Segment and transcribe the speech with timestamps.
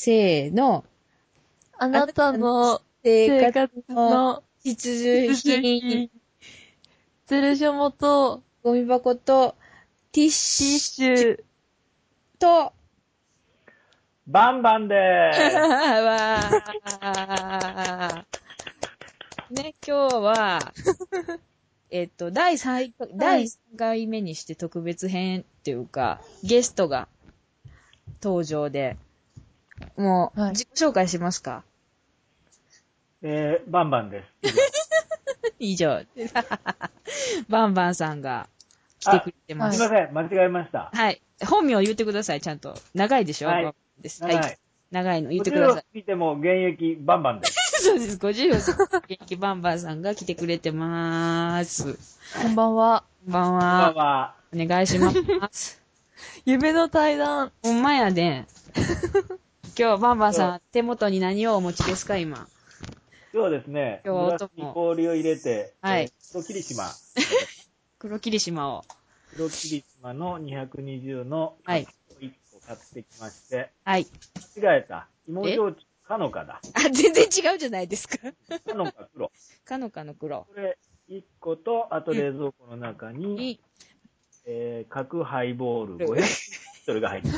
[0.00, 0.84] せーの。
[1.76, 6.08] あなたの生活のの必需品、
[7.26, 9.56] ズルショモとゴミ箱と
[10.12, 11.02] ティッシ。
[11.02, 11.42] ュ
[12.38, 12.72] と、
[14.28, 15.56] バンバンでーす。
[15.56, 19.50] わー。
[19.50, 20.74] ね、今日は、
[21.90, 27.08] えっと、第3、第3回目にして特別編っていうか、ゲストが
[28.22, 28.96] 登場で、
[29.96, 31.64] もう、はい自己紹介しますか？
[33.22, 34.54] えー、バンバンです。
[35.58, 36.02] 以上。
[37.48, 38.48] バンバンさんが
[39.00, 39.84] 来てくれてますす。
[39.84, 40.90] いません、間違えました。
[40.92, 41.20] はい。
[41.46, 42.74] 本名言ってください、ちゃんと。
[42.94, 43.48] 長いでしょ？
[43.48, 44.22] はいバンバンです。
[44.22, 44.58] 長いはい。
[44.90, 45.84] 長いの言ってください50を過。
[45.94, 47.54] ぎても現役バンバンです。
[47.84, 48.16] そうです。
[48.18, 51.98] 50を過ぎて元気バンバンさんが来てくれてまーす。
[52.42, 53.04] こんばんは。
[53.24, 53.92] こんばんこんばんは。
[53.94, 54.34] は。
[54.54, 55.12] お願いしま
[55.52, 55.82] す。
[56.44, 57.52] 夢の対談。
[57.62, 58.46] ほんまやで。
[59.80, 62.48] 今日バンバンさん、手元に何をお持ちですか、今？
[63.32, 66.84] 今日はですね、今日はグラスに氷を入れて、はいえー黒霧島、
[68.00, 68.84] 黒霧島を。
[69.36, 71.86] 黒霧島の220のはい
[72.20, 74.08] 1個買ってきまして、はい。
[74.56, 75.06] 間違えた。
[75.28, 76.60] 芋焼酎、かのかだ。
[76.74, 78.18] あ、全然違うじゃないですか。
[78.18, 79.30] かのか黒。
[79.64, 80.48] かのかの黒。
[80.52, 80.76] これ
[81.08, 83.60] 1個と、あと冷蔵庫の中に、に、
[84.44, 87.28] えー、角ハイボール500 リットルが入って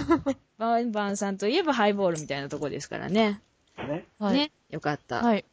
[0.59, 3.41] ま バンバンさんといえばハイボールみたいなとこですからね。
[3.77, 4.07] すね。
[4.19, 4.35] はい。
[4.35, 4.53] ね。
[4.71, 5.23] よかった。
[5.23, 5.45] はい。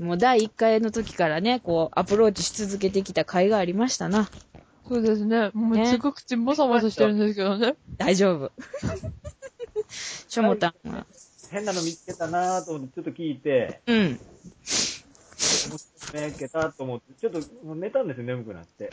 [0.00, 4.28] もう第1回の時からね、こう、アプローチし続けてきた甲斐がありましたな。
[4.88, 5.50] そうですね。
[5.52, 7.76] もうねすごく口もさもさしてるんですけどね。
[7.96, 8.52] 大丈夫。
[9.90, 11.06] しょもたんは。
[11.50, 14.12] 変なの見つけたなぁと思って、ちょっと聞いて、うん。
[14.12, 14.18] も
[16.14, 18.90] うね、けたと思って、ちょっともう寝たんですよ、眠くなって。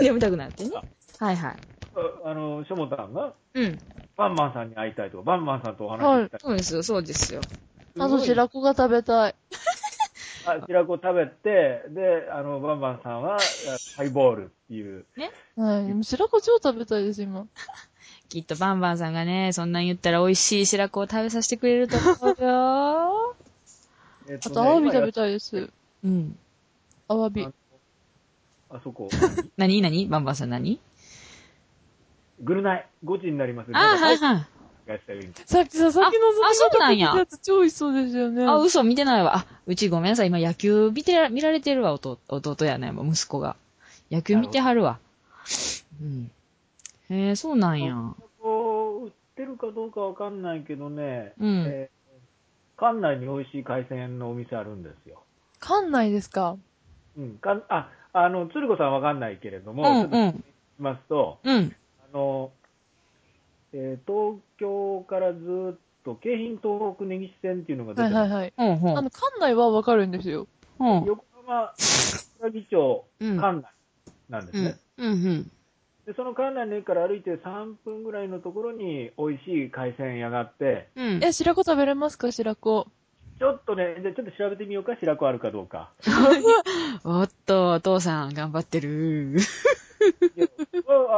[0.00, 0.70] 眠たくなってね。
[1.18, 1.56] はいはい。
[1.94, 3.78] ああの、しょもたんが、うん。
[4.16, 6.40] バンバンさんに会いたいとか、バンバンさんとお話ししたい。
[6.40, 7.40] そうですよ、そうですよ。
[7.98, 9.34] あと白子が食べたい。
[10.44, 13.40] あ白子食べて、で、あの、バンバンさんは、あ
[13.96, 15.04] ハイボールっていう。
[15.56, 15.86] はい。
[15.86, 17.46] でも白子超食べたいです、今。
[18.28, 23.36] きっとバンバンさんがね、そんなん言ったら美味しい白子を食べさせてくれると思うよ。
[24.28, 25.12] えっあと、アワビ食べい。
[25.12, 25.70] たいです。
[26.04, 26.38] うん。
[27.08, 27.52] アワビあ。
[28.70, 29.10] あそこ、
[29.58, 30.06] 何何？
[30.06, 30.80] バンバンさん何？
[32.42, 33.70] グルナイ、5時になります。
[33.74, 34.18] ああ、はいい。
[34.18, 34.46] はい。
[35.46, 38.44] さっきさ、さっきのああそうなんややつ超美味しそうですよね。
[38.44, 39.36] あ、嘘見てないわ。
[39.36, 40.26] あ、うちごめんなさい。
[40.26, 43.56] 今野球見てら、見られてるわ、弟、弟やね、息子が。
[44.10, 44.98] 野球見てはるわ。
[46.00, 46.30] うん。
[47.10, 47.94] へえ、そうなんや。
[48.40, 52.02] こう売ってるかどうかわかんないけどね、うんえー
[52.78, 55.22] 館内に美味しい海鮮のお店あるんですよ。
[55.60, 56.56] 館内ですか
[57.16, 57.38] うん。
[57.38, 60.44] かんあ、あの、鶴子さんわかんないけれども、うんうん
[60.80, 61.76] ますと、うん。
[62.12, 62.52] あの、
[63.72, 65.38] えー東京からず
[65.74, 68.14] っと、京浜東北根岸線っていうのが出てます。
[68.14, 68.52] はいはいはい。
[68.56, 68.98] ほんほん。
[68.98, 70.46] あの、館内はわかるんですよ。
[70.78, 71.04] ほん。
[71.04, 73.64] 横浜桜木町うん館内
[74.28, 74.76] なんですね。
[74.98, 75.12] うん。
[75.12, 75.24] うん。
[75.24, 75.50] うん。
[76.06, 81.20] で、その館内の駅から歩いて3分ぐらいのところに美味しい海鮮屋があって、うん。
[81.24, 82.30] え、白子食べれますか？
[82.32, 82.86] 白子。
[83.38, 85.92] ちょっとね、じゃあちょっと調べてみようか、白子あるかどうか。
[87.04, 89.36] おっと、お父さん、頑張ってる。
[90.36, 90.46] で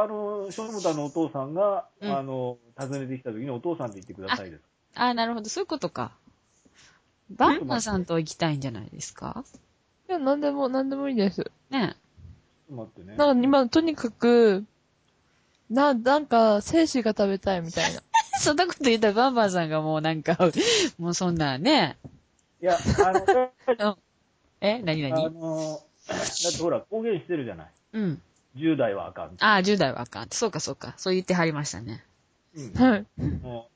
[0.01, 4.63] あの、しょもたのお父さんが、うんあの、訪ねてきた時にお父さんって言ってくださいです。
[4.95, 6.11] あ、なるほど、そういうことか。
[7.29, 9.43] バンバンさんと行きたいんじゃないですか？
[10.07, 11.49] いや、なんでも、なんでもいいです。
[11.69, 11.95] ね
[12.67, 13.17] ちょっと待ってね。
[13.17, 14.65] なんか今、とにかく、
[15.69, 18.01] な、なんか、精子が食べたいみたいな。
[18.39, 20.37] そんなこと言ったらバンバンさんがもうなんか、
[20.99, 21.97] もうそんなね。
[22.61, 23.13] いや、あ
[23.77, 23.97] の、
[24.61, 27.71] え何あ何の、だってほら、公言してるじゃない。
[27.93, 28.21] うん。
[28.55, 29.37] 10代はあかん。
[29.39, 30.27] ああ、10代はあかん。
[30.29, 30.93] そうかそうか。
[30.97, 32.03] そう言ってはりましたね。
[32.55, 33.05] うんはい。
[33.41, 33.69] も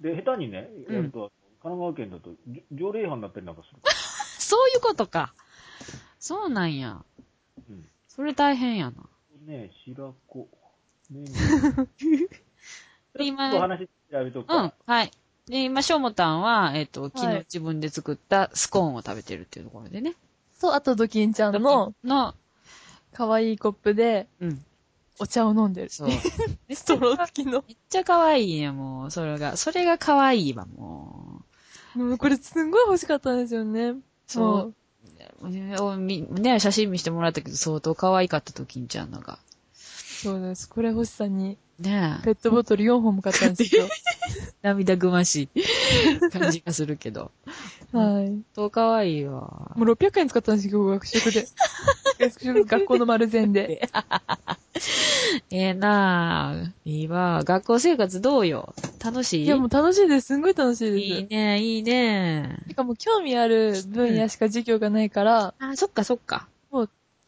[0.00, 1.30] うで、下手にね、うんやると、
[1.62, 3.80] 神奈川県だと、じ条例違反になったりなんかする。
[4.38, 5.34] そういうことか。
[6.18, 7.02] そうなんや。
[7.68, 7.88] うん。
[8.08, 8.96] それ大変やな。
[9.46, 10.48] ね白子。
[11.10, 11.24] ね
[13.14, 14.62] で、今、ちょっと話調べとくか。
[14.62, 15.10] うん、はい。
[15.46, 20.14] で、今、しょもたんは、えっ、と、昨はい日自分で作ったスコーンを食べてるっていうところでね。
[20.52, 22.34] そう、あとドキンちゃんのの、
[23.12, 24.64] 可愛いコップでうん。
[25.18, 25.90] お茶を飲んでる。
[25.90, 26.08] そう。
[26.74, 27.62] ストロー付きの。
[27.68, 29.10] めっちゃ可愛いね、もう。
[29.10, 31.42] それが、それが可愛いわ、も
[31.94, 33.96] もうこれすんごい欲しかったんですよね。
[34.26, 34.72] そ
[35.42, 35.50] うう。
[35.50, 39.38] ねおみね、写真見してもらったけど、相当可愛かったと、金ちゃんのが。
[39.74, 40.68] そうです。
[40.68, 42.24] これ欲しさに、ねえ。
[42.24, 43.88] ペットボトル4本も買ったんですよ。
[44.62, 47.30] 涙ぐましい感じがするけど。
[47.92, 48.26] はい。
[48.54, 49.72] 相当可愛いわ。
[49.76, 51.48] もう600円使ったんですよ、学食で。
[52.66, 53.88] 学校の丸善で。
[55.50, 56.72] ええなぁ。
[56.84, 57.42] いいわ。
[57.44, 58.74] 学校生活どうよ？
[59.02, 59.44] 楽しい？
[59.44, 60.28] いや、もう楽しいです。
[60.28, 60.96] すんごい楽しいです。
[60.98, 62.58] いいね、いいね。
[62.68, 66.48] てかもう興味ある分野しか授業がないから、あ、そっかそっか。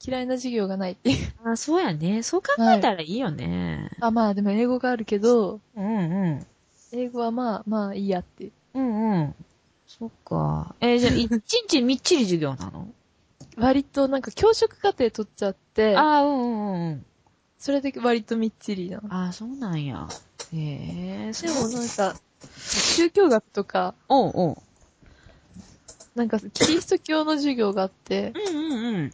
[0.05, 1.33] 嫌いな授業がないっていう。
[1.45, 2.25] あ、そうやね。
[2.25, 3.89] そう考えたらいいよね。
[4.01, 6.01] あ、まあでも英語があるけど、うんう
[6.41, 6.47] ん。
[6.93, 8.53] 英語はまあ、まあいいやっていう。
[8.75, 9.35] うんうん。
[9.87, 10.75] そっか。
[10.81, 12.89] えーじゃあ、一日みっちり授業なの？
[13.57, 17.07] 割となんか教職課程取っちゃって、ああ、うんうんうん。
[17.59, 19.15] それで割とみっちりなの。
[19.15, 20.09] ああ、そうなんや。
[20.53, 22.15] へえ、でもなんか、
[22.59, 24.57] 宗教学とか、おうおう。
[26.15, 29.13] なんかキリスト教の授業があって、うんうんうん。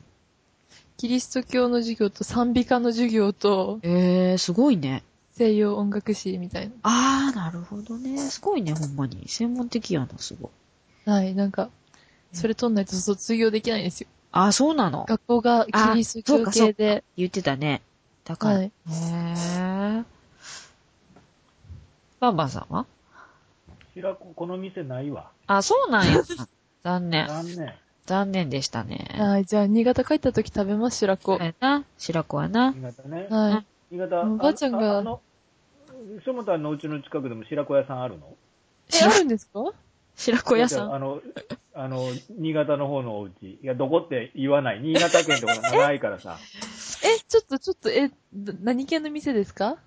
[0.96, 5.04] キリスト教の授業と賛美歌の授業とえー、すごいね。
[5.32, 8.19] 西洋音楽史みたいああ、なるほどね。
[8.19, 9.28] すごいね、ほんまに。
[9.28, 10.50] 専門的やな、すごい。
[11.04, 11.12] な。
[11.14, 11.70] はい、なんか、
[12.32, 14.08] それ取んないと卒業できないんですよ。
[14.32, 15.06] ああ、そうなの？
[15.08, 17.04] 学校がキリスト教系で。
[17.16, 17.82] 言ってたね。
[18.25, 18.54] だから。
[18.56, 18.64] はい。
[18.66, 20.04] へえ。
[22.20, 22.86] バンバンさんは？
[23.94, 25.30] 白子、この店ないわ。
[25.46, 26.22] あ、そうなんや。
[26.84, 27.26] 残念。
[27.26, 27.75] 残念。
[28.06, 29.08] 残念でしたね。
[29.19, 31.36] はい、じゃあ、新潟帰った時食べます、白子。
[31.38, 31.84] そな。
[31.98, 32.72] 白子はな。
[32.72, 33.26] 新潟ね。
[33.31, 33.66] はい。
[33.92, 35.20] 新潟、おばあちゃんがああの、
[36.24, 38.34] しもたんのお家の近くでも白子屋さんあるの？
[38.94, 39.60] え、あるんですか？
[40.16, 40.94] 白子屋さん？
[40.94, 41.20] あの、
[41.80, 43.52] あの、新潟の方のお家。
[43.54, 44.80] いや、どこって言わない。
[44.80, 46.36] 新潟県とか長いからさ。
[47.06, 49.78] え、ちょっと、ちょっと、え、ど何系の店ですか？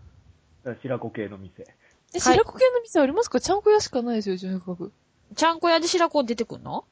[0.81, 1.63] 白子系の店。
[1.63, 3.41] え、はい白子系の店ありますか？
[3.41, 4.93] ちゃんこ屋しかないですよ、うちの近く。
[5.35, 6.85] ちゃんこ屋で白子出てくんの？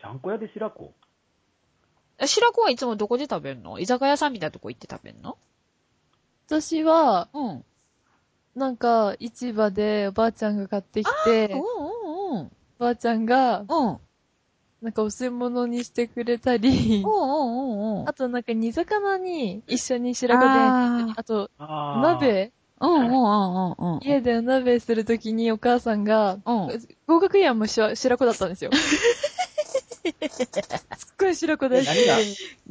[0.00, 0.92] ちゃんこ屋で白子？
[2.18, 3.78] え白子はいつもどこで食べんの？
[3.78, 5.38] 居酒屋さんみたいなとこ行って食べんの？
[6.48, 7.64] 私は、うん。
[8.56, 11.91] なんか、市場でおばあちゃんが買ってきて、うんおうんうん。
[12.82, 13.88] ばあちゃんが、うん。
[13.88, 13.98] うん
[14.82, 18.08] なんかお吸い物にしてくれたりう、んうんうん。
[18.08, 22.00] あとなんか煮魚に一緒に白子で、ああと、あー。
[22.02, 24.00] 鍋、うんうんうんうんうん。
[24.02, 26.68] 家でお鍋するときにお母さんが、うん。
[27.06, 28.72] 合格イヤーもしわ白子だったんですよ。
[28.74, 31.86] すっごい白子です。
[31.86, 32.18] 何が？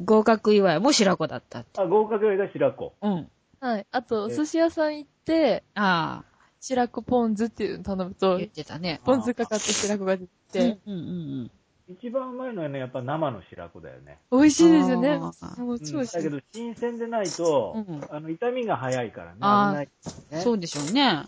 [0.04, 1.80] 合格祝いも白子だったって。
[1.80, 2.92] あ、合格屋が白子。
[3.00, 3.30] うん。
[3.60, 3.86] はい。
[3.90, 6.31] あと、お寿司屋さん行って、ああ、
[6.62, 9.00] 白子ポン酢っていうの頼むと言っ、てたね。
[9.04, 11.02] ポン酢かかって白子が出て、うんうんう
[11.44, 11.50] ん
[11.88, 14.18] 一番うまいのはね、やっぱ生の白子だよね。
[14.30, 15.18] 美味しいですよね。
[15.18, 15.32] もう
[15.80, 16.16] 超美味しい。
[16.16, 19.88] だけど、新鮮でないと、うんあの、痛みが早いからね。
[20.30, 20.40] ね。
[20.40, 21.24] そうでしょうね。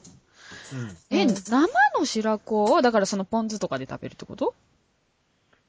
[0.72, 0.96] うん。
[1.10, 1.66] え、うん生
[1.98, 4.54] の白子は、だからそのポン酢とかで食べるってこと？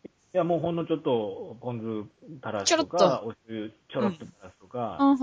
[0.06, 5.18] いや、もうほんのちょっと、ポン酢垂らすちょろっととか、お湯ちょろっと垂らすとか、うん、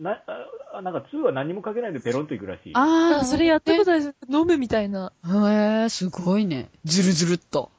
[0.00, 0.22] な、
[0.72, 2.72] あなんか、通は何もかけないでペロンといくらしい。
[2.74, 4.16] ああ、あそれやったことないです。
[4.30, 5.12] 飲むみたいな。
[5.26, 6.70] へえ、すごいね。
[6.84, 7.70] ずるずるっと。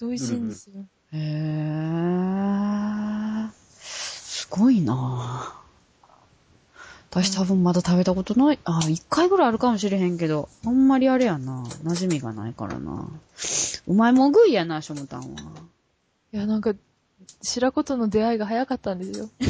[0.00, 0.84] 美味しいんですよ。
[1.12, 1.22] へえ、
[3.50, 5.54] すごいな
[7.10, 8.58] 私多分まだ食べたことない。
[8.64, 11.62] あ、一回ぐらいあるかもしれへんけど、あんまりあれやな。
[11.84, 13.06] 馴染みがないからな。
[13.86, 15.26] うまいもん食いやな、しょもたんは。
[16.32, 16.72] いや、なんか、
[17.42, 19.28] 白子との出会いが早かったんですよ。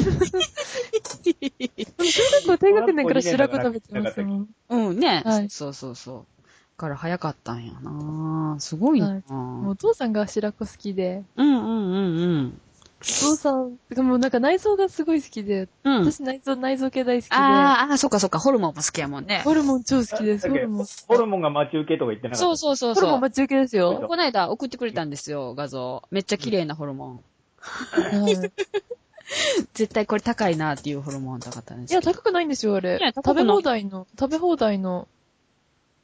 [1.03, 4.47] 小学校低学年から白子食べてますもん。
[4.69, 5.23] うん、ね。
[5.25, 6.43] はいそうそうそう。
[6.77, 12.61] から早かったんやなすごいな、はいもうお父さんが白子好きで、うんうんうんうん。
[13.01, 16.05] お父さん、もうなんか内臓がすごい好きで、うん。
[16.05, 19.41] 私内臓、内臓系大好きで、あーあー、そっかそっか、ホルモンも好きやもんね。
[19.43, 20.85] ホルモン超好きです、ホルモン。
[21.07, 22.45] ホルモンが待ち受けとか言ってなかった。
[22.45, 23.03] そうそうそうそう。
[23.03, 24.05] ホルモン待ち受けですよ。
[24.07, 26.03] この間送ってくれたんですよ、画像。
[26.11, 27.23] めっちゃ綺麗なホルモン。
[27.59, 28.51] はい
[29.73, 32.19] 絶対これ高いなっていうホルモン高かったんでいや、すけど。
[32.19, 35.07] 高くないんですよ、あれ食べ放題の、食べ放題の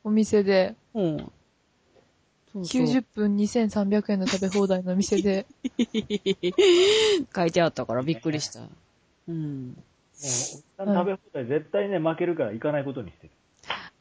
[0.04, 1.32] お店で、うん。
[2.52, 5.46] そうそう90分2300円の食べ放題のお店で、
[7.36, 8.62] 書いてあったからびっくりした。
[9.28, 9.68] うん。
[9.68, 9.76] もう、
[10.24, 13.34] おっさん食べ放題絶対ね、負けるから行かないことにしてる。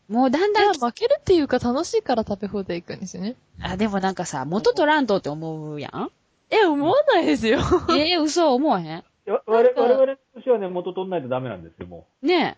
[0.08, 3.36] もうだんだん、いや負けるっていうか楽しいから食べ放題行くんですよね。
[3.60, 6.10] あ、でもなんかさ、元取らんとって思うやん
[6.50, 7.58] え、思わないですよ。
[7.90, 8.98] えー、嘘思わへん？
[8.98, 12.56] いや我々我々の年はね、元取んないとダメなんですよ、もね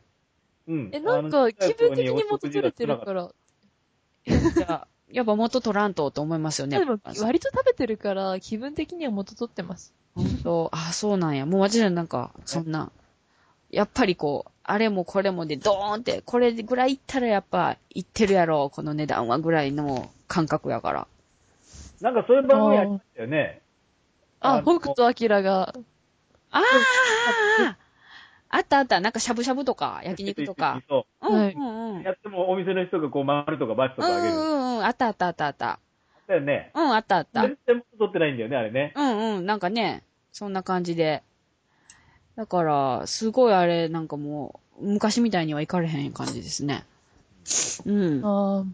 [0.69, 0.73] う。
[0.73, 0.91] うん。
[0.93, 3.31] え、なんか気分的に元取れてるから。
[4.27, 4.39] え。
[4.39, 6.79] じゃあ、やっぱ元取らんとって思いますよね。
[6.79, 9.93] でも、割と食べてるから、気分的には元取ってます。
[10.15, 11.45] ほんと、あ、そうなんや。
[11.47, 12.93] もう私はなんか、そんな、
[13.71, 21.07] やっぱりこう、あれもこれもでドーンって、これぐらいいったらやっぱ、いってるやろ、この値段はぐらいの感覚やから。
[22.01, 23.63] なんかそういう番組ありましたよね。
[24.41, 25.75] あ、の北斗晶が、
[26.51, 27.77] ああ
[28.53, 29.01] あったあった。
[29.01, 30.83] なんかしゃぶしゃぶとか、焼肉とか。。
[30.89, 32.01] そううん、うん。
[32.01, 32.03] う。
[32.03, 34.35] やってもお店の人がこう丸とかバツとうん、かあげる。
[34.35, 34.85] うん、うん。
[34.85, 35.79] あったあったあったあった。
[36.27, 36.73] だよね。
[36.75, 37.43] うん、あったあった。
[37.43, 38.93] 全然元取ってないんだよね、あれね。
[38.97, 39.47] うん、うん。
[39.47, 41.23] なんかね、そんな感じで。
[42.35, 46.85] だから、すごいあれ、なんかもう、昔みたいには行かれへん感じですね。
[47.87, 48.21] うん。
[48.25, 48.65] あ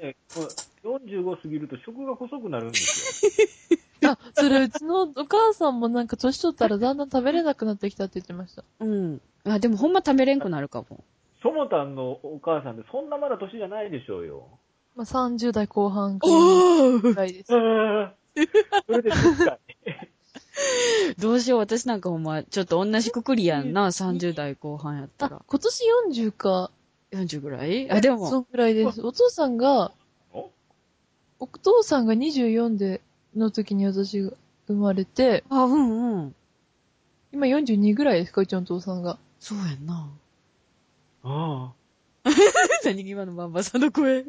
[0.00, 0.46] ねこれ
[0.90, 3.78] 45過ぎると食が細くなるんですよ。
[4.04, 4.10] あ。
[4.10, 8.64] あ、それうちのお母さんもなんか年取ったらだんだん食べれなくなってきたって言ってました。
[8.80, 9.20] うん。
[9.44, 11.04] あ、でもほんま食べれんくなるかも。
[11.42, 14.48] そもたんのお母さんってそんなまだ年じゃないでしょうよ。
[14.96, 17.46] まあ、30代後半くおらいです。
[17.48, 19.58] それで10回。
[21.18, 25.42] どうしよう、私なんかほんま、ちょっと同じくくりやんな、30代後半やったあら、。
[25.46, 26.70] 今年40か。
[27.12, 27.90] 40ぐらい？
[27.90, 29.02] あ、でそも、んぐらいです。
[29.02, 29.92] お父さんが、
[30.32, 30.50] お？
[31.38, 33.00] お父さんが24で、
[33.38, 34.32] の時に私が
[34.66, 36.34] 生まれて、あ、うんうん。
[37.32, 39.18] 今42ぐらいですか、うちのお父さんが。
[39.40, 40.08] そうやんな。
[41.24, 41.72] あ
[42.84, 44.20] 何今のバンバさんの声。
[44.20, 44.24] あ。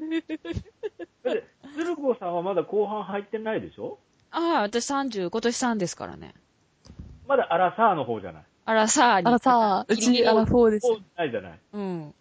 [1.24, 1.44] だって、
[1.76, 3.98] 鶴子さんはまだ後半入ってないでしょ？
[4.32, 6.34] ああ、私30、今年3ですからね。
[7.28, 8.44] まだアラサーの方じゃない？
[8.66, 9.28] あらさあに。
[9.28, 10.96] あらさ、うちアラフォーですそ。
[10.96, 11.60] うないじゃない。
[11.74, 12.14] うん。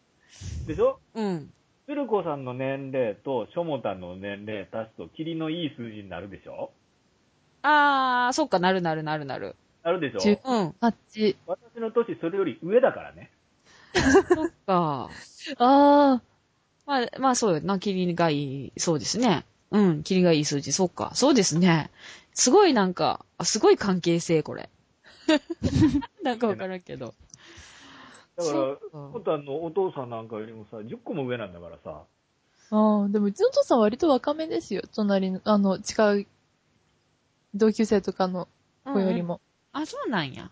[0.67, 0.99] でしょ？
[1.15, 1.53] うん。
[1.87, 6.71] 鶴子さんの年齢としょもたんの年齢足すと、霧のいい数字になるでしょ？
[7.63, 9.55] ああ、そっか、なるなるなるなる。
[9.85, 10.75] なるでし十ょうん。
[10.81, 11.37] 8。
[11.47, 13.31] 私の年それより上だからね。
[14.35, 15.11] そっか。
[15.59, 16.21] あ
[16.87, 19.45] まあ、まあそうよな、霧がいい、そうですね。
[19.71, 21.13] うん、霧がいい数字、そっか。
[21.15, 21.91] そうですね。
[22.35, 24.69] すごいなんか、あすごい関係性、これ。
[26.23, 27.15] なんかわからんけど。
[28.37, 32.03] だから、そっかしょもたんのお父さんなんかよりもさ、10個も上なんだからさ。
[32.71, 32.77] あ。
[32.77, 34.83] ああ、でもうちのお父さん割と若めですよ。
[34.95, 36.27] 隣の、あの、違う、
[37.55, 38.49] 同級生とかの
[38.85, 39.41] 子よりも。
[39.73, 40.51] あ、そうなんや。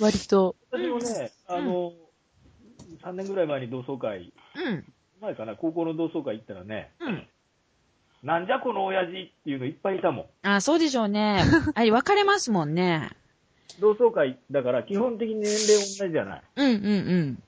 [0.00, 0.56] 割と。
[0.70, 1.92] 私もね、あの、
[3.02, 4.84] 3年ぐらい前に同窓会、うん。
[5.20, 7.28] 前かな、高校の同窓会行ったらね、うん。
[8.22, 10.26] なんじゃこの親父っていうのいっぱいいたもん。
[10.48, 11.42] あ、そうでしょうね。
[11.74, 13.10] あれ、分かれますもんね。
[13.80, 16.42] 同窓会だから基本的に年齢同じじゃない。
[16.56, 16.88] うんうんう
[17.22, 17.42] ん。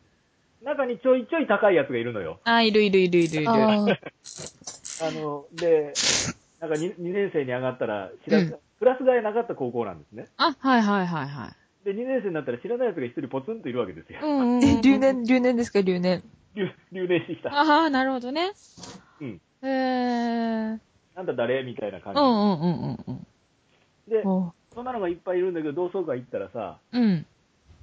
[0.63, 2.41] 中にちょいちょい高いやつがいるのよ。
[2.45, 3.51] あ、いるいるいるいるいる。
[3.51, 3.99] ああ。
[5.07, 5.95] あの、で、
[6.61, 10.29] なんか 2, 2年生に上がったら知ら、うんクラス替えなかった高校なんですね。
[10.37, 11.47] あ、はいはいはいは
[11.83, 11.85] い。
[11.85, 14.21] で、2年生になったら知らないやつが一人ポツンといるわけですよ。
[14.23, 14.65] うんうん、うん。
[14.65, 16.23] え、留年、留年ですか、留年？
[16.55, 17.51] 留留年してきた。
[17.53, 18.53] ああ、なるほどね。
[19.21, 19.41] うん。
[19.63, 20.79] へー。
[21.17, 21.65] なんだ誰？
[21.65, 22.21] みたいな感じ。
[22.21, 23.27] うんうんうんうんうん。
[24.09, 27.27] で、おそんなのがいっぱいいるんだけど、同窓会行ったらさ、うん。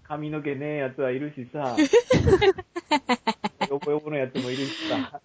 [0.07, 1.75] 髪の毛ねえやつはいるしさ、
[3.69, 5.19] ヨボヨボのやつもいるしさ、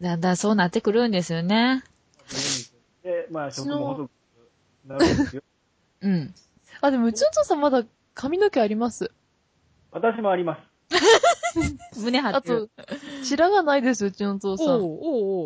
[0.00, 1.84] だんだんそうなってくるんですよね。
[3.04, 4.10] で、まあ、食も細く
[4.84, 5.42] なるんですよ。
[6.02, 6.34] うん。
[6.80, 9.12] あ、でもうちのお父さんまだ髪の毛あります？
[9.92, 10.58] 私もありま
[11.94, 12.00] す。
[12.02, 12.84] 胸張あってると。、
[13.22, 14.66] 白がないです、うちのお父さん。
[14.66, 14.80] おうおう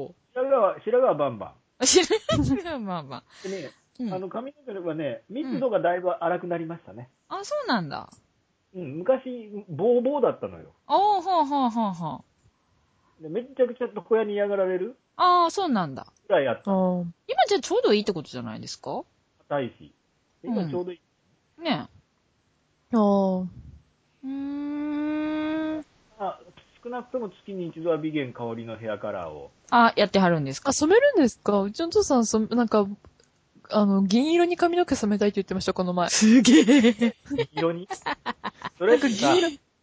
[0.05, 1.55] おう白髪は、白髪はバンバ
[1.87, 2.01] 知
[2.65, 2.85] らん。
[2.85, 3.25] まあまあ。
[3.49, 3.51] ン。
[3.51, 3.71] でね、
[4.01, 7.11] うんあの、髪の毛はね、密度がだいぶ荒くなりましたね。
[7.29, 8.09] あ、そうなんだ。
[8.75, 10.73] うん、昔、ボーボーだったのよ。
[10.89, 12.25] おー、ほうほうほうほ
[13.21, 13.23] う。
[13.23, 16.07] でめっちゃくちゃ床屋に嫌がられるああ、そうなんだ。
[16.27, 16.71] ぐらいあった。
[16.71, 17.05] 今
[17.49, 19.03] じゃあちょうどいいってことじゃないですか？
[19.49, 19.95] 硬いし。
[20.43, 20.95] 今ちょうどい
[21.59, 21.63] い。
[21.63, 21.89] ねあ。
[22.93, 24.29] うー
[25.79, 25.85] ん。
[26.19, 26.39] あ
[26.83, 29.51] 少なくとも月に一度は美颜香りのヘアカラーを。
[29.71, 30.71] あ、やってはるんですか？
[30.71, 31.61] あ、染めるんですか？
[31.61, 32.87] うちのお父さん、そなんか、
[33.71, 36.09] あの、銀色に髪の毛染めたいって言ってました、この前。
[36.09, 36.63] すげえ。
[36.63, 37.89] 黄色に？
[38.79, 39.35] それってさ、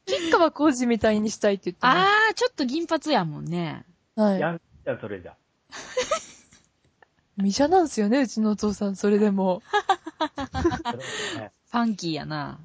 [0.06, 3.86] 吉川浩司みたいにしたいって言ってまああ、ちょっと銀髪やもんね。
[4.16, 4.22] す。
[4.22, 4.40] はい。
[4.40, 5.36] ヤンキーじゃん、それじゃ。
[7.38, 9.62] ミシャなんですよね、うちのお父さん、それでも。
[11.38, 12.58] ねファンキーやな。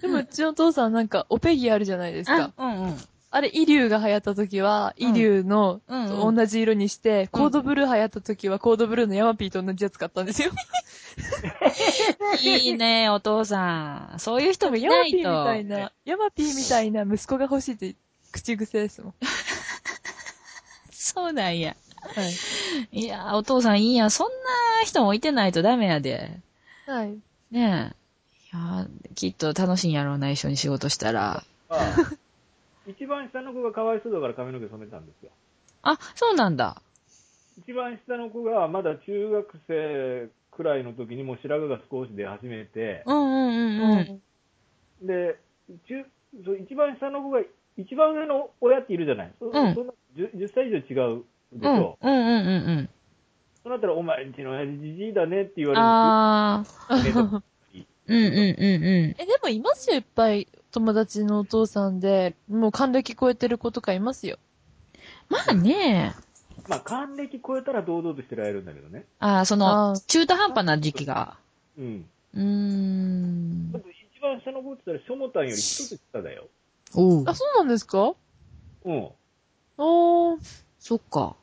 [0.00, 2.52] でもうちのお父さんなんか、オペギあるじゃないですか。
[2.56, 2.96] うんうん。
[3.32, 10.50] あれ、イリュウが流行った時は、うんイリュウの、うんうん同じ色にして、コードブルー流行った時は、コードブルーのヤマピーと同じやつ買ったんですよ。
[12.42, 14.18] いいね、お父さん。
[14.18, 15.44] そういう人もいヤマピーみないと。
[15.44, 17.94] たいな、ヤマピーみたいな息子が欲しいって
[18.32, 19.14] 口癖ですもん。
[20.90, 21.76] そうなんや。
[22.02, 22.22] は
[22.92, 23.00] い。
[23.00, 24.10] いやー、お父さんいいや。
[24.10, 26.40] そんな人もいてないとダメやで。
[26.86, 27.18] はい。
[27.50, 27.56] ねえ。
[27.58, 31.44] いやーきっと楽しいんやろうな、一緒に仕事したら。
[31.68, 31.94] まあ、
[32.90, 35.30] 一番下の子がかわいそうだから髪の毛染めたんですよ。
[35.82, 36.82] あ、そうなんだ。
[37.58, 44.20] 一番下の子がまだ中学生くらいの時にもう白髪が少し出始めて、うんうんうん
[45.00, 45.06] うん。
[45.06, 45.36] で、
[45.88, 46.04] 中
[46.44, 47.40] そう一番下の子が、
[47.76, 49.32] 一番上の親っているじゃない。
[49.38, 51.98] そんそんな 10, 10歳以上違うでしうんょ。
[52.00, 52.88] うんうんうんうん。
[53.62, 57.00] そうなったら、お前んちの親父じじいだねって言われるあー。
[57.00, 57.42] んですよ。
[58.08, 58.54] うんうんうんうん。
[58.58, 60.48] え、でもいますよ、いっぱい。
[60.72, 64.38] 友達のお父さんで、もう還暦超えてる子とかいますよ。
[65.28, 66.14] まあね
[66.68, 69.04] まあ、還暦超えたら堂々としてられるんだけどね。
[69.18, 71.36] あー、そあのー、中途半端な時期が。
[71.78, 72.08] うん。
[72.34, 73.72] うーん
[74.18, 76.48] 一番下の子って言ったら、しょもたんより一つ下だよ。
[76.94, 77.34] おうあ、。
[77.34, 78.14] そうなんですか？
[78.84, 79.08] うん。
[79.78, 80.38] おー。
[80.78, 81.36] そっか。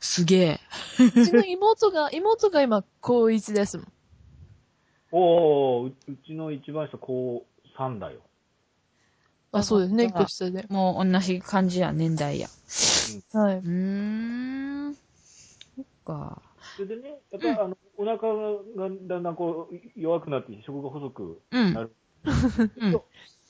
[0.00, 0.60] すげえ。
[0.98, 3.92] うちの妹が、 妹が今、高1ですもん。
[5.12, 7.44] おー、ううちの一番下高
[7.80, 8.20] 3だよ。
[9.52, 10.66] あ、そうですね、一あ個下で。
[10.68, 12.48] もう同じ感じや、年代や。
[13.32, 13.56] はい。
[13.56, 14.94] うーん。
[14.94, 16.42] そっか。
[16.76, 21.80] それでね、やっぱりあの、お腹がだんだんこう、弱くなって食が細くうんな。
[21.82, 21.96] る。
[22.76, 23.00] うん。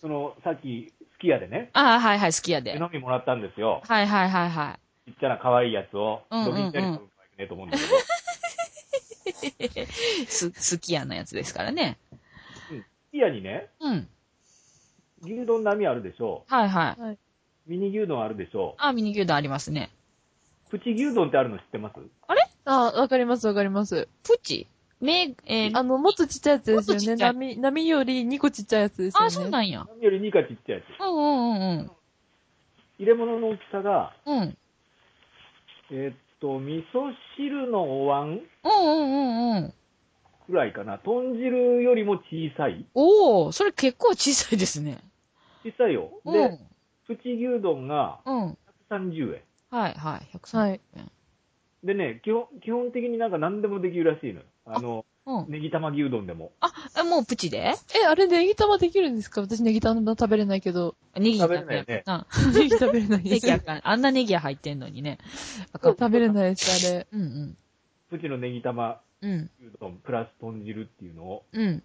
[0.00, 2.76] その、さっき、すき家でね、ああ、はいはい、好きやで。
[2.76, 3.82] 飲みもらったんですよ。
[3.84, 7.00] はいはいはいはちっちゃな可愛いやつを、うんうんうんドキンちゃんに食
[7.38, 7.88] べるねと思うんだけど、
[10.24, 10.26] い。
[10.26, 11.98] す、好きやのやつですからね。
[12.54, 12.62] す
[13.12, 14.08] き家にね、うん。
[15.22, 17.00] 牛丼並みあるでしょはいはい。
[17.00, 17.18] はい。
[17.66, 19.90] ミニ牛丼あるでしょあ、ミニ牛丼ありますね。
[20.70, 21.94] プチ牛丼ってあるの知ってます？
[22.64, 24.08] あ、わかりますわかります。
[24.22, 24.66] プチ？
[25.00, 26.96] め、えー、あの、もっとちっちゃいやつですよね。
[26.96, 29.26] もっとちっちゃい波、波より2個ちっちゃいやつですよね。
[29.26, 29.84] あ、そうなんや。
[29.88, 31.00] 並みより2かちっちゃいやつ。
[31.00, 31.90] うんうんうん
[32.98, 34.38] 入れ物の大きさが、うん。
[34.38, 34.56] うん。
[35.90, 39.72] えーっと、味噌汁のお椀うんうんうんうん。
[40.50, 40.98] ぐらいかな。
[40.98, 44.98] 豚汁よりも小さいおー、それ結構小さいですね。
[45.64, 46.10] 小さいよ。
[46.24, 46.32] うん。
[46.32, 46.58] で、
[47.06, 48.58] プチ牛丼がうん。
[48.90, 49.42] 130円。
[49.70, 50.36] はいはい。
[50.36, 50.80] 130はい。
[51.84, 54.46] でね、基本、基本的になんか何でもできるらしいのよ。
[54.66, 55.50] あの、うん。
[55.50, 56.52] ネギ玉牛丼でも。
[56.60, 57.58] あ、えもうプチで？
[57.58, 59.40] え、あれネギ玉できるんですか？
[59.40, 60.96] 私ネギ玉食べれないけど。
[61.14, 62.26] ネギ食べれないよねな。
[62.54, 63.32] ネギ食べれないです。
[63.32, 63.80] ネギあかん。
[63.82, 65.18] あんなネギ入ってんのにね。
[65.72, 65.92] あかん。
[65.92, 67.06] 食べれないです、あれ。
[67.12, 67.56] うんうん。
[68.10, 69.50] プチのネギ玉うん。
[69.60, 71.82] 牛丼プラス豚汁っていうのを、うん。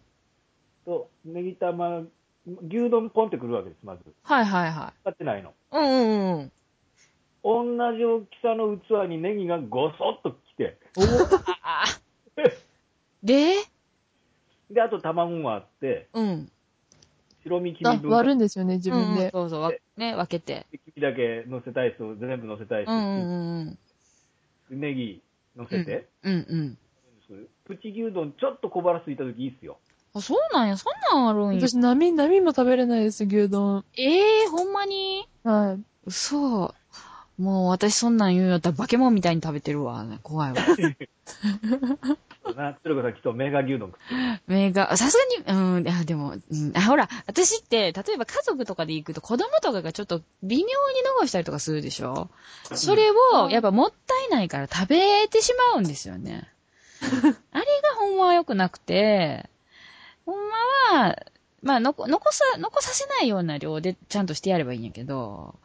[0.86, 2.03] と、ネギ玉、
[2.46, 4.04] 牛丼ポンってくるわけです、まず。
[4.24, 5.50] はいはいは使ってないの。
[5.50, 5.54] い。
[5.72, 6.52] うんうんうん。
[7.78, 11.02] 同じ大きさの器にネギがごそっと来て、お
[11.64, 11.86] ああ。
[13.24, 13.56] で？
[14.72, 16.52] で、あと卵があって、うん。
[17.44, 19.30] 白身黄あ身、分割るんですよね、自分うんうんで。
[19.32, 20.66] そうそう、わね、分けて。
[20.72, 23.78] 黄身だけ乗せたい人、全部乗せたい人、うんうん
[24.72, 24.80] うん。
[24.82, 25.22] ネギ
[25.56, 26.78] 乗せて、うんうん。
[27.65, 29.78] プチ牛丼ちょっと小腹空いた時いいっすよ。
[30.15, 31.67] あ、そうなんや、そんなんあるんや。
[31.67, 33.84] 私、波、波も食べれないです、牛丼。
[33.97, 35.28] ええー、ほんまに？
[35.43, 35.84] はい。
[36.06, 36.73] 嘘。
[37.38, 40.06] もう私そんなん言うんやったら化け物みたいに食べてるわ。
[40.23, 40.58] 怖いわ。
[40.63, 40.71] そ
[42.51, 44.41] うな、鶴子さんきっとメガ牛丼食ってる。
[44.47, 50.67] 目が、さすがに、うん、あ、でも、うん、あ、ほら、私って、例えば家族とかで行くと子供とかがちょっと微妙に
[51.17, 52.30] 残したりとかするでしょ？
[52.73, 56.47] それを、やっぱもったいないから食べてしまうんですよね。
[57.04, 57.36] あれが
[57.99, 59.55] ほんまは良くなくて、ほ
[61.10, 61.15] ん
[61.65, 65.56] まあ、残さ、残させないような量でちゃんとしてやればいいんやけど、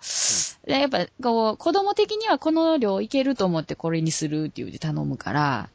[0.67, 5.69] でやっぱ、こう、子供的にはこの量いけると思ってこれにするって言うて頼むから、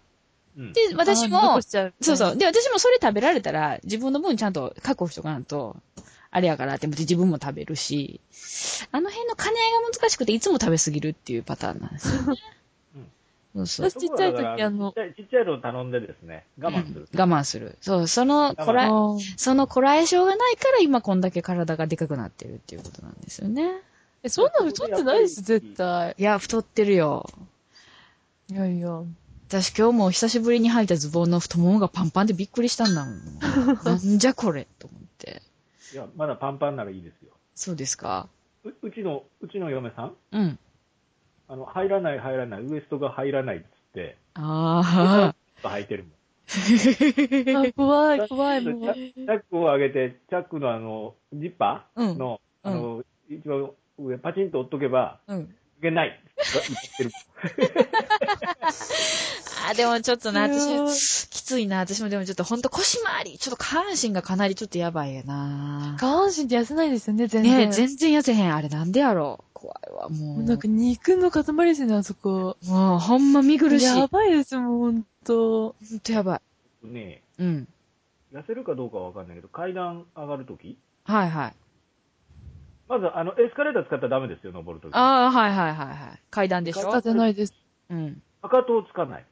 [0.57, 0.73] うん。
[0.73, 1.61] で、私あも。
[1.61, 2.37] そうそう。
[2.37, 5.75] で、私もそれ食べられたら、自分の分ちゃんと確保しとかないと、
[6.31, 8.19] あれやからって思って自分も食べるし、
[8.91, 12.39] あの辺の兼ね合いが難しくていつも食べ過ぎるっていうパターンなんですよね。
[13.55, 13.89] そうそう。
[13.89, 17.07] 私ちっちゃい時あのちっちゃいのを頼んでですね、我慢する。
[17.11, 17.77] うん我慢する。
[17.79, 23.81] そう、その、こ我ら慢え、そのこらえ性がないから今こんだけ体がでかくなってるっていうことなんですよね。
[24.23, 26.15] え、そんな太ってないです、絶対。
[26.17, 27.29] いや、太ってるよ。
[28.49, 29.01] いやいや。
[29.47, 33.39] 私今日も久しぶりに履いたズボンの太ももがパンパンでびっくりしたんだもん。
[33.85, 35.41] なんじゃこれと思って。
[35.93, 37.31] いや、まだパンパンならいいですよ。
[37.53, 38.27] そうですか
[38.65, 40.15] ううちの、うちの嫁さん？
[40.31, 40.59] うん。
[41.47, 46.13] あの、入らない入らない、ウエストが入らないっつって、あ履いてるもん。
[47.67, 48.93] あ怖い、怖い、もう。
[48.93, 55.33] チャックを上げて、チャックのあの、ジッパうんーの、うんあの、一番上パチンと折っとけば、あ。
[55.33, 55.55] うん。
[55.77, 56.19] いけない。
[56.37, 57.11] 言ってる。
[59.67, 61.79] あー、でもちょっとな、強い私、きついな。
[61.79, 65.97] 私もでもちょっとほんと腰回り、ちょっと下半身がかなりちょっとやばいやな。
[65.99, 67.57] 下半身って痩せないですよね、全然。
[67.57, 68.55] ねえ、全然痩せへん。
[68.55, 69.54] あれなんでやろう。
[69.65, 70.43] 怖いわ、もう。
[70.43, 72.57] なんか肉の塊ですね、あそこ。
[72.67, 73.85] もう、ほんま見苦しい。
[73.85, 75.75] やほんばいです、もうほんと。
[76.03, 76.41] とやば
[76.83, 76.87] い。
[76.87, 77.67] ねうん。
[78.33, 81.53] 痩せるかどうかはわかんないけど、階段上がるときはいはい。
[82.87, 84.93] まず、あの、エスカレーター使ったらダメですよ、登るとき。
[84.95, 86.21] ああ、はいはいはいはい。
[86.29, 86.87] 階段でしょ？
[86.91, 87.53] 立てないです。
[87.89, 88.21] うん。
[88.43, 89.25] かかとをつかない。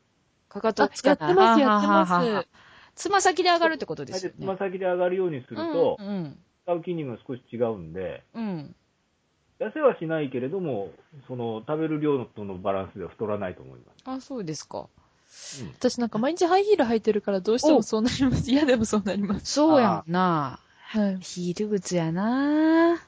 [0.50, 1.17] かかとつかない。
[1.22, 2.46] あやってますやってますはあ
[2.96, 4.60] つま先で上がるってことですよつまね。
[4.60, 6.38] 先で上がるようにすると、うん。
[6.63, 8.76] 使う筋肉が少し違うんで、うん。
[9.60, 9.68] うん。
[9.68, 10.92] 痩せはしないけれども、
[11.28, 14.02] その、食べる量とのバランスでは太らないと思います。
[14.06, 14.88] あ、そうですか。
[15.80, 18.52] 私なんか毎日ハイヒール履いてるからどうしてもそうなります。
[18.52, 19.54] 嫌でもそうなります。
[19.54, 20.60] そうやんな。
[20.86, 21.18] はい。
[21.22, 23.02] ヒール靴やな。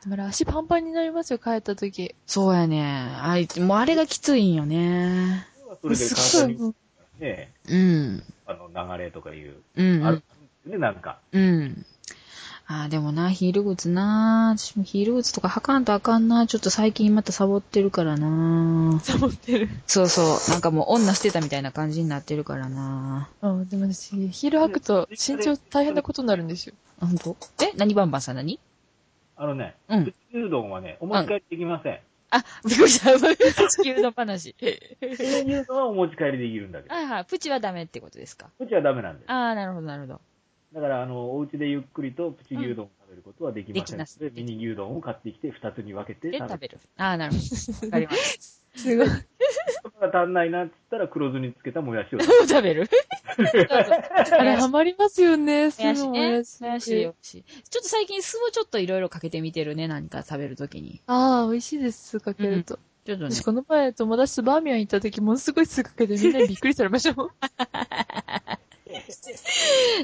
[0.00, 2.14] つまり足パンパンになりますよ、帰った時。
[2.26, 3.10] そうやね。
[3.20, 5.46] あいつ、もうあれがきついんよね。
[5.82, 6.74] それですっごい体にもう
[7.20, 8.22] ね、うん。
[8.46, 10.06] あの、流れとかいう、うん。
[10.06, 10.24] あるんで
[10.64, 11.18] すね、なんか。
[11.32, 11.84] うん。
[12.70, 19.70] ああ、でもな、ヒール靴な私もヒール靴とか履かんとあかんなちょっと最近またサボってるからなサボってる。
[19.86, 20.50] そうそう。
[20.50, 26.74] なんかもう女捨てたみたいな感じになってるからなあでも私、ヒール履くと身長大変なことになるんですよ。
[27.00, 28.60] あ、ほんとえ何バンバンさん何？
[29.36, 32.00] あのね、うんプチ牛丼はね、お持ち帰りできません。
[32.30, 33.18] あ、びっくりした。
[33.70, 34.52] 地球の話。
[34.52, 37.24] プチ牛丼はお持ち帰りできるんだけど、はいはい。
[37.24, 38.50] プチはダメってことですか？
[38.58, 39.30] プチはダメなんです。
[39.30, 40.20] ああ、なるほど、なるほど。
[40.72, 46.78] だから、あの、お家でゆっくりとプチ牛丼を食べることはできませんできますので、ミニ牛丼を買ってきて、二つに分けてで、食べる。
[46.78, 46.88] 食べる。
[46.98, 47.38] ああ、なるほ
[47.82, 47.86] ど。
[47.86, 48.38] わかりまし
[48.74, 49.06] すごい。
[49.82, 52.24] ことが足んないなって言ったら、黒酢につけたもやしをた。
[52.24, 52.88] 食べる
[53.38, 56.06] あれ、ハマりますよね、すもやしね。
[56.06, 56.60] ぐもやし。
[56.60, 57.44] もやしよし。
[57.70, 59.88] ちょっと最近酢をちょっといろいろかけてみてるね。
[59.88, 61.00] 何か食べるときに。
[61.06, 62.78] ああ、美味しいです、酢かけると。
[63.06, 63.42] ちょっとね私、。
[63.42, 67.30] この前、友達とバーミヤン行った時、ものすごい酢かけてみんなにびっくりされましたもん。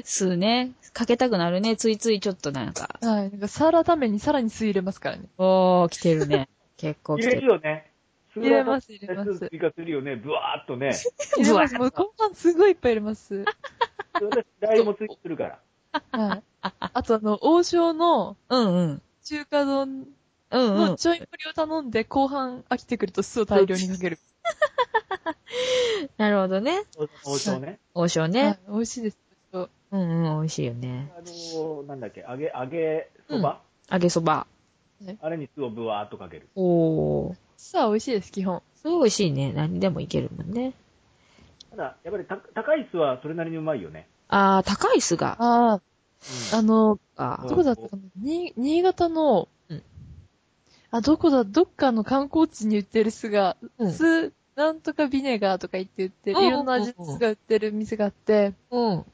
[0.03, 0.71] 酢ね。
[0.93, 1.75] かけたくなるね。
[1.75, 2.99] ついついちょっとなんか。
[3.01, 3.31] はい。
[3.31, 5.23] なんか、サラダ麺にさらに酢入れますからね。
[5.37, 6.49] おー、来てるね。
[6.77, 7.41] 結構来入てる。
[7.41, 7.91] れるよね。
[8.35, 10.15] 入れます入れます追加するよね。
[10.15, 10.93] ブワーっとね。
[11.37, 11.75] 入れます。
[11.75, 13.45] もう、後半すごいいっぱい入れます。
[14.13, 15.59] 私、誰も追加するから。
[16.11, 16.43] はい。
[16.61, 19.01] あと、あの、王将のうんうん。
[19.23, 20.05] 中華丼
[20.55, 20.95] うんうんの。
[20.95, 24.19] ちょい盛りを頼んで、後半飽きてくると酢を大量にかける。
[26.17, 26.83] なるほどね。
[27.25, 27.79] 王将ね。
[27.93, 28.71] は王将ねい。。
[28.71, 29.17] 美味しいです。
[29.51, 31.11] そううんうん、美味しいよね。
[31.17, 34.47] あの、なんだっけ、揚げ、揚げそば、揚げそば。
[35.21, 36.47] あれに酢をブワーっとかける。
[36.55, 37.35] おー。
[37.57, 38.61] 酢は美味しいです、基本。
[38.75, 39.53] すごい美味しいね。
[39.53, 40.73] 何でもいけるもんね。
[41.71, 44.07] ただ、やっぱりた高い酢はそれなりにうまいよね。
[44.29, 45.35] あー、高い酢が。
[45.39, 45.81] ああ、
[46.53, 48.01] あの、あうんどこだったかな？
[48.15, 49.54] に新潟の、うん
[50.95, 59.05] あ、どこだ、どっかの観光地に売ってる酢が、うん酢、なんとかビネガーとか言って売ってる、うんいろんな味の酢が売ってる店があって、うん。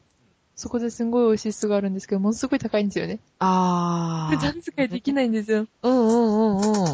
[0.56, 3.18] そこですんごい美味しい酢があるんですけど、ものすごい高いんですよね。
[3.40, 5.66] あ普段使いできないんですよ。
[5.82, 6.94] うんうんうんうん。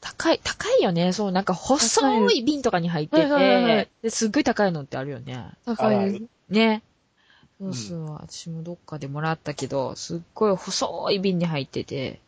[0.00, 1.12] 高い、高いよね。
[1.12, 5.50] そう、なんか細い瓶とかに入ってはいはいはいはてい、ですっごい高いのってあるよね。
[5.64, 6.22] 高い。
[6.48, 6.84] ね。
[7.58, 12.20] そうそう、私もどっかでもらったけど、すっごい細い瓶に入ってて、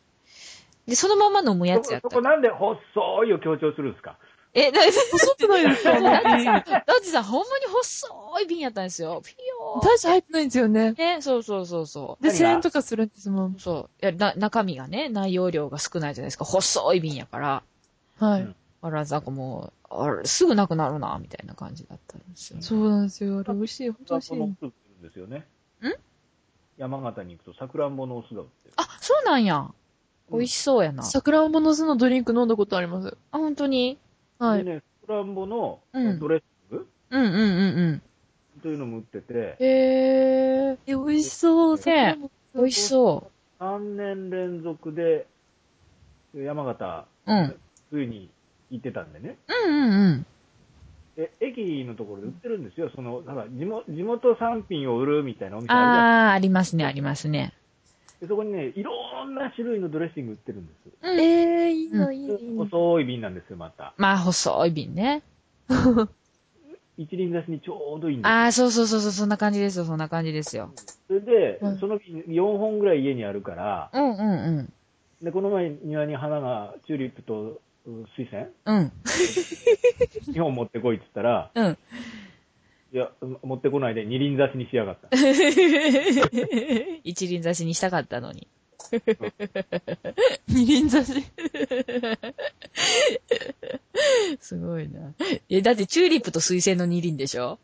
[0.89, 4.17] で、そのまま飲むやつやったそこなんで細いを強調するんですか？
[4.55, 9.21] え、だって細くないですかだって瓶さ、だってさ、ほんまに細い瓶やったんですよ。
[9.25, 10.93] ピヨー大して入ってないんですよね。
[10.93, 12.23] ね、そうそうそうそう。
[12.23, 13.57] で、何が1000円とかするんですもん。
[13.59, 14.03] そう。
[14.03, 16.47] いや、な、中身がね、内容量が少ないじゃないですか。
[16.47, 17.63] 細い瓶やから。
[18.19, 18.43] はい。
[18.43, 22.63] うんあら、なんかもう、あれ、すぐなくなるな、みたいな感じだったんですよね。
[22.63, 23.41] そうなんですよ。
[23.41, 23.91] あれ美味しい。
[23.91, 24.31] 本当美味しい。
[24.31, 24.55] 桜ん
[25.03, 25.49] ですよね。
[25.83, 25.93] ん？
[26.77, 28.75] 山形に行くと桜んぼのお酢が売ってる。
[28.77, 29.69] あ、そうなんや。
[30.31, 31.03] 美味しそうやな。
[31.03, 33.17] 桜んぼの酢のドリンク飲んだことあります？
[33.31, 33.99] あ、本当に？
[34.39, 34.65] はい。
[34.65, 36.89] でね、桜んぼのうんドレッシング？
[37.11, 37.41] うんうんうんう
[37.93, 38.03] ん。
[38.63, 40.79] というのも売ってて、へー。
[40.87, 41.77] え、美味しそう。
[41.77, 45.27] ね桜んぼ美味しそ3年連続で
[46.35, 47.33] 山形、う。
[47.33, 47.57] うん。
[47.91, 48.31] ついに
[48.71, 49.39] 行ってたんでね。
[49.67, 50.27] うんうんうん。
[51.17, 52.91] え、駅のところで売ってるんですよ。
[52.95, 57.55] その、なんか地元地元産品を売るみたいなお店あるじゃないあー、ありますね、ありますね。
[58.21, 58.93] でそこにね、いろ
[59.25, 60.91] んな種類のドレッシング売ってるんです。
[61.03, 61.21] うん。
[61.21, 62.65] えー、いいの、いいの。
[62.65, 63.95] 細い瓶なんですよ、また。
[63.97, 65.23] まあ、細い瓶ね。
[66.97, 68.37] 一輪挿しにちょうどいいんですよ。
[68.37, 70.73] あー、そうそうそうそう、そんな感じですよ、そんな感じですよ。
[71.07, 74.73] それで、うんその瓶4本ぐらい家にあるから、うんうんうん。
[75.23, 78.93] で、この前庭に花が、チューリップとう水仙うん。
[80.33, 81.79] 2 本持ってこいって言ったら、うん。
[82.93, 83.11] いや、
[83.43, 85.09] 持ってこないで二輪挿しにしやがった。
[87.05, 88.47] 一輪挿しにしたかったのに。
[90.49, 91.23] 二輪挿し。
[94.41, 95.13] すごいな。
[95.51, 97.59] え、だってチューリップと水仙の二輪でしょ？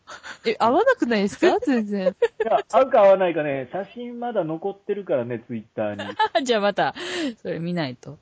[0.45, 1.59] え、合わなくないですか？
[1.61, 2.09] 全然。
[2.09, 2.13] い
[2.47, 6.45] や、合うか合わないかね、写真まだ残ってるからね、ツイッターに。
[6.45, 6.95] じゃあまた、
[7.41, 8.19] それ見ないと。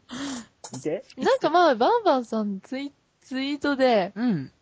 [0.73, 1.03] 見て。
[1.17, 4.53] なんかまあ、バンバンさんツイツイートで、うん。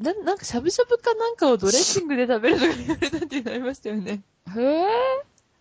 [0.00, 4.20] な、なんかしゃぶしゃぶかなんかをドレッシングで食べるとか言われたっていうのありましたよね。
[4.48, 4.86] へぇ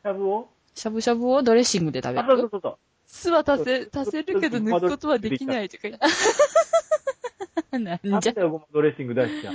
[0.01, 2.77] シャブをしゃぶしゃぶをドレッシングで食べあ、そうそるうそうそう。
[3.05, 7.77] 酢は足せ、足せるけど抜くことはできないとか言って。
[7.77, 8.33] なんじゃ？
[8.47, 9.53] ごまドレッシング出しちゃう。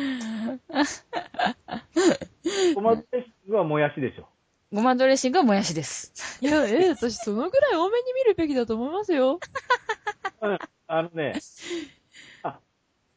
[2.75, 4.29] ごまドレッシングはもやしでしょ。
[4.73, 6.13] ごまドレッシングはもやしです。
[6.41, 9.39] いや、え、 私そのぐらい多めに見るべきだと思いますよ。
[10.43, 11.39] うんあのね、あ、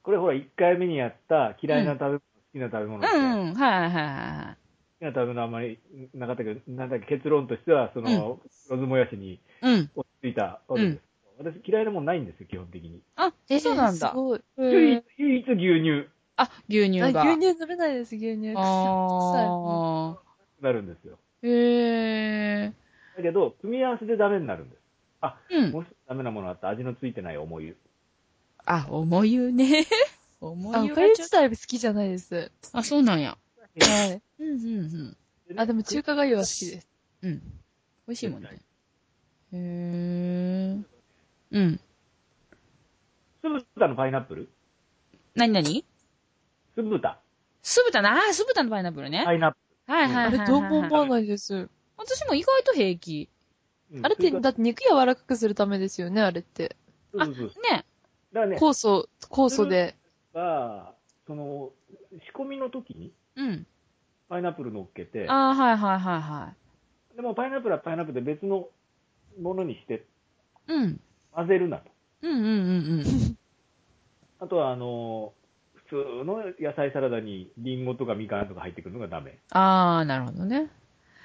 [0.07, 4.57] これほら1回目にやった嫌いな食べ物、好きな食べ物って、う好ん、はいはいは
[4.99, 5.79] きな食べ物あんまり
[6.13, 8.39] なかったけど、なんだっけ、結論としては、その、
[8.69, 9.39] ロズもやしにい。
[9.63, 9.89] うん。
[9.97, 11.01] 落ち着いたわけです。
[11.39, 13.01] 私嫌いなもんないんですよ、基本的に。
[13.17, 14.15] あ、え、そうなんだす。
[14.15, 14.39] ごい。
[14.57, 16.07] 唯一、唯一牛乳。
[16.37, 17.23] あ、牛乳あ、が。
[17.23, 18.53] 牛乳飲めないです、牛乳。
[18.55, 20.15] あ
[20.61, 21.19] なるんですよ。
[21.43, 21.47] ー。
[21.49, 22.71] へ
[23.17, 24.87] だけど、組み合わせでダメになるんです。
[25.49, 25.71] うん。
[25.71, 26.69] もう一つダメなものあった。
[26.69, 27.75] 味のついてない重湯。
[28.67, 29.87] あ、重湯ね。
[30.41, 31.41] 重 あ、お湯かゆはちょっと。
[31.41, 32.51] 自体好きじゃないです。
[32.73, 33.37] あ、そうなんや。
[33.79, 34.21] はい。
[34.39, 35.17] うん、
[35.49, 36.87] うん、あ、でも中華がゆは好きです。
[37.23, 37.31] うん。
[37.31, 37.39] うん。
[38.07, 38.49] 美味しいもんね。
[39.53, 40.83] へー。
[41.51, 41.79] うん。
[43.41, 44.49] 酢豚のパイナップル？
[45.35, 45.85] なになに
[46.75, 47.21] 酢豚。
[47.61, 49.23] 酢豚な、あー、酢豚のパイナップルね。
[49.23, 49.57] パイナップ
[49.91, 50.39] はいはいはいはい。
[50.39, 51.69] あれどうも思わないです。
[51.97, 53.29] 私も意外と平気。
[53.91, 54.01] ル。
[54.03, 56.75] あれって、うんだって肉柔らかくするためですよね、あれって。
[57.13, 57.47] そうそうそう。
[57.73, 57.85] ね。
[58.37, 59.95] だからね、酵素、酵素で。
[60.33, 60.93] が、
[61.25, 61.71] その、
[62.11, 63.65] 仕込みの時にうん。
[64.29, 66.53] パイナップル乗っけて、あー、はいはいはいは
[67.15, 68.67] でもパイナップルはパイナップルで別の
[69.41, 70.05] ものにして
[70.69, 70.73] い。
[70.73, 70.99] うん。
[71.31, 71.89] 混ぜるなと。
[72.21, 73.37] うんうんうんうん。
[74.39, 75.33] あとは、あの、
[75.89, 79.39] 普通の野菜サラダにリンゴとかみかんとか入ってくるのがダメ。
[79.49, 80.69] あー、なるほどね。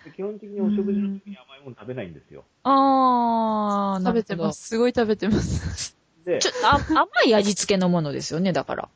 [0.04, 2.44] で基本的にお食事の時に甘いもの食べないんですよ。
[2.62, 4.14] あー、な食。
[4.14, 4.68] べてます。
[4.68, 6.01] すごい食べてます。
[6.24, 8.88] で、ちょっとあ甘い味付けのものですよね、だから。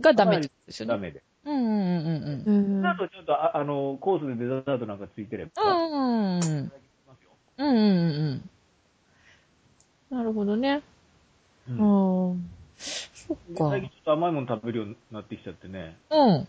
[0.00, 0.94] がダメですよね。
[0.94, 1.22] ダメで。
[1.44, 2.78] うんうんうんうん。
[2.78, 2.86] うん。
[2.86, 6.72] あとちょっとあ、あの、コースでデザートなんかついてれば、うんうんうん。
[7.58, 7.78] うんうん
[10.10, 10.16] うん。
[10.16, 10.82] なるほどね。
[11.68, 12.50] うんうん。
[12.76, 13.70] そっでか。
[13.70, 15.96] 最近ちょっと甘いもの食べるようになってきちゃってね。
[16.10, 16.48] うん。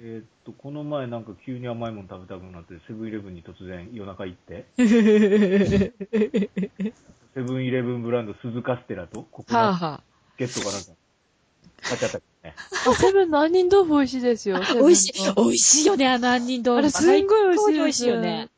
[0.00, 4.84] えーっと、この前なんか急に甘いもの食べたくなって、セブンイレブンに突然夜中行って、 セ
[7.34, 10.02] ブンイレブンブランド鈴カステラとココナッツはあは
[10.36, 10.90] ゲットかなんか
[11.82, 12.56] 買っちゃったね。
[12.86, 14.58] あ、セブンの杏仁豆腐美味しいですよ。
[14.74, 16.78] 美味しい、美味しいよね、あの杏仁豆腐。
[16.78, 18.48] あれすんごい美味しい美味しいよね。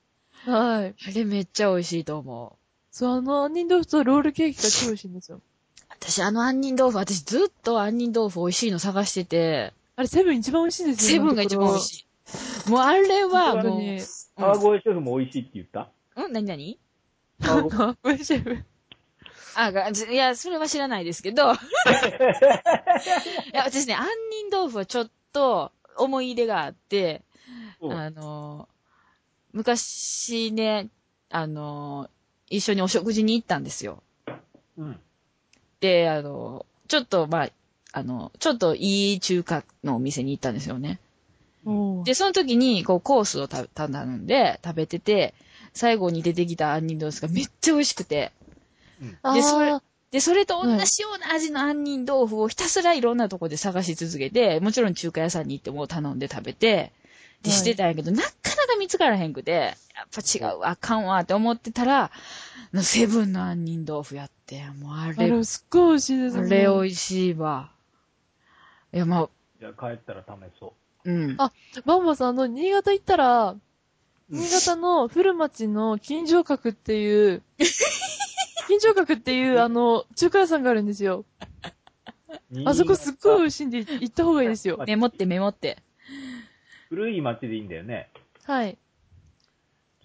[0.45, 0.95] はい。
[1.09, 2.57] あれめっちゃ美味しいと思う。
[2.91, 5.43] そう、あの杏仁豆腐とロールケーキが超美味しいんですよ。
[5.89, 12.07] 私、あの杏仁豆腐、私ずっと杏仁豆腐美味しいの探してて、あれセブン一番美味しいですよセブンが一番美味し
[12.67, 12.71] い。
[12.71, 13.81] もうあれはもう、
[14.37, 15.91] 川越シェフも美味しいって言った？
[16.17, 16.79] うん何何？
[17.41, 18.65] 川越川越シェフ。
[19.55, 21.55] あ、いや、それは知らないですけど。
[21.55, 21.57] い
[23.55, 24.07] や、私ね、杏
[24.51, 27.23] 仁豆腐はちょっと思い入れがあって、
[27.81, 28.69] うんあの、
[29.53, 30.89] 昔ね、
[31.31, 32.11] あの、
[32.51, 34.03] 一緒にお食事に行ったんですよ。
[34.77, 35.01] うん。
[35.81, 37.49] で、あの、ちょっと、まあ、
[37.93, 41.01] あの、ちょっといい中華のお店に行ったんですよね。
[42.05, 45.35] で、その時に、こう、コースをた頼んで、食べてて、
[45.75, 48.33] 最後に出てきた杏仁豆腐がめっちゃ美味しくて、
[49.23, 49.81] あでそれー。
[50.13, 56.93] で、それと同じような味の杏仁豆腐をひたすらいろんなとこで探し続けて、もちろん中華屋さんに行っても頼んで食べて、
[57.43, 59.53] で、はいしてたんやけど、なかなか見つからへんくて、
[59.95, 62.11] やっぱ違うわ、あかんわって思ってたら、
[62.83, 67.76] セブンの杏仁豆腐やって、もうああれ、れ、すっごい美味しいですあもんれ美味しいわ。
[68.97, 69.29] いや、まあ、
[69.61, 70.73] じゃあ帰ったら試そ
[71.05, 71.35] うん。
[71.39, 71.53] あ
[71.85, 73.61] バンバさん、あの、新潟行ったら、う。
[74.31, 77.43] 新潟の古町の金城閣っていう、
[78.69, 81.27] 金城閣っていう、あの、中華屋さんがあるんですよ。
[82.51, 84.83] うんあそこすっごい美味しいんで、行った方がいいですよ。
[84.87, 85.83] メモってメモって。
[86.89, 88.11] 古い町でいいんだよね。
[88.45, 88.79] はい。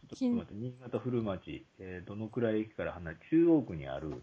[0.10, 4.22] ちょっと待って、新潟古町、えー、どのくらい駅から離れ、中央区にある、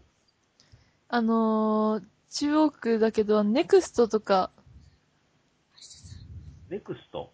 [1.07, 4.51] あのー、中央区だけど、ネクストとか、
[6.69, 7.31] ネクスト。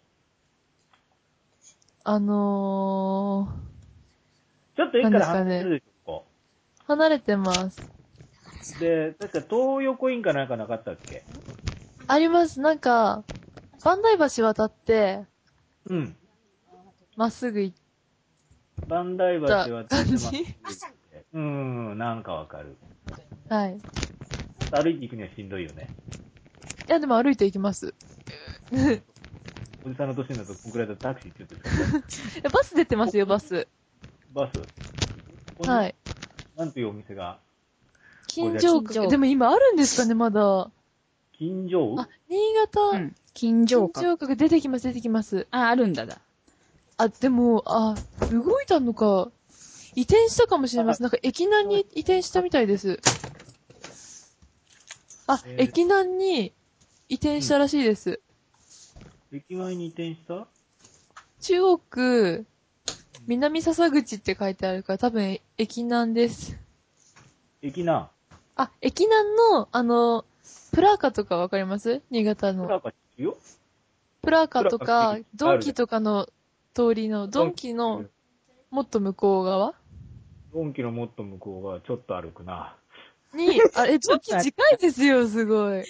[2.04, 3.48] あの
[4.76, 7.82] ちょっと駅から離れてるでしょ、こー、離れてます。
[8.74, 8.80] こ。
[8.80, 11.22] で、確か東横インかなんかなかったっけ？
[12.08, 12.60] あります。
[12.60, 13.24] なんか、
[13.84, 15.24] 万代橋渡って、
[15.86, 16.16] うん。
[17.16, 17.76] まっすぐ行っ
[18.88, 20.26] 万代橋はた感じ
[21.32, 22.76] うーん、なんかわかる。
[23.48, 23.76] はい。
[23.76, 23.80] い
[24.70, 25.88] 歩いていくにはしんどいよね。
[26.88, 27.94] や、でも歩いて行きます。
[29.86, 32.04] おじさんの年になると、こんくらいだとタクシーって言ってる
[32.44, 33.68] えバス出てますよ、バス。
[34.32, 34.60] バス。
[35.56, 35.94] こはい。
[36.56, 37.38] なんていうお店が、
[38.26, 39.10] 金城金城閣。
[39.10, 40.72] でも今あるんですかね、まだ。
[41.38, 43.16] 金城あ、新潟、うん。
[43.32, 44.16] 金城金閣。
[44.18, 45.46] 城閣出てきます、出てきます。
[45.52, 46.18] あ、あるんだだ。
[46.96, 47.94] あ、でも、あ、
[48.32, 49.30] 動いたのか。
[49.94, 51.04] 移転したかもしれません。
[51.04, 52.98] なんか駅南に移転したみたいです。
[55.28, 56.52] あ、えー駅南に
[57.08, 58.20] 移転したらしいです。
[59.36, 60.46] 駅前に移転した？
[61.42, 62.46] 中央区、
[63.26, 66.58] 南笹口って書いてあるから多分駅南です。
[67.60, 68.08] 駅な。
[68.56, 70.24] あ、駅南の、あの、
[70.72, 72.00] プラーカとかわかります？
[72.10, 72.64] 新潟の。
[72.64, 73.36] プラカ知ってるよ
[74.22, 76.28] プラーカとプラかドンキとかの
[76.72, 78.06] 通りの、ドンキの
[78.70, 79.74] もっと向こう側？
[80.54, 82.74] ドンキのもっと向こうがちょっと歩くな。
[83.34, 85.84] に、あれ、ドンキ近いですよ、すごい。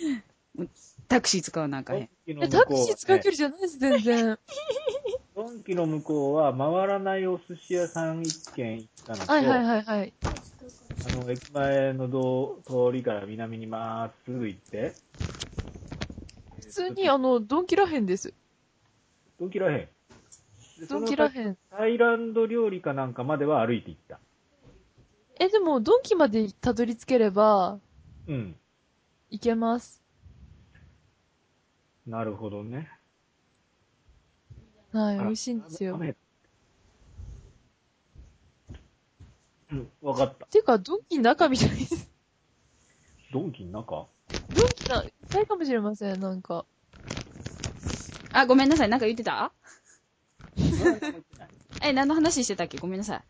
[1.09, 2.03] タクシー使わなんかドへん。
[2.05, 4.39] ンキの向こうはえタクシー使う距ね離じゃないです、全然。
[5.37, 10.13] ドンキの向こうは回らないお寿司屋さん一軒行ったのと、はいはいはいはい。
[11.05, 14.93] あの、駅前の道通りから南にまっすぐ行って、
[16.61, 18.33] 普通に、あの、ドンキらへんです。
[19.39, 19.79] ドンキらへん。
[19.79, 21.59] でドンキらそのへん。
[21.71, 24.19] タイランド料理かなんかまでは歩いて行った。
[25.39, 27.79] え、でも、ドンキまでたどり着ければ、
[28.27, 28.57] うん。
[29.31, 30.06] 行けます。
[32.07, 32.89] なるほどね。
[34.93, 35.97] はい、美味しいんですよ。
[35.97, 36.15] 雨
[39.73, 40.47] うん、わかった。
[40.47, 42.09] ていうか、ドンキの中みたいです。
[43.33, 44.07] ドンキの中？
[44.55, 46.65] ドンキな、いっぱいかもしれません、なんか。
[48.33, 48.89] あ、ごめんなさい。
[48.89, 49.51] なんか言ってた？
[51.83, 52.79] え、何の話してたっけ？
[52.79, 53.23] ごめんなさい。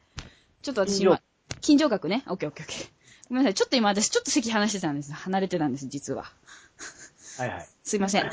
[0.62, 1.23] ちょっと私今、
[1.62, 2.23] 近所学ね。
[2.29, 2.91] オッケーオッケーオッケー。
[3.31, 3.55] ごめんなさい。
[3.55, 5.12] ちょっと今私ちょっと席離してたんです。
[5.15, 6.31] 離れてたんです、実は。
[7.39, 7.69] はいはい。
[7.83, 8.31] すいません。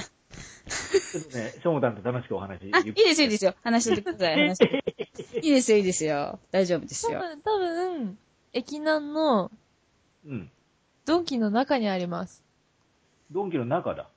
[0.67, 2.65] あ、ちょっとね、ショーモタンと楽しくお話。
[2.65, 3.56] いいですよ、いいですよ。
[3.63, 4.47] 話しててください。
[4.47, 6.39] 話してて いいですよ、いいですよ。
[6.52, 7.19] 大丈夫ですよ。
[7.19, 8.17] 多分、多分、
[8.54, 9.52] 駅南の
[10.26, 10.49] うん。
[11.06, 12.43] ドンキの中にあります。
[13.32, 14.08] ドンキの中だ。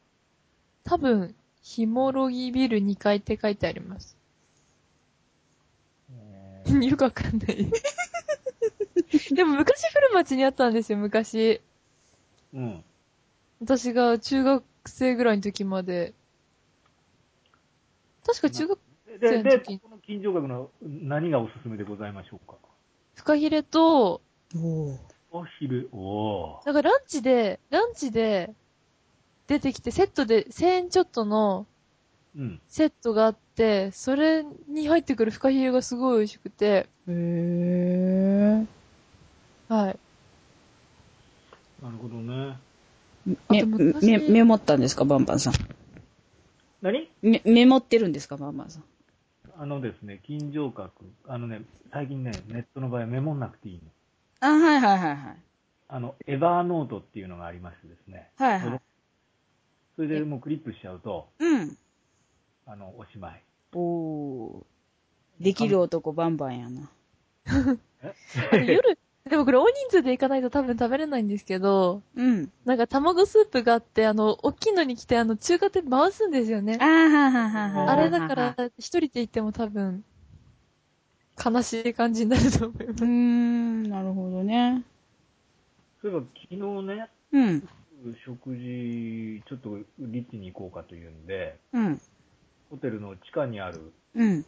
[0.85, 4.16] 多分、ヒモロギビル2階って書いてあります。
[6.80, 7.70] よくわかんない。
[9.35, 11.61] でも昔古町にあったんですよ、昔。
[12.54, 12.85] うん。
[13.61, 16.14] 私が中学生ぐらいの時まで。
[18.27, 22.55] 確か中学、で、で、そういう時この近所学の何がおすすめでございましょうか？
[23.15, 24.21] フカヒレと、
[24.55, 24.99] お
[25.31, 26.67] お昼、おー。
[26.67, 28.51] なんかランチで、ランチで
[29.47, 31.67] 出てきて、セットで1000円ちょっとの
[32.37, 32.61] うん。
[32.69, 38.67] セットがあって、それに入ってくるフカヒレがすごい美味しくて、へー。
[39.73, 39.97] はい。
[41.83, 42.57] なるほどね。
[43.25, 45.55] め、あと昔め、メモったんですか、バンバンさん。
[46.83, 47.11] 何？
[47.23, 48.85] め、メモってるんですか、バンバンさん？
[49.59, 50.93] あのですね、近所学。
[51.27, 51.62] あのね、
[51.93, 53.91] 最近ね、ネットの場合メモんなくていいの。
[54.41, 55.37] あ、はいはいはいはい。
[55.89, 58.31] あの、エバーノートっていうのがありましてですね。
[58.37, 58.81] はいはい。
[59.97, 61.79] それでもうクリップしちゃうと、うん。
[62.67, 63.43] あの、おしまい。
[63.73, 64.65] おー。
[65.41, 66.91] できる男バンバンやな。
[68.53, 72.49] 夜、 でもこれ大人数で行かないと多分食べれないんですけど、うん。
[72.65, 76.85] なんか卵スープがあって、あの、大きいのに来て、あの、中華店回すんですよねあ。
[76.85, 77.91] ーはははは。
[77.91, 80.05] あれだから、一人で行っても多分、
[81.45, 83.09] 悲しい感じになると思いますうー。
[83.09, 84.85] ん、なるほどね。
[86.01, 87.69] そういえば昨日ね、うん。
[88.25, 92.01] 食事、ちょっとリッチに行こうかというんで、うん。
[92.71, 94.45] ホテルの地下にある、うん。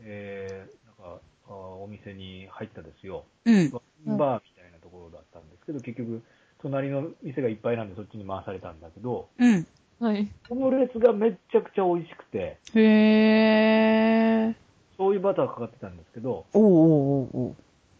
[0.00, 1.20] えー、なんか、
[1.54, 3.24] お店に入ったですよ。
[3.44, 3.70] うん。
[3.70, 6.22] バーみたいなところだったんですけど、結局、
[6.60, 9.66] 隣の店がいっぱいなんでそっちに回されたんだけど、うん。
[10.00, 10.28] はい。
[10.50, 14.54] オムレツがめっちゃくちゃ美味しくて、へー。
[14.90, 17.56] 醤油バターかかってたんですけど、おーおーおーお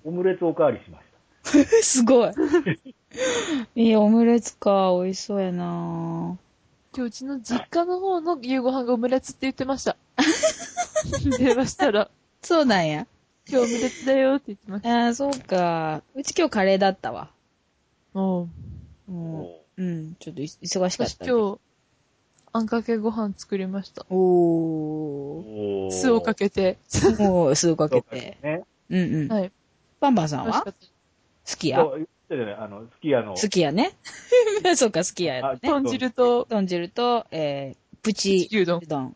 [0.09, 2.33] オムレツおかわりしましー すごい。
[3.75, 4.91] いや、オムレツか。
[5.03, 6.39] 美味しそうやな
[6.95, 9.97] 今日うちの実家の方の夕ご飯がオムレツって言ってました。
[11.39, 12.11] 電話したら、
[12.43, 13.07] そうなんや。
[13.49, 15.05] 今日オムレツだよって言ってました。
[15.05, 16.03] ああ、そうか。
[16.17, 17.31] うち今日カレーだったわ。
[18.15, 18.49] お
[19.09, 19.35] うん。
[19.35, 20.17] おうん。
[20.19, 21.25] ちょっとい忙しかった。
[21.25, 21.59] 私今日、
[22.53, 24.05] あんかけご飯作りました。
[24.11, 25.87] おー。
[25.89, 26.79] ー酢をかけて。
[27.19, 28.39] もう、酢をかけて。
[28.43, 28.65] ね。
[28.91, 29.29] うんうん。
[29.29, 29.53] はい。
[30.01, 30.65] バンバンさんは？
[30.65, 30.73] 好
[31.57, 31.81] きや？
[31.81, 31.85] あ
[32.69, 33.37] の、好きやの。
[33.37, 33.93] 好きやね。
[34.75, 35.61] そうか、好きやあね。
[35.63, 38.81] 豚汁と、豚汁と、えー、プチ牛丼。
[38.89, 39.15] 丼。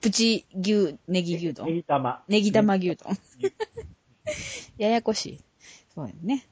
[0.00, 1.66] プチ牛、ネギ牛ネ丼。
[1.74, 2.22] ギ玉。
[2.28, 3.16] ネギ玉牛丼。
[4.78, 5.40] ややこしい。
[5.94, 6.46] そうやね。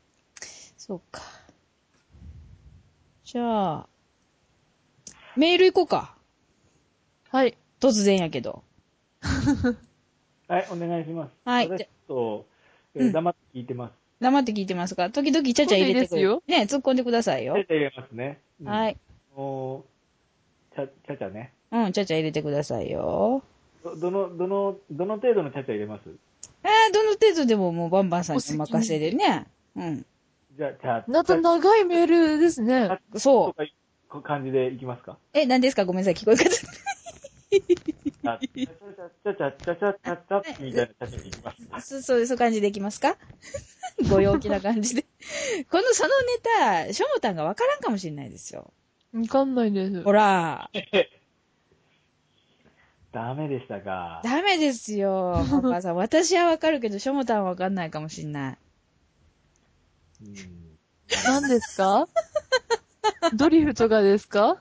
[0.76, 1.22] そうか。
[3.24, 3.88] じゃあ、
[5.36, 6.16] メール行こうか。
[7.30, 7.56] はい。
[7.80, 8.62] 突然やけど。
[10.48, 11.32] はい、お願いします。
[11.44, 12.46] はい私と、
[12.94, 13.92] えうんー黙って聞いてます。
[14.20, 15.10] 黙って聞いてますか？
[15.10, 16.42] 時々ちゃちゃ入れてくそうでる。
[16.46, 17.64] ね、突っ込んでくださいよちゃ。
[17.64, 18.40] ちゃ入れますね。
[18.60, 18.96] うんはい。
[19.36, 19.84] お
[20.74, 21.52] ちゃ、ちゃちゃね。
[21.72, 23.42] うん、ちゃちゃ入れてくださいよ。
[23.84, 26.02] ど、どの、どの、どの程度のちゃちゃ入れます？
[26.64, 29.46] えー、どの程度でももうバンバンさんにお任せでね。
[29.76, 30.06] うん。
[30.56, 32.98] じゃあ、ちゃ、また長いメールですね。
[33.16, 33.62] そう。
[34.18, 35.18] う感じでいきますか？
[35.32, 35.84] え、何ですか？
[35.84, 36.44] ごめんなさい、聞こえ方。
[38.28, 42.02] あちゃちゃちゃちゃちゃちゃちゃちゃみたいなちゃちゃでいきます。
[42.02, 43.16] そそういう感じでいきますか
[44.10, 45.04] ご陽気な感じで。
[45.70, 48.72] この、そのネタ、しょもたんがわからんかもしれないですよ。
[49.14, 50.02] わかんないです。
[50.02, 50.70] ほら、
[53.16, 54.20] ダメでしたか。
[54.24, 55.96] ダメですよ、パパさん。
[55.98, 58.58] 私はわかるけど、しょもたんはわかんないかもしれない。
[60.22, 60.34] うん
[61.24, 62.08] 何ですか？
[63.34, 64.58] ドリフとかですか？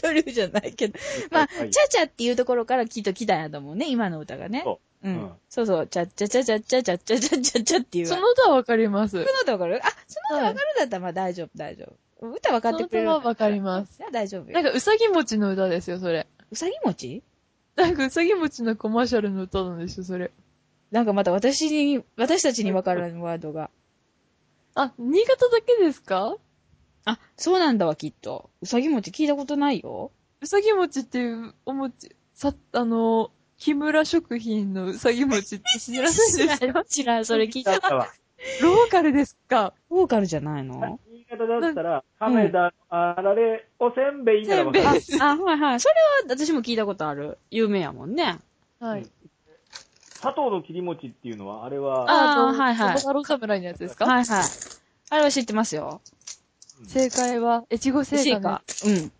[0.00, 0.98] ト流じゃないけど。
[1.30, 4.62] まあ、はいチャチャっていうところからきっと来たんやと思うね、今の歌がね。。
[4.64, 5.12] そうん。
[5.12, 8.06] うんそうそう、チャッチャチャチャチャチャチャチャチャチャっていう。
[8.06, 9.12] その歌はわかります。
[9.12, 9.80] その歌わかる？
[9.84, 11.84] あ、その歌わかるんだったらまあ大丈夫、大丈
[12.20, 12.30] 夫。
[12.30, 13.06] 歌わかってくれる。
[13.08, 13.98] その歌はわかります。
[13.98, 14.52] じゃあ大丈夫よ。
[14.54, 16.26] なんか、うさぎ餅の歌ですよ、それ。
[16.50, 17.22] うさぎ餅？
[17.76, 20.30] なんか、うさぎ餅のコマーシャルの歌なんですよ、それ。
[20.90, 23.70] なんかまた私に、私たちにわからんワードが。
[24.74, 26.36] あ、新潟だけですか？
[27.04, 28.50] あ、そうなんだわ、きっと。
[28.60, 30.12] うさぎ餅聞いたことないよ。
[30.40, 36.84] うさぎ餅っていうお餅、さ、あの、木村食品のうさぎ餅って知らないですか？
[36.88, 37.72] 知らん、それ聞いた。
[38.60, 39.72] ローカルですか？
[39.88, 40.98] ボーカルじゃないの？
[41.32, 44.84] 新潟だったら、亀田あられ、おせんべいならわかる。
[45.20, 45.80] あ、はいはい。
[45.80, 45.94] それ
[46.28, 47.38] は私も聞いたことある。
[47.50, 48.38] 有名やもんね。
[48.78, 49.06] はい。
[50.20, 54.04] 砂糖の切り餅っていうのは、あれは、あーのはいはい桃太郎侍のやつですか？
[54.04, 54.44] はいはい。
[55.10, 56.00] あれは知ってますよ。
[56.86, 58.62] 正解は、越後製菓。
[58.84, 59.12] うん。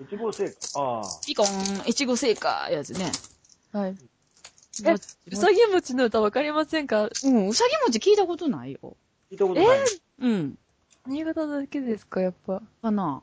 [0.00, 0.80] 越後製菓。
[0.80, 1.04] ああ。
[1.26, 3.10] ピコーン、越後製菓やつね。
[3.72, 3.96] はい。
[4.86, 7.10] え、うさぎ餅の歌わかりませんか？
[7.24, 8.96] うん、うさぎ餅聞いたことないよ。
[9.30, 9.78] 聞いたことない。
[10.20, 10.58] うん。
[11.08, 12.62] 新潟だけですか、やっぱ。
[12.82, 13.22] かな。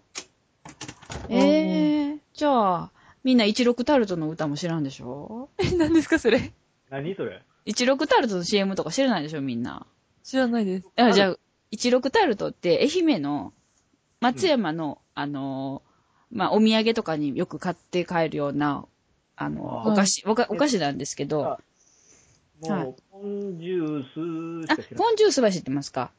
[1.29, 2.91] えー、じゃあ、
[3.23, 5.49] みんな16タルトの歌も知らんでしょ？
[5.57, 6.51] え、何ですか、それ。
[6.89, 9.85] 何それ ?16 タルトの CM とか知らないでしょみんな？
[10.23, 10.87] 知らないです。
[10.95, 11.37] あじゃあ、
[11.73, 13.53] 16タルトって愛媛の
[14.19, 18.85] 松山の、あのー、まあ、お土産とかによく買って帰るような、
[19.35, 21.59] あの、あーお菓子、おかお菓子なんですけど、
[22.61, 24.95] もう、ポンジュースしあ。
[24.97, 26.11] ポンジュースは知ってますか？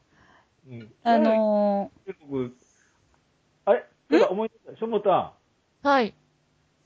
[0.69, 1.91] うんあの
[2.29, 2.53] 僕、
[3.65, 3.85] あれ？
[4.09, 4.79] てか思い出した。
[4.79, 5.33] しょもた
[5.83, 6.13] はい。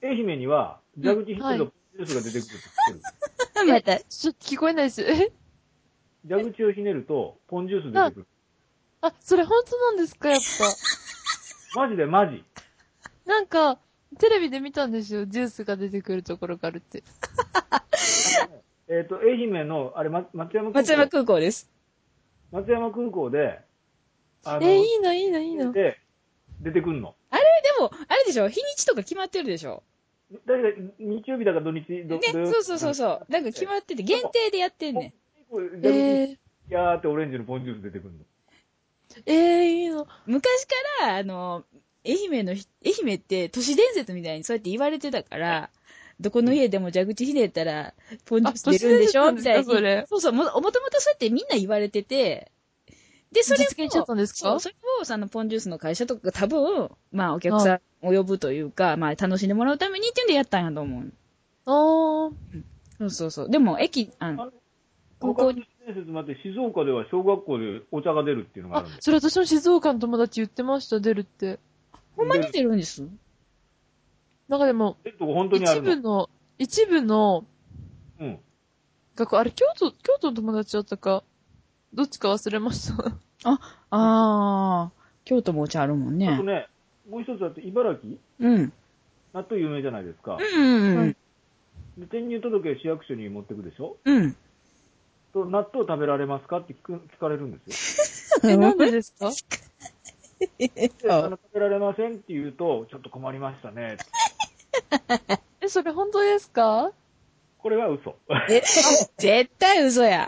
[0.02, 2.60] ん、愛媛には、蛇口ひねるとポンジュースが出てくるって知
[3.82, 4.06] ってる。
[4.10, 5.02] ちょっと聞こえないです。
[5.04, 5.32] え
[6.28, 8.28] 蛇口をひねると、ポンジュース出てくる。
[9.02, 10.66] あ、それ本当なんですか、やっぱ。
[11.82, 12.44] マジでマジ。
[13.26, 13.80] なんか、
[14.20, 15.26] テレビで見たんですよ。
[15.26, 17.04] ジュースが出てくるところがあるって。
[18.88, 20.80] えっ、と、愛媛の、あれ、ま松山空港？
[20.82, 21.72] 松山空港です。
[22.52, 23.62] 松山空港で、
[24.44, 25.72] あえ、いいな、いいな、いいな。
[25.72, 26.00] で、
[26.62, 27.16] 出てくんの。
[27.30, 28.50] あれでも、あれでしょ？
[28.50, 29.84] 日にちとか決まってるでしょ？
[30.46, 33.26] だいたい日曜日だか土日、どね、土曜日そうそうそうそう。
[33.30, 35.14] なんか決まってて、限定でやってんねん。
[35.84, 38.20] えー、やーってオレンジのポンジュース出てくるの。
[39.26, 40.08] えー、いいの。
[40.26, 41.66] 昔から、あの、
[42.06, 45.70] 愛媛のひ、愛媛って都市伝説みたいにそうやって言われてたから、
[46.22, 47.94] どこの家でも蛇口ひねったら、
[48.26, 49.32] ポンジュース出るんでしょ？
[49.34, 52.52] みたいなそうそうも、もともとそうやってみんな言われてて、
[53.32, 61.14] で、それを、実現しちゃったんですかそう、それを、その、ポンジュースの会社とかが多分、まあ、お客さんを呼ぶというか、まあ、楽しんでもらうためにっていうんでやったんやと思う。
[61.66, 62.34] あー。
[62.98, 63.50] そうそうそう。
[63.50, 64.52] でも、駅、あの、
[65.20, 69.06] ここに伝説もあって、静岡では小学校でお茶が出るっていうのがああるんで、す。
[69.06, 71.60] それ私の静岡の友達言ってました、出るって。
[72.18, 73.08] ほんまに出るんです？
[74.50, 75.96] なんかでも、えっと、本当にあ一るの？
[75.96, 77.46] 部の、一部の
[78.20, 78.40] うん。
[79.16, 81.24] 学校、あれ、京都、京都の友達だったか、
[81.94, 83.04] どっちか忘れました。
[83.44, 83.60] あ
[83.92, 84.92] あ、
[85.26, 86.28] 京都もお茶あるもんね。
[86.30, 86.68] あとね、
[87.10, 88.18] もう一つあって、茨城？
[88.40, 88.74] うん。
[89.34, 90.38] 納豆有名じゃないですか。
[90.38, 91.16] うんうん
[91.98, 93.98] で転入届市役所に持ってくでしょ？
[94.06, 94.36] うん。
[95.34, 96.60] と、納豆食べられますか？
[96.60, 98.50] って聞く聞かれるんですよ。
[98.50, 99.32] え、なんでですか？
[100.58, 103.98] であの食べられませんって言うと、ちょっと困りましたね。
[105.62, 106.92] え、それ本当ですか？
[107.58, 108.16] これは嘘。
[108.50, 108.62] え、
[109.18, 110.28] 絶対嘘や。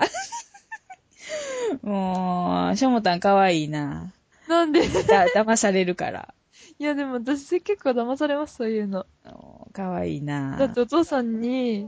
[1.81, 4.13] もう、しょもたんかわいいな。
[4.47, 4.81] なんで？
[4.81, 6.33] だ、騙されるから。
[6.79, 9.05] いや、でも私結構騙されます、そういうの。
[9.25, 10.57] おかわいいな。
[10.57, 11.87] だってお父さんに、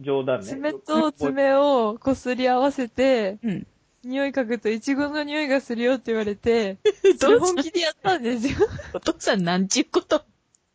[0.00, 0.46] 冗談ね。
[0.46, 3.66] 爪と爪をこすり合わせて、うん。
[4.04, 6.78] 匂い嗅ぐとイチゴの匂いがするよって言われて、
[7.18, 8.68] それ本気でやったんですよ。
[8.92, 10.22] お父さんなんちゅうこと？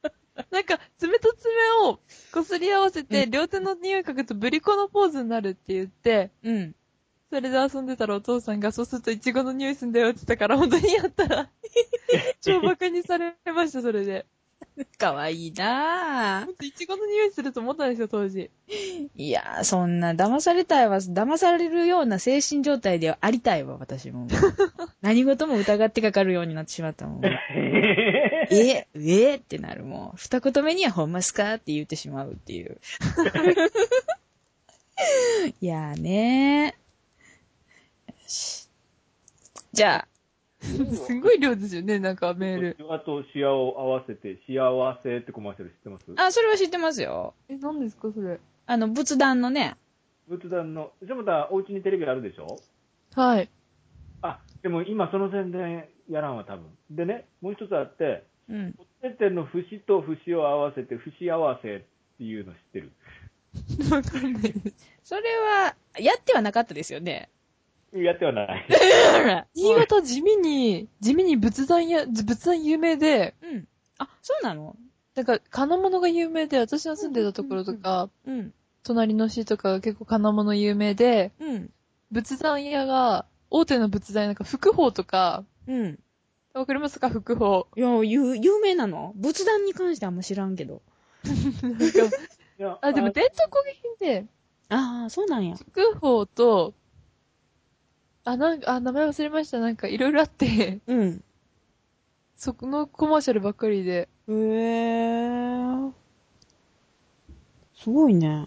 [0.51, 1.53] なんか、爪と爪
[1.87, 1.99] を
[2.33, 6.75] こすり合わせて、両手の匂い嗅ぐとブリコのポーズになるって言って、うん。
[7.29, 11.49] それで遊んでたらお父さんが、そうするとイチゴの匂いすんだよって言ったから、本当にやったら、
[12.41, 14.25] 超馬鹿にされました、それで。
[14.97, 18.49] かわいいなほんとイチゴの匂いすると思ったんですよ、当時。
[19.15, 24.27] いやー、そんな、騙されたいわ、騙されるような精神状態ではありたいわ、私も。
[25.01, 27.21] 何事も疑ってかかるようになってしまったもん。
[28.51, 30.15] え、えってなるもん。
[30.15, 32.79] 二言目にはほんますかって言ってしまうっていう。
[35.61, 36.88] いやーねー。
[38.29, 38.69] よし。
[39.73, 40.07] じゃあ、
[40.61, 42.77] すごい量ですよね、なんかメール。
[42.91, 46.03] あと、シワを合わせて、幸せってコマーシャル知ってます？
[46.15, 47.33] あ、それは知ってますよ。
[47.49, 48.39] え、何ですか、それ？
[48.67, 49.75] あの、仏壇のね。
[50.27, 52.59] 仏壇の、じゃあまたお家にテレビあるでしょ？
[53.15, 53.49] はい。
[54.21, 56.65] あ、でも今その宣伝やらんわ、多分。
[56.91, 58.73] でね、もう一つあって、うん。
[59.01, 61.81] てての節と節を合わせて、節合わせっ
[62.17, 62.91] ていうの知ってる？
[63.89, 64.53] わかんない。
[65.03, 67.29] それは、やってはなかったですよね。
[67.93, 68.65] やってはない。
[69.55, 73.67] 新潟地味に、地味に仏壇や、仏壇有名で、うん。
[73.97, 74.75] あ、そうなの？
[75.15, 78.53] なんか金物が有名で、私の住んでたところとか、うん。
[78.83, 81.71] 隣の市とかが結構金物有名で、うん。
[82.11, 85.99] 仏壇屋が、大手の仏壇屋なんか福宝とか、うん。
[86.53, 87.09] わかりますか？
[87.09, 87.65] 福宝。
[87.75, 89.13] いや、有、有名なの？
[89.15, 90.81] 仏壇に関してあんま知らんけど。
[92.81, 94.25] あ、でも伝統工芸品で、
[94.69, 95.55] ああ、そうなんや。
[95.55, 96.73] 福宝と、
[98.29, 99.59] あ、なんか、あ、名前忘れました。
[99.59, 101.23] なんかいろいろあって、うん。
[102.37, 105.91] そこのコマーシャルばっかりで、へえ。
[107.75, 108.45] すごいね。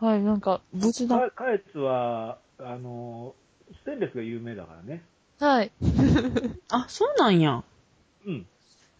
[0.00, 1.30] はい、なんか、仏壇。
[1.30, 3.34] かカエツは、あの、
[3.72, 5.04] ステンレスが有名だからね。
[5.38, 5.70] はい、
[6.70, 7.62] あ、そうなんや。
[8.26, 8.46] うん。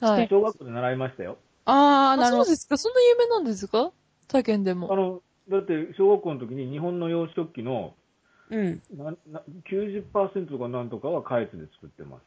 [0.00, 0.28] はい。
[0.28, 1.38] 小学校で習いましたよ。
[1.64, 2.44] ああ、あ、なるほど。
[2.44, 3.90] そうですかそんな有名なんですか？
[4.28, 4.92] 他県でも。
[4.92, 7.94] あの、だって小学校の時に日本の洋食器の
[8.50, 8.82] うん。
[8.96, 12.22] なな90%とかなんとかはカエツで作ってます。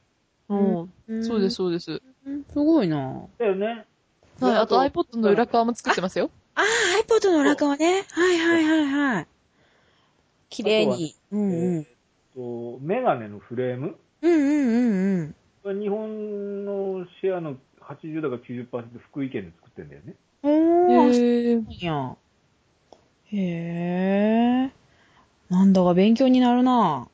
[0.50, 0.94] うん。
[1.08, 1.56] うんそうです、。
[1.56, 2.02] そうです。
[2.26, 3.26] うんすごいな。
[3.38, 3.86] だよね。
[4.40, 6.30] はい、であと iPod の裏側も作ってますよ。
[6.56, 6.64] ああ、
[7.04, 8.06] iPod の裏側ね。
[8.12, 9.28] はいはいはいはい。
[10.50, 11.16] 綺麗に。
[11.32, 11.76] うんうん。
[11.78, 11.88] えーっ
[12.36, 15.80] と、メガネのフレームうんうんうんうん。
[15.80, 20.16] 日本のシェアの80だか90%福井県で作ってんだよね。
[20.44, 22.16] おー、へー。
[23.32, 23.38] へ
[24.68, 24.79] え。
[25.50, 27.08] なんだか勉強になるな。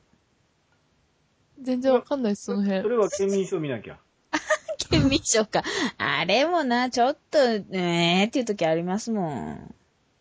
[1.62, 2.88] 全然わかんないです、そのそ辺。
[2.90, 3.98] れは県民賞見なきゃ。
[4.90, 5.62] 県民賞か。
[5.98, 9.74] あれもな、ちょっと、ねーっていう時ありますもん。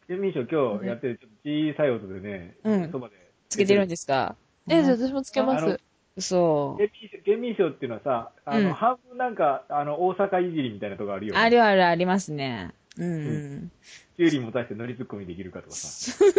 [0.07, 3.16] 県民賞今日やってる、ちょっと小さい音でね、うんそばで。
[3.49, 4.36] つけてるんですか？
[4.70, 5.80] え、じゃあ私もつけます。
[6.16, 6.78] 嘘。
[6.78, 11.39] 県民賞県民賞っていうのはさ、あの、うん半分なんか、あの、大阪いじりみたいなとこあるよ、ね。
[11.39, 12.74] あるあるありますね。
[12.97, 13.07] うん。
[13.07, 13.71] うん。
[14.17, 15.87] キュウリも出して乗りツッコミできるかとかさ。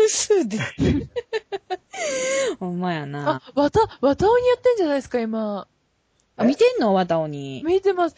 [0.08, 0.74] そうです。
[2.58, 2.80] ほん。
[2.80, 4.76] まやなあ。、わた、わたおにやってん。
[4.76, 5.66] じゃないですか、今。
[6.36, 6.80] あ、見てん。
[6.80, 7.62] のわたおに。
[7.64, 8.16] 見てます。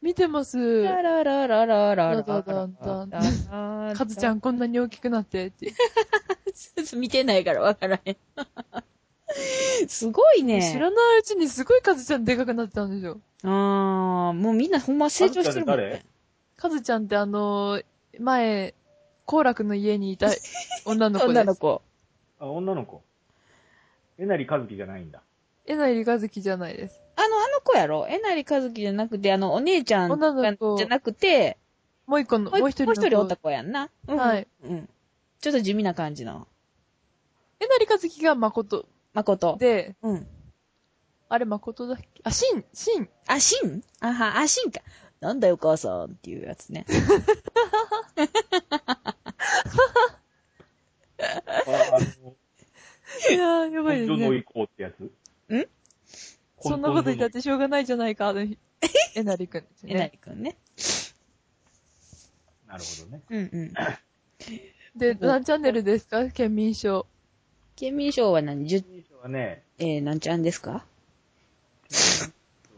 [0.00, 0.82] 見てます。
[0.82, 3.06] ラララララララだだだだ
[3.50, 4.40] ラカズちゃん。
[4.40, 4.58] こん。
[4.58, 5.72] なに大きくなってって。
[6.96, 8.16] 見てないからわからへん。
[9.88, 10.72] すごいね。
[10.72, 12.24] 知らないうちにすごいカズちゃん。
[12.24, 12.90] でかくなってたん。
[12.90, 13.20] ですよ。
[13.42, 14.70] あー、もうみん。
[14.70, 14.98] なほん。
[14.98, 15.78] ま成長してるもん。
[15.78, 15.82] ね。
[15.84, 16.04] 誰
[16.58, 17.84] カズちゃんってあのー、
[18.18, 18.74] 前、
[19.24, 20.28] コーラクの家にいた
[20.84, 21.38] 女の子です。
[21.38, 21.82] 女の子。
[22.40, 23.02] あ、女の子。
[24.18, 25.22] えなりかずきじゃないんだ。
[25.66, 27.00] えなりかずきじゃないです。
[27.14, 28.06] あの、あの子やろ？
[28.08, 31.58] えなりかずきじゃなくて、あの、お姉ちゃん女の子じゃなくて、
[32.06, 33.00] もう一個の、もうもう一人の子。
[33.00, 33.90] もう一人おった子やんな。
[34.08, 34.48] うんはい。
[34.64, 34.88] うん。
[35.40, 36.48] ちょっと地味な感じの。
[37.60, 39.56] えなりかずきが誠誠。
[39.58, 40.26] で、うん。
[41.28, 42.22] あれ誠だっけ？
[42.24, 43.08] あ、しん、しん。
[43.26, 43.82] あ、しん？
[44.00, 44.80] あは、あ、しんか。
[45.20, 46.86] なんだよ、母さんっていうやつね。
[51.18, 52.34] あ、あの、
[53.30, 54.26] いやー、やばいですね。
[54.28, 55.02] 行こうってやつ？
[55.54, 55.66] ん？
[56.60, 58.58] そんなこと言ったってしょうがないじゃないか、あの日。
[59.16, 60.10] えなりくんですえなね。
[60.12, 60.56] りくんね。
[62.68, 63.22] なるほどね。
[63.30, 63.74] うんうん。
[64.98, 66.28] で、何チャンネルですか？
[66.28, 67.06] 県民賞。
[67.74, 70.84] 県民賞は何 ?10、県民賞はね、えー、何ちゃんですか？
[71.88, 72.32] 県民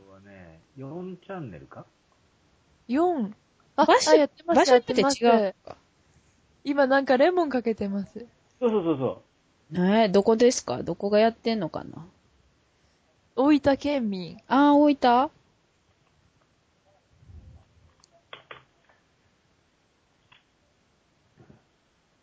[0.07, 1.85] 賞はね、4チャンネルか？
[2.91, 3.33] 4?
[3.77, 5.25] あ、場所あ、やってます、場所によって。
[5.25, 5.77] 違うか。
[6.65, 8.27] 今なんかレモンかけてます。
[8.61, 9.23] そうそうそうそ
[9.73, 9.77] う。
[9.77, 10.83] えー、どこですか？
[10.83, 12.05] どこがやってんのかな？
[13.37, 14.39] 大分県民。
[14.49, 15.31] あー、大分？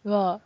[0.04, 0.42] は、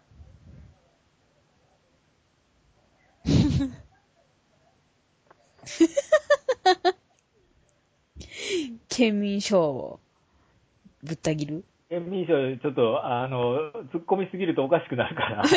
[8.89, 9.99] 県民賞を
[11.03, 11.63] ぶった切る？
[11.89, 15.43] 県民賞、ちょっと、あの、突っ込みすぎるとおかしくなるから。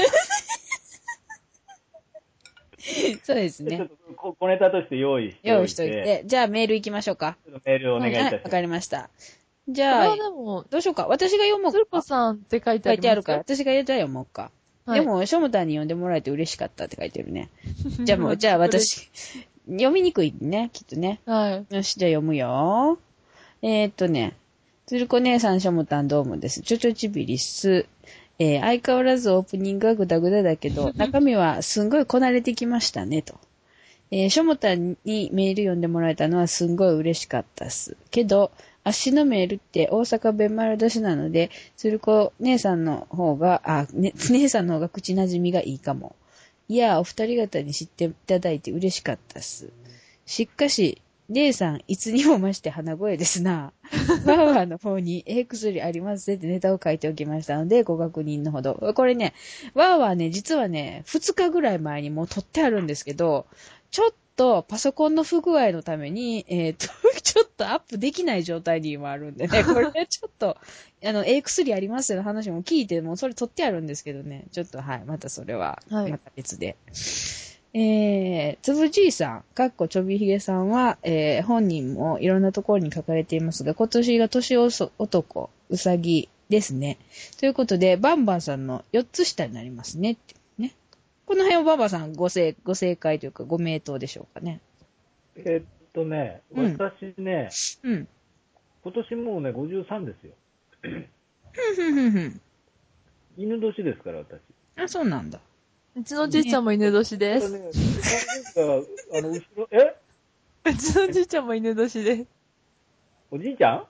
[3.22, 3.88] そうですちょっね。
[3.88, 5.48] と小小ネタとして用意しておいて。
[5.60, 6.22] 用意しといて。
[6.26, 7.36] じゃあメール行きましょうか。
[7.46, 8.50] ちょっとメールをお願いいたしはい、わ。
[8.50, 9.10] かりました。
[9.68, 11.06] じこれゃあは、でも、どうしようか。
[11.06, 12.02] 私が読もう鶴子か。
[12.02, 13.38] さんって書いて書ありますいてあるから、。
[13.38, 14.50] 私がやったら読もうか。
[14.86, 17.48] はいでも、ショムタンに読んでもらえて嬉しかったって書いてるね。
[18.04, 19.08] じゃあもう、じゃあ私、
[19.66, 21.20] 読みにくいね、きっとね。
[21.24, 21.74] はい。
[21.74, 22.98] よし、じゃあ読むよ。
[23.62, 24.36] えー、っとね、
[24.86, 26.60] つるこ姉さん、しょもたんどうもです。
[26.60, 27.86] ちょちょちびりっす。
[28.38, 33.40] えー、相変わらずオープニングはぐだぐだだけど、 中身はすんごいこなれてきましたね、と。
[34.10, 37.96] えー、しょもたんにメール読んでもらえたのはすんごい嬉しかったっす。
[38.10, 38.50] けど、
[38.82, 46.14] 足のメールって大阪弁丸出しなので、つるこ姉さんの方が、あ、ね、姉さんの方が口馴染みがいいかも。
[46.68, 49.70] いや、お二人方に知っていただいて嬉しかったっす。
[50.26, 51.00] しかし、
[51.30, 53.72] 姉さん、いつにも増して鼻声ですな。
[54.26, 58.74] ワーワーの方に、ええ薬ありますってネタを書いておきましたので、ご確認のほど。
[58.94, 59.32] これね、
[59.72, 63.46] ワーワーね、実はね、2日ぐらい前にもう撮ってあるんですけど、
[63.90, 66.88] ちょっとパソコンの不具合のために、えっ、と、
[67.22, 70.56] ちょっとアップできない状態に今あるんでね、 これね、ちょっと、
[71.04, 76.76] あの、ええ薬ありますよの話も聞いて、もうそれ撮ってあるんですけどね、ちょっとはい、またそれは、はいまた別で。
[77.76, 86.98] えー、つぶじいさん、かっこちょびひげさんは、えー、本人もいろんなところに書かれていますが、今年が年男、うさぎですね。
[87.40, 90.12] ということで、バンバンさんの4つ下になりますね。
[90.12, 90.72] ってね
[91.26, 94.60] この辺をバンバンさんご正ご正解というかご名答でしょうかね。
[95.34, 97.50] えっとね、うん私ね、
[97.82, 98.08] うん。
[98.84, 100.32] 今年もうね、53ですよ。
[100.80, 102.40] ふんふんふんふん。
[103.36, 104.40] 犬年ですから、私。
[104.76, 105.40] あ、そうなんだ。
[105.96, 107.48] うちのじいちゃんも犬年です。
[107.48, 107.70] これね、
[109.12, 109.96] あの、後ろ、え？
[110.64, 112.26] うちのじいちゃんも犬年です。
[113.30, 113.86] おじいちゃん？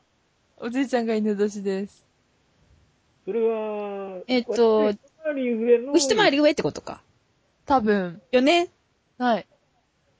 [0.58, 2.04] おじいちゃんが犬年です。
[3.24, 7.00] それは、えっと私一回り上の、一回り上ってことか。
[7.64, 8.20] 多分。
[8.32, 8.68] よね？
[9.16, 9.46] はい。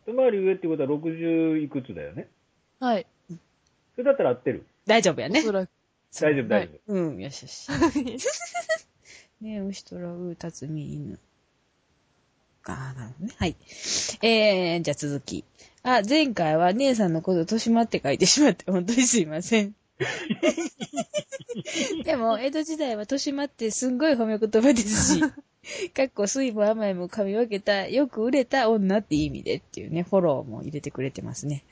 [0.07, 2.29] 一回り上ってことは60いくつだよね？
[2.81, 3.07] はい。
[3.29, 3.37] そ
[3.99, 4.65] れだったら合ってる？
[4.87, 5.43] 大丈夫やねお。
[5.43, 5.71] そらく。
[6.19, 6.95] 大丈夫、大丈夫。
[6.95, 7.69] うん、よしよし。
[9.43, 11.19] ねえ、牛とらう、たつみ、犬。
[12.73, 13.35] ああ、なるほどね。
[13.39, 13.57] はい。
[14.23, 15.45] えー、じゃあ続き。
[15.83, 19.75] あ、前回は姉さんのこと、豊島って書いてしまって、本当にすいません。
[22.05, 25.21] でも、江戸時代は豊島ってすんごい褒め言葉ですし、
[25.95, 31.65] かっこ水分甘いも噛み分けた、よく売れた女って意味でっていうね、フォローも入れてくれてますね。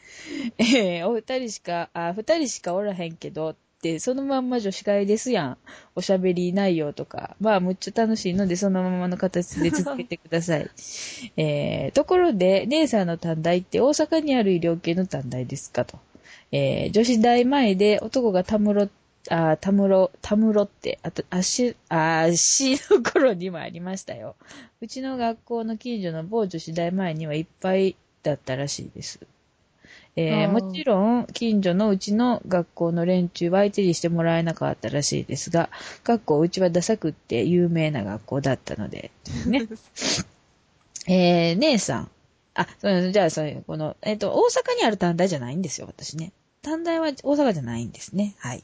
[0.59, 3.57] えー、お二人しか、あ、二人しかおらへんけど、
[3.99, 5.59] そのまんま女子会ですやん。
[5.97, 7.37] おしゃべり内容とか。
[7.41, 10.71] まあ、むっちゃ楽しいので、そのままの形で続けてください。
[11.37, 15.99] えー、ところで、姉さんの短大って大阪にある医療系の短大ですかと。
[16.53, 18.89] えー、女子大前で男がたむろ、
[19.31, 24.37] あ、たむろ、たむろって、あと、足、あー、足の頃にもありましたよ。
[24.81, 29.21] うちの学校の近所の某女子大前にはいっぱいだったらしいです。
[30.15, 35.71] えーもちろん、近所のうちの学校の連中は相手にしてもらえなかったらしいですが、
[36.05, 39.11] 学校うちはダサくって有名な学校だったので、
[39.47, 39.63] ね。
[41.09, 42.11] えー、姉さん。
[42.55, 46.33] あ、そうじゃあ、そういう、この、えっ、と、大阪にある短大じゃないんですよ、私ね。
[46.61, 48.35] 短大は大阪じゃないんですね。
[48.39, 48.63] はい。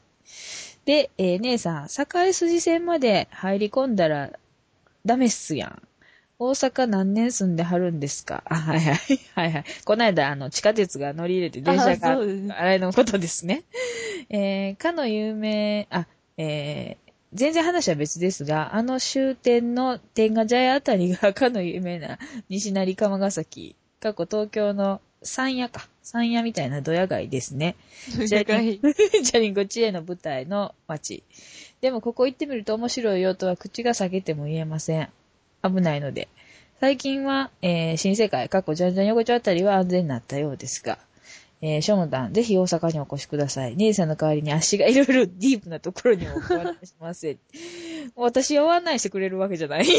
[0.84, 4.32] で、えー姉さん、堺筋線まで入り込んだら
[5.06, 5.87] ダメっすやん。
[6.40, 8.42] 大阪何年住んではるんですか？
[8.48, 8.96] あ、はいはい。
[9.34, 9.64] はいはい。
[9.84, 13.64] この間、あの、地下鉄が乗り入れて電車あが、そうですあれのことですね。
[14.30, 22.18] えー、かの有名、あ、えー、全然話は別ですが、あの終点の天下茶屋あたりがかの有名な
[22.48, 25.88] 西成釜ヶ崎、過去東京の山屋か。
[26.02, 27.74] 山屋みたいなドヤ街ですね。
[28.26, 28.78] じゃがい。
[28.78, 31.22] ジャリンコ知恵の舞台の街。
[31.80, 35.08] でもここ行ってみると面白いよとは口が裂けても言えません。
[35.62, 36.28] 危ないので。
[36.80, 40.98] 最近は、えー新世界、過去ジャンジャン横丁あたりは安全になったようですが、
[41.60, 43.74] えー、ショモダン、ぜひ大阪にお越しください。
[43.76, 47.36] 姉さんの代わりに足がいろいろ ディープなところにもご案内します。
[48.14, 49.86] 私を案内してくれるわけじゃない。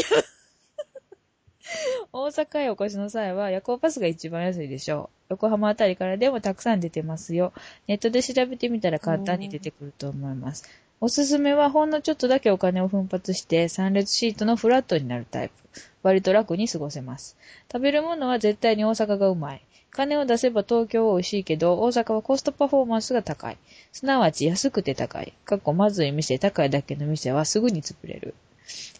[2.12, 5.34] 大阪へお越しの際は夜行パスが一番安いでしょう。
[5.34, 7.52] 横浜あたりからでもたくさん出てますよ。
[7.86, 10.64] ネットで調べてみたら簡単に出てくると思います。
[11.02, 15.54] おすすめはほんのちょっとだけお金を奮発して3列シートのフラットになるタイプ。
[16.02, 17.38] 割と楽に過ごせます。
[17.72, 19.62] 食べるものは絶対に大阪がうまい。
[19.90, 23.56] 金を出せば東京は美味しいけど、大阪はコストパフォーマンスが高い。
[23.92, 25.32] すなわち安くて高い。
[25.46, 28.34] かっこまずい店、高いだけの店はすぐに潰れる。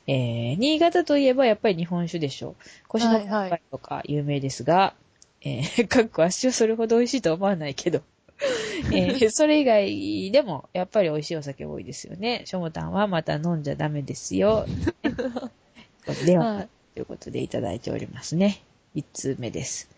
[0.06, 2.54] えー、新潟といえばやっぱり日本酒でしょう。
[2.88, 4.94] 腰のはいはい乾杯とか有名ですが、
[5.42, 8.00] えー、 かっこ足はそれほど美味しいとは思わないけど。
[8.92, 12.42] えーそれ以外でも、やっぱり美味しいお酒多いですよね。
[12.46, 14.66] しょもたんはまた飲んじゃダメですよ。
[16.24, 16.68] では、はい。
[16.94, 18.62] ということでいただいておりますね。
[18.94, 19.88] 一通目です。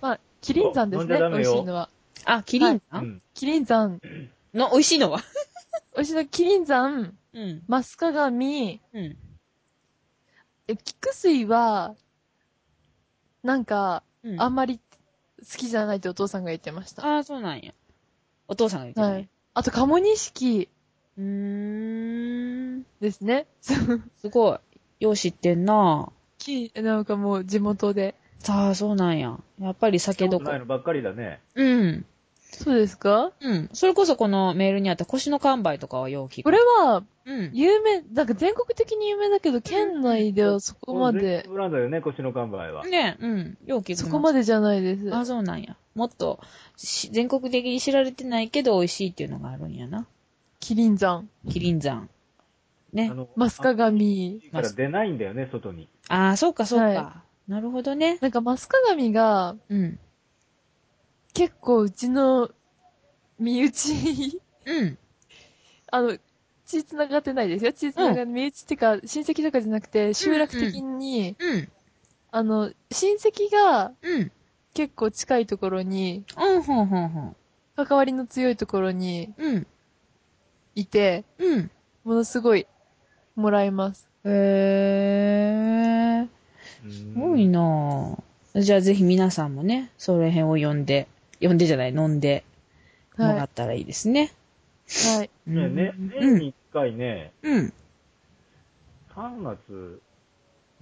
[0.00, 1.18] まあ、キリン山ですね。
[1.18, 1.88] 美味しいのは。
[2.24, 3.22] あ、キリンさ、うんん。
[3.34, 4.00] キリン山。
[4.54, 5.20] の、美味しいのは？
[5.96, 7.62] 美味しいのはキリン山、うん。
[7.66, 9.16] マスカガミ、うん。
[10.68, 11.96] え、菊水は、
[13.42, 14.80] なんか、うん、あんまり
[15.40, 17.02] 好きじゃないってお父さんが言ってました。
[17.16, 17.72] あーそうなんや。
[18.48, 19.12] お父さんが言ってたね。
[19.14, 19.28] はい。
[19.54, 20.68] あと、カモニシキ
[21.16, 21.24] うー
[22.78, 22.82] ん。
[23.00, 23.46] ですね。
[23.60, 24.58] すごい。
[25.04, 28.14] よう知ってんなき、なんかもう地元で。
[28.40, 29.38] さあ、そうなんや。
[29.60, 30.44] やっぱり酒どこ？
[30.44, 30.58] ない。
[30.58, 31.40] のばっかりだね。
[31.54, 32.06] うん。
[32.52, 33.32] そうですか？
[33.40, 33.70] うん。
[33.72, 36.44] それこそこのメールにあった腰の完売とかはよう聞く。
[36.44, 37.50] これは、うん。
[37.52, 42.86] 有名、なんか全国的に有名だけど、県内ではそこまで、ブランドよね、腰の看板は。
[42.86, 43.58] ねうん。
[43.66, 43.96] よう聞く。
[43.96, 45.14] そこまでじゃないです。
[45.14, 45.76] あ、そうなんや。
[45.94, 46.38] もっと
[46.76, 50.06] し全国的に知られてないけど美味しいっていうのがあるんやな。
[50.60, 51.28] キリン山。
[51.50, 52.08] キリン山。
[52.92, 54.40] ねマスカガミ。
[54.52, 55.88] あから出ないんだよね、外に。
[56.08, 56.84] ああ、そうかそうか。
[56.86, 58.18] はなるほどね。
[58.20, 59.98] なんかマスカガミがうん。
[61.38, 62.50] 結構うちの
[63.38, 64.98] 身内、うん。
[65.92, 66.18] あの、
[66.66, 67.72] 血繋がってないですよ。
[67.72, 71.68] 血繋がって、身内ってか、親戚とかじゃなくて、集落的に、うん。
[72.32, 74.32] あの、親戚がうん。
[74.74, 77.36] 結構近いところに、うん、ほんほんほん。
[77.76, 79.66] 関わりの強いところにうん。
[80.74, 81.70] いて、うん。
[82.02, 82.66] ものすごい
[83.36, 84.08] もらえます。
[84.24, 86.28] へー。
[86.90, 88.60] すごいなぁ。
[88.60, 91.06] じゃあぜひ皆さんもね、それ辺を読んで、
[91.38, 92.44] 読んでじゃない、飲んで
[93.16, 94.32] もらはったらいいですね。
[94.86, 95.16] い。
[95.16, 95.30] はい。
[95.46, 97.72] ね、ね、うん年に一回ね、うん。
[99.14, 100.00] 3月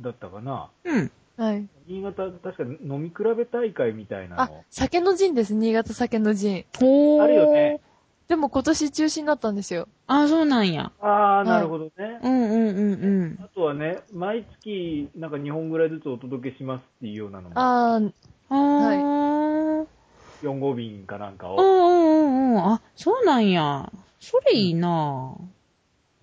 [0.00, 0.68] だったかな。
[0.84, 1.10] うん。
[1.36, 1.66] はい。
[1.86, 5.54] 新潟、確か飲み比べ大会みたいなあの。、酒の陣です。
[5.54, 6.64] 新潟酒の陣。
[6.78, 7.22] ほー。
[7.22, 7.80] あるよね。
[8.28, 9.86] でも今年中止になったんですよ。
[10.08, 10.90] あ、そうなんや。
[11.00, 11.92] ああ、なるほどね。
[12.22, 13.38] うんうんうんうん。
[13.40, 18.12] あとはね、毎月なんか2本ぐらいずつお届けしますっていうようなのも、あー、
[18.48, 19.95] あー。
[20.42, 21.56] 4号瓶かなんかを。
[21.56, 22.58] うんうんうんうん。
[22.58, 23.90] あ、そうなんや。
[24.20, 25.34] それいいな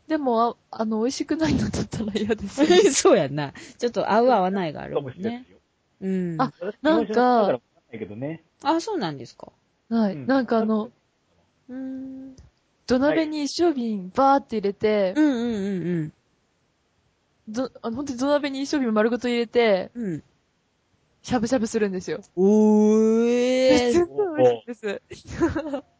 [0.07, 2.61] でも、ああの、美味しくないのだったら嫌です。
[2.61, 2.91] ぁ。
[2.91, 3.53] そうやんな。
[3.77, 5.45] ちょっと合う合わないがあるかもしれないで。
[5.45, 5.57] すよ。
[6.01, 6.41] うん。
[6.41, 8.43] あ私なんか日本酒飲んだからわかんないけどね。
[8.63, 9.51] あ、そうなんですか。
[9.89, 10.13] はい。
[10.13, 10.91] うんなんかあの、
[11.69, 12.35] うーん。
[12.85, 16.13] 土鍋に一升瓶バーって入れてう、んうんうん
[17.47, 20.03] どあの本当に土鍋に一升瓶丸ごと入れて、うん。
[20.05, 20.23] うん。
[21.23, 22.21] しゃぶしゃぶするんですよ。
[22.35, 25.01] おーすっごい美味しいです。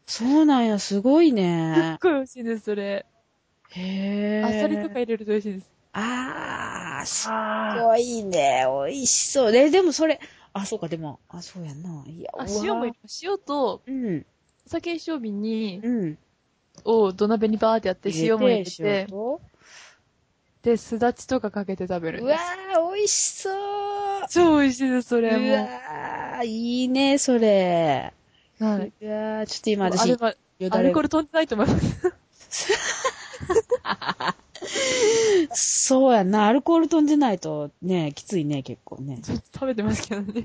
[0.06, 1.98] そうなんや、すごいすっね。
[2.00, 3.06] ごい美味しいです、それ。
[3.70, 4.46] へー。
[4.46, 5.70] あさりとか入れると美味しいです。
[5.92, 8.64] あー、すあごいね。
[8.86, 9.52] 美味しそう。
[9.52, 10.20] で、でもそれ、
[10.52, 12.04] あ、そうか、でも、あ、そうやんな。
[12.06, 12.30] いや、
[12.62, 13.20] 塩も入れます。
[13.24, 14.26] 塩と、うん。
[14.66, 16.18] お酒一升瓶に、うん。
[16.84, 19.40] を土鍋にバーってやって、塩も入れ塩て、と
[20.64, 22.38] で、すだちとかかけて食べるんうわ。
[22.74, 23.54] ー、美味しそう。
[24.30, 25.44] 超美味しいです、そうれわも。
[26.40, 28.14] ー、いいね、それ。
[28.58, 28.92] はい。
[29.00, 32.12] いやー、ちょっと今あれ私、は、よだれアルコール飛んでないと思います。
[35.52, 39.18] そうやんな、アルコール飛んでないとね、きついね、結構ね。
[39.22, 40.44] ちょっと食べてますけどね。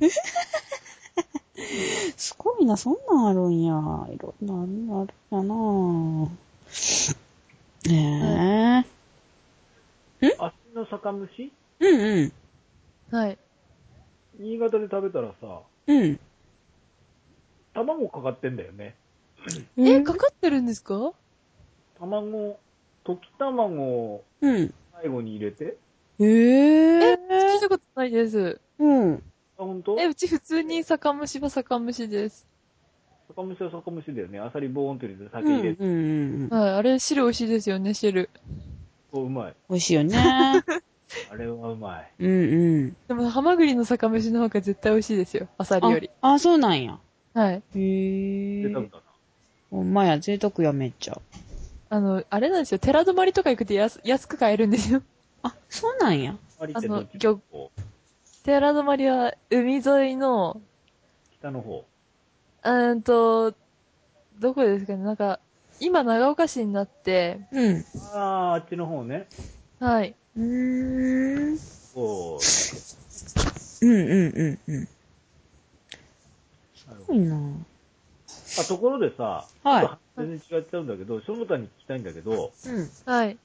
[2.18, 3.74] すごいな、そんなんあるんや。
[4.14, 6.30] いろんなあるんやな
[7.86, 8.86] ね
[10.22, 11.52] 足の酒蒸し？
[11.80, 11.90] え。
[11.90, 13.18] うんうん。
[13.18, 13.38] はい。
[14.40, 16.20] 新潟で食べたらさ、うん。
[17.74, 18.96] 卵かかってんだよね。
[19.78, 21.14] え、かかってるんですか？
[22.00, 22.60] 卵、
[23.06, 24.74] 溶き卵をうん。
[24.94, 25.78] 最後に入れて。
[26.20, 27.12] へえ？
[27.12, 28.60] え、聞いたことないです。
[28.80, 29.24] うん。
[29.58, 32.46] あ、ほんとえ、うち普通に酒蒸しは酒蒸しです。
[33.30, 34.40] 酒蒸しは酒蒸しだよね。
[34.40, 35.84] アサリボーンと入れてうん酒入れて。
[35.84, 36.60] うんうん。
[36.60, 36.70] はい。
[36.76, 38.30] あれ、汁美味しいですよね、汁。
[39.12, 39.56] そう、うまい。
[39.70, 40.18] 美味しいよね。
[41.32, 42.14] あれはうまい。
[42.20, 42.98] うんうん。
[43.08, 45.48] でも、ハマグリの酒蒸しの方が絶対美味しいですよ。
[45.58, 46.10] アサリより。
[46.22, 47.00] あ、あそうなんや。
[47.34, 47.56] はい。
[47.56, 49.04] へえ贅沢だな。
[49.72, 51.20] ほんまや、贅沢や、めっちゃ。
[51.90, 52.80] あの、あれなんですよ。
[52.80, 55.02] 寺泊まりとか行くと安安く買えるんですよ。
[55.44, 56.38] あ、そうなんや。
[56.74, 57.04] あの
[57.52, 57.82] こう
[58.44, 60.62] 寺泊まりは海沿いの、
[61.40, 61.86] 北の方。
[62.64, 63.54] うーんと、
[64.40, 65.40] どこですかねなんか、
[65.80, 67.86] 今長岡市になって、うん。
[68.14, 69.28] ああ、あっちの方ね。
[69.80, 70.16] はい。
[70.36, 71.58] うーん。
[71.94, 72.40] こ
[73.82, 74.88] うんうんうんうん。
[76.88, 77.36] なるほどごいな
[78.60, 82.90] あ、ところでさ、はいちょっと全然違っちゃうんだけど、しょもたに聞きたいんだけど、うん。
[83.06, 83.38] はい。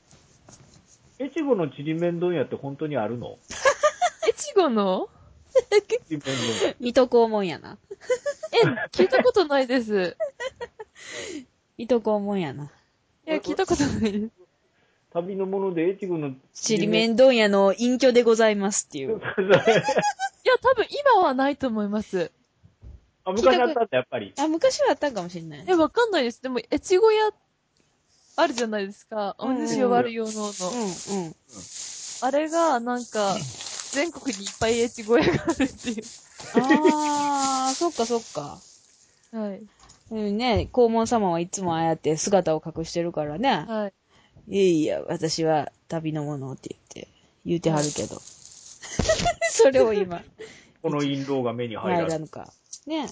[1.20, 3.38] 越後のちりめん問屋って本当にあるの？
[4.28, 5.08] 越後の？
[6.08, 6.74] ちりめん。
[6.80, 7.78] 水戸黄門やな。
[8.52, 10.16] え、聞いたことないです。
[11.76, 12.70] 水戸黄門やな。
[13.26, 14.30] いや、聞いたことないです。
[15.12, 19.18] 旅のもので越後のちりめん問屋の隠居でございますっていう。
[19.18, 19.20] いや、
[20.60, 22.30] 多分今はないと思います。
[23.24, 24.34] あ、昔あったんだ、やっぱり。
[24.38, 25.64] あ、昔はあったかもしれない。
[25.66, 26.42] え、わかんないです。
[26.42, 27.30] でも、越後屋、
[28.36, 29.36] あるじゃないですか。
[29.38, 30.42] おうん主を割る用のの。
[30.42, 31.34] うんうん。
[32.22, 33.36] あれが、なんか、
[33.92, 36.04] 全国にいっぱい越後屋があるってい
[36.54, 38.58] あー、そっかそっか。
[39.32, 39.38] う。
[39.38, 39.62] はい。
[40.10, 43.64] うんね、黄門様はいつもああやって姿を隠してるからね。
[43.66, 43.92] はい。
[44.48, 47.08] いやいや、私は旅のものって言って、
[47.46, 48.20] 言うてはるけど。
[49.50, 50.22] それを今、
[50.82, 52.04] この印籠が目に入らぬ。
[52.04, 52.52] 入らぬか。
[52.86, 53.08] ね。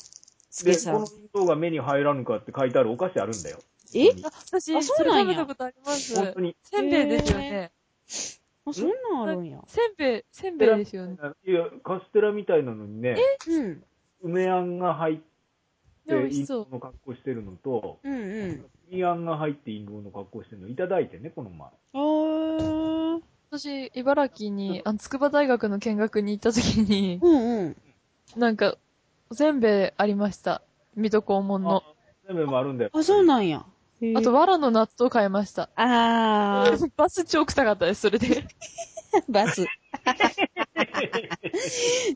[0.50, 1.06] スで、ケさんこの。
[1.06, 3.58] 印籠が目に入らぬかって書いてあるお菓子あるんだよ。
[3.94, 4.10] え？
[4.24, 6.14] あ、私、あそそうなんやれ食べたことあります。
[6.14, 6.56] 本当に。
[6.62, 7.70] せんべいですよね。
[8.66, 9.48] あ、そんなんあるん？
[9.48, 9.62] や。
[9.66, 11.16] せんべい、せんべいですよね。
[11.46, 13.16] いや、カステラみたいなのにね、
[13.48, 13.84] うん。
[14.22, 15.18] 梅あんが入っ
[16.06, 18.64] て、イン美味しそうゴの格好してるのと、うんうん。
[18.90, 21.68] ミアンが入ってインゴの格好してるのいただいてね、この前。
[21.94, 23.22] おー。
[23.50, 27.76] 私、茨城に、あの、筑波大学の見学に行った時に、うんうん。
[28.36, 28.76] なんか、
[29.30, 30.62] おせんべいありました。
[30.94, 31.76] 水戸黄門の。
[31.76, 31.82] あ、
[32.26, 32.90] 全部もあるんだよ。
[32.92, 33.64] あ、そうなんや。
[34.16, 35.70] あと、藁の納豆買いました。
[35.76, 38.46] あー、バス超臭かったです、それで。
[39.28, 39.64] バス。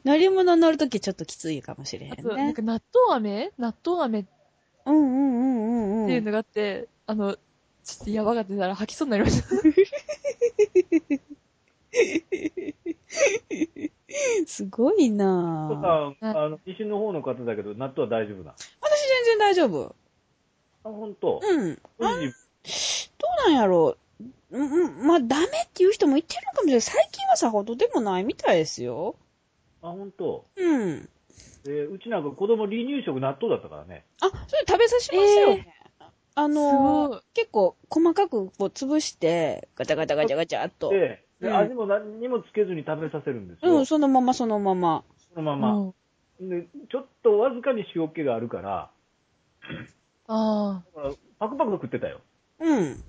[0.05, 2.63] 乗り物乗るときちょっときついかもしれへんあと、なんねか。
[2.63, 3.53] 納豆飴？
[3.59, 4.25] 納豆飴っ
[4.87, 5.05] うんうんう
[5.45, 6.07] んうんうん。
[6.09, 7.37] ていうのがあって、あの、
[7.85, 9.49] ちょっとやばかったら吐きそうになりました。
[14.47, 15.81] すごいなとぁ。
[16.21, 18.55] か、あの、西の方の方だけど、納豆は大丈夫だ。
[18.81, 19.95] 私全然大丈夫。
[20.85, 21.41] あ、ほんと。
[21.43, 21.75] うん。
[21.75, 22.05] どう
[23.47, 23.99] なんやろう。
[24.51, 26.81] うん、うん、まあ、ダメっていう人も言ってるのかもしれない。
[26.81, 29.17] 最近はさほどでもないみたいですよ。
[29.83, 30.47] あ、ほんと。
[30.57, 31.09] うん。
[31.65, 34.05] で、うちなんか子供離乳食納豆だったからね。
[34.21, 35.73] あ、それ食べさせますよね。
[36.39, 40.91] あすのごい結構細かくこう潰して、ガチャガチャガチャガチャっと。
[40.91, 43.79] で、でうん味も何にもつけずに食べさせるんですよ。
[43.79, 45.03] うん、そのままそのまま。
[45.35, 45.77] そのまま。
[45.77, 45.95] うん
[46.41, 48.91] で、ちょっとわずかに塩気があるから、
[50.29, 52.21] あだからパクパク食ってたよ。
[52.61, 53.03] うん。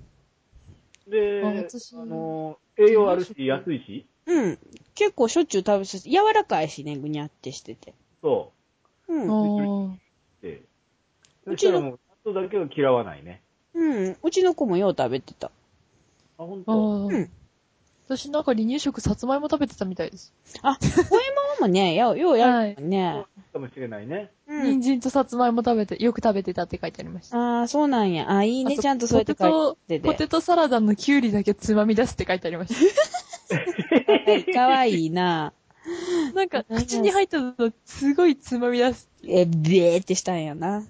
[1.08, 4.58] で、あの、栄養あるし、安いし、うん。
[4.94, 7.94] 結構しょっちゅう食べさせて、柔らかいしね、ぐにゃってしてて。
[8.22, 8.52] そ
[9.08, 10.00] ううん。
[10.42, 10.62] で、
[11.46, 13.42] うちのそしたらもう、納豆だけは嫌わないね。
[14.22, 15.50] うちの子もよう食べてた。
[16.38, 16.64] あ、ほんあ。
[16.64, 17.08] と。
[17.08, 17.30] うん
[18.08, 20.32] 私なんか離乳食さつまいも食べてたみたいです。
[20.62, 21.16] あ、こういうも
[21.60, 23.24] のもね、 よう、ようやるもんね。
[23.52, 24.30] かもしれないね。
[24.46, 24.80] うん。
[24.80, 27.36] 人参とさつまいも食べて、よく食べてたって書いてありました。
[27.36, 28.30] ああ、そうなんや。
[28.30, 28.78] あいいね。
[28.78, 30.28] ちゃんとそうやって書いてポテて。
[30.28, 32.74] トサラダのキュウリだけつまみ出すって書いてありまし
[34.54, 35.52] かわいいな。
[36.32, 36.34] た。
[36.34, 37.54] なんか、口に入ったの
[37.84, 39.10] すごいつまみ出す。
[39.26, 40.86] え、べーってしたんやな。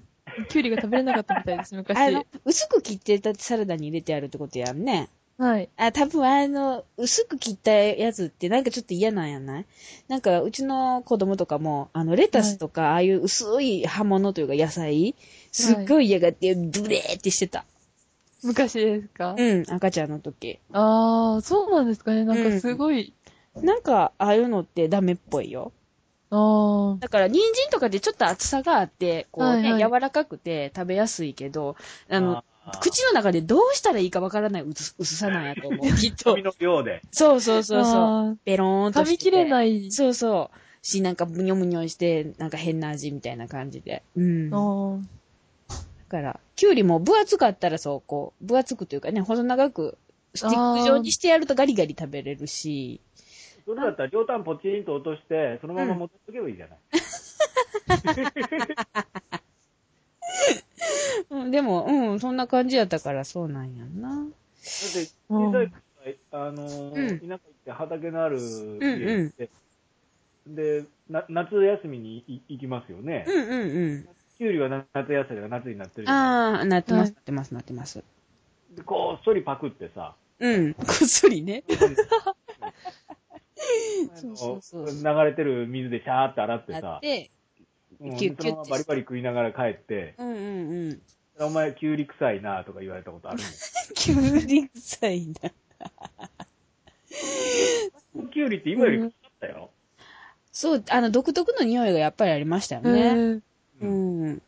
[0.50, 5.08] キュウリが食べれなかったみたいです、あ昔の。、薄く切ってたサラダに入れてあるってことやんね。
[5.38, 5.68] はい。
[5.76, 9.66] あ、多分あの、薄く切ったやつってなんかちょっと嫌なんやない？
[10.08, 15.14] なんか、うちの子供とかも、あの、レタスとか、ああいう薄い葉物というか野菜、
[15.52, 17.64] すっごい嫌がって、ブレーってしてた。
[18.42, 19.34] 昔ですか？
[19.38, 20.58] うん、赤ちゃんの時。
[20.72, 22.24] あー、そうなんですかね。
[22.24, 23.12] なんかすごい、
[23.62, 25.72] なんか、ああいうのってダメっぽいよ。
[26.30, 27.00] あー。
[27.00, 31.76] だから、人参とかでちょっと厚さがあって、こうね、はいはい柔らかくて食べやすいけど、
[32.10, 32.42] あの、あー
[32.80, 35.80] 口の中でどうしたらいいかわからない薄薄さなんやと思う。
[35.96, 36.42] きっと紙。
[36.42, 37.02] の量で。
[37.10, 37.94] そうそうそうそう。
[37.94, 39.90] あペローンとして噛み切れない。
[39.90, 40.58] そうそう。
[40.82, 44.02] し、なんかむにょむにょして、なんか変な味みたいな感じで。
[44.16, 44.50] うん。
[44.50, 44.56] だ。
[46.08, 49.98] から、きゅうりも分厚かったらそう、こう、分厚くというかね、細長く、
[50.34, 53.00] スティック状にしてやるとガリガリ食べれるし。
[53.64, 56.78] それだったら両端ポチンと落として、そのまま持っておけばいいじゃない。
[56.78, 56.96] う
[60.56, 60.67] ん、
[61.50, 64.08] でも、うん、そんな感じやったからそうなんやんな。
[64.10, 65.78] だって、小さい頃
[66.32, 69.50] あのーうん田舎行って畑のあるうん家行って、
[70.46, 73.24] で、な夏休みにい行きますよね。
[73.26, 74.08] うんうんうん。
[74.38, 78.04] きゅうりはな夏野菜が夏になってるああ、なってます、はいなってます、なってます。
[78.76, 81.64] でこっそりパクってさ、うん、こっそりね。
[84.12, 87.00] あそうの そうそう流れてる水でシャーって洗ってさ
[88.00, 91.02] うんキュッキュッそのままバリバリ食いながら帰って、うんうんうん。
[91.40, 93.38] お前きゅうり臭いなとか言われたことある
[93.94, 95.50] きゅうり臭いな。
[98.14, 98.28] もん。
[98.28, 99.70] きゅうりって今より臭かったよ。
[100.50, 103.14] そう、あの、独特の匂いがやっぱりありましたよえね。
[103.14, 103.40] ー
[103.80, 104.42] うん。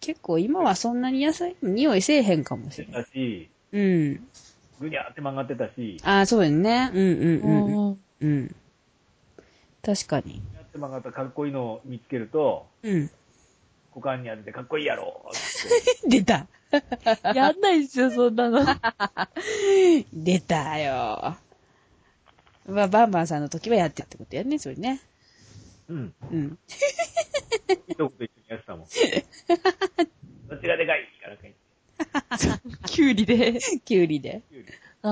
[0.00, 3.02] 結構今はそんなに野菜の匂いせえへんかもしれない。
[3.02, 4.28] だし、うん。
[4.80, 6.90] ぐにゃーって曲がってたし、ああ、そうやね。
[6.92, 7.40] うんうん
[7.80, 7.98] うん。
[8.20, 8.56] うん。
[9.82, 10.42] 確かに。
[10.78, 13.10] ぐにゃーって曲がったかっこいいのを見つけると、うん。
[13.94, 16.08] 股間にあってかっこいいやろって。
[16.08, 16.46] 出た。
[17.34, 18.60] やんないですよ、そんなの。
[20.12, 21.36] 出たよ。
[22.66, 25.00] まあ、バンバンさんの時はやってるってことやね、それね。
[25.88, 26.14] うん。
[26.30, 26.58] うん。
[27.88, 28.86] いとこと一緒にやってたもん。
[30.48, 31.08] どっちがでかい？
[31.22, 31.54] からかい。
[32.86, 33.58] キュウリで。
[33.84, 34.42] きゅうりで。
[34.50, 35.08] きゅうりあーそう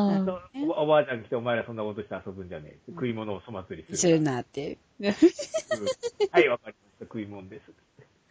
[0.68, 2.78] おおばあちゃん来てお前らそんなことして遊ぶんじゃねえ。
[2.88, 3.96] 食い物を粗末にする。
[3.96, 4.78] するなって。
[5.00, 7.04] うんはい、わかりました。
[7.04, 7.70] 食い物です。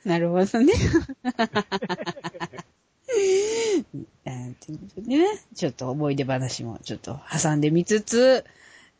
[0.08, 0.74] なるほどね。
[4.24, 4.56] なん
[5.06, 5.26] ね、
[5.56, 8.44] ちょっと思い出話もちょっと挟んでみつつ、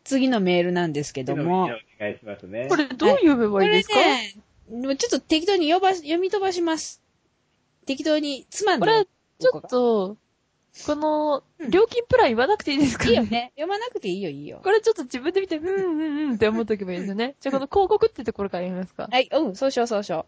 [0.04, 2.68] 次のメールなんですけども、お願いしますね。
[2.70, 4.36] これどう読めこればいいですか、ね、
[4.72, 7.02] もうちょっと適当に読ばし読み飛ばします。
[7.86, 8.86] 適当につまんで。
[8.86, 10.18] これ、ちょっと、
[10.86, 13.06] この、料金プラン言わなくていいですか？
[13.08, 13.52] いいよね。
[13.56, 14.60] 読まなくていいよ、いいよ。
[14.64, 17.36] これちょっと自分で見て、うんうんうんって思っとけばいいですよね。
[17.40, 19.08] じゃあこの広告ってところから読みますか。
[19.12, 20.26] はい、うん、そうしよう、そうしよ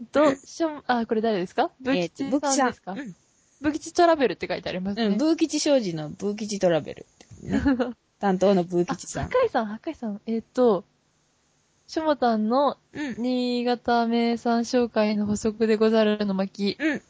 [0.00, 1.70] えっと、しょん、あ、これ誰ですか？
[1.80, 2.92] ブキチさんですか？
[2.92, 3.14] うん
[3.60, 5.06] ブキチトラベルって書いてありますね。
[5.06, 7.06] うん、ブー吉商事のブー吉トラベル
[7.42, 7.60] ね。
[8.20, 9.24] 担当のブーあ、吉さん。
[9.24, 10.20] 赤井さん、赤井さん。
[10.26, 10.84] えっと、
[11.88, 13.14] しょもたんのうん。
[13.18, 16.76] 新潟名産紹介の補足でござるの巻。
[16.78, 17.02] うん。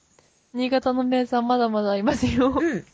[0.54, 2.54] 新潟の名産まだまだありますよ。
[2.58, 2.84] うん。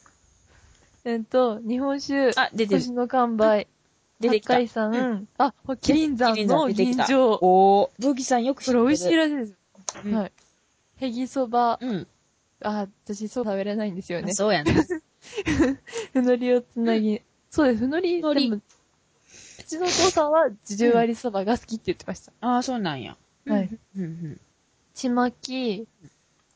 [1.05, 2.93] えっと、日本酒、あ、出てる星。
[2.93, 3.69] の完売、
[4.21, 4.55] 出てきた。
[4.55, 7.39] 八海山、うあ、キリン山の銀醸。
[7.41, 8.79] おー、ブー吉さんよく知ってる。
[8.81, 9.57] これ美味しいらしいですよ。
[10.05, 10.33] うんはい。
[10.97, 12.07] ヘギそば、うん。
[12.63, 14.33] あ、私そう食べれないんですよね。
[14.33, 14.73] そうやな。
[16.13, 18.63] ふのりをつなぎ、そうです、ふのり、ふのりでも
[19.59, 22.33] うちのお父さんは、十割そばが好きって言ってました。
[22.41, 23.17] ああ、そうなんや。
[23.47, 23.79] はい。
[23.97, 24.41] うんうん。
[24.95, 25.87] ちまき、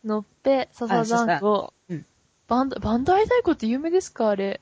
[0.08, 2.06] のっぺ、笹団子、うん。
[2.48, 4.30] バンダ、バンダイ太鼓って有名ですか？
[4.30, 4.60] あれ。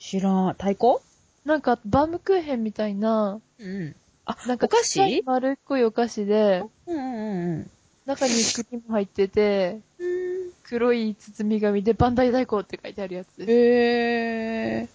[0.00, 0.48] 知らん。
[0.54, 1.00] 太鼓？
[1.44, 3.94] なんか、バームクーヘンみたいな、うん。
[4.24, 5.22] あ、なんかお菓子？
[5.26, 7.70] 丸っこいお菓子で、うんうんうん
[8.06, 10.50] 中に栗も入ってて、うん。
[10.64, 13.50] 黒い包み紙でバンダイ太鼓って書いてあるやつです。
[13.50, 14.88] へ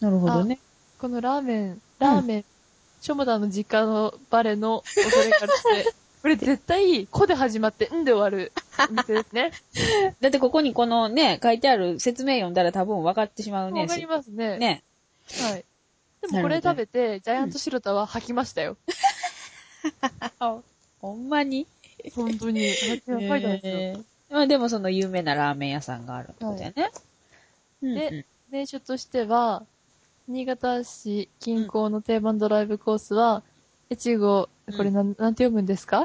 [0.00, 0.04] ー。
[0.04, 0.58] なるほどね。
[0.98, 2.44] このラーメン、ラーメン、
[3.00, 8.52] ショモダの実家のバレの恐れがあって、 これ絶対、子で始まって、んで終わる
[8.88, 9.52] お店ですね。
[10.20, 13.82] だってここにこのね、書いてある説明読んだら多分分かってしまうね。
[13.82, 14.58] わかりますね。
[14.58, 14.82] ね。
[15.50, 15.64] はい。
[16.22, 18.76] でもこれ食べて、ジャイアントシロタは吐きましたよ。
[21.00, 21.66] ほんまに？
[22.14, 22.68] 本当に。
[22.70, 23.60] 吐いてたんですよ。
[23.64, 26.90] えーまあでもその有名なラーメン屋さんがあるってことだよね。
[27.82, 29.64] うんうんで、名所としては、
[30.28, 33.42] 新潟市近郊の定番ドライブコースは、
[33.90, 36.04] 越後、これなん、なんて読むんですか？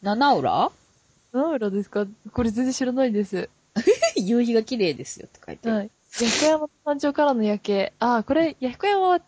[0.00, 0.72] 七浦？
[1.32, 2.06] 何浦ですか？
[2.32, 3.48] これ全然知らないです。
[4.16, 5.78] 夕日が綺麗ですよって書いてある。
[5.78, 5.90] はい。
[6.12, 7.92] 八子山の山頂からの夜景。
[8.00, 9.20] あー、これ、八子山は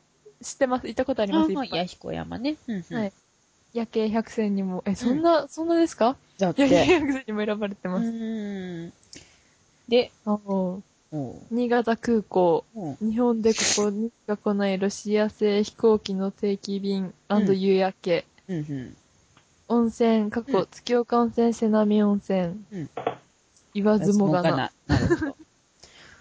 [0.42, 0.86] 知ってます？
[0.88, 1.68] 行ったことあります、いっぱい。
[1.70, 2.57] ああ、弥彦山ね。
[2.66, 3.12] うんうんはい。
[3.72, 6.16] 夜景百選にも、え、そんな、そんなですか？
[6.38, 6.84] 夜景て。
[6.86, 8.07] 百選にも選ばれてうます。
[8.09, 8.92] ーん。
[9.88, 10.82] で、あの
[11.50, 12.64] 新潟空港。
[13.00, 18.24] 日本でここにしか来ないロシア製飛行機の定期便うん夕焼け。
[18.48, 18.96] うんうん。
[19.72, 22.40] 温泉、過去、うん月岡温泉、瀬波温泉。
[22.72, 22.90] うん
[23.74, 24.70] 言わずもがな。
[24.86, 25.36] なるほど。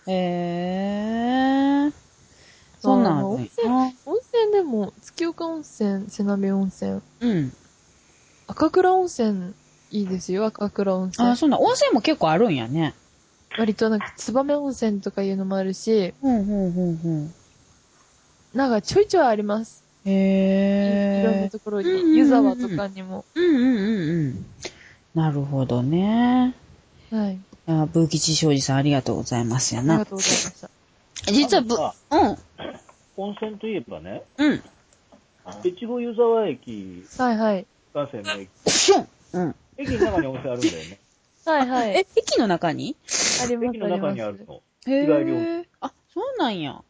[0.08, 1.94] へー。
[2.80, 7.02] そんなんあるんやな温泉でも、月岡温泉、瀬波温泉。
[7.20, 7.54] うん。
[8.48, 9.54] 赤倉温泉、
[9.92, 11.36] いいですよ、赤倉温泉あ、。
[11.36, 12.96] そんな、温泉も結構あるんやね。
[13.58, 17.34] 割となんか、燕温泉とかいうのもあるし、うん、うん、うん、うん。
[18.54, 19.84] なんかちょいちょいあります。
[20.06, 21.42] いいろん。
[21.42, 22.18] なところうんうんうんに。
[22.18, 23.26] 湯沢とかにも。
[23.36, 24.46] うん、うん、うん、うん。
[25.14, 26.56] なるほどね。
[27.12, 27.40] はい。
[27.68, 30.06] あ、ブー吉商事さんありがとうございますやなありが。
[30.08, 30.70] とうございました。
[31.32, 32.38] 実はブ、あうん、
[33.18, 34.64] 温泉といえばね、うん。
[35.66, 37.68] 越後湯沢駅、はいはい。
[37.94, 39.56] 幹線の駅、オプションうん。
[39.78, 41.00] 駅の中に温泉あるんだよね。
[41.46, 41.90] はいはい。
[41.92, 42.96] え、駅の中に？
[43.44, 44.62] あります駅の中にあるりの。
[44.88, 45.66] へ日帰り温泉ー。
[45.82, 46.82] あ、そうなんや。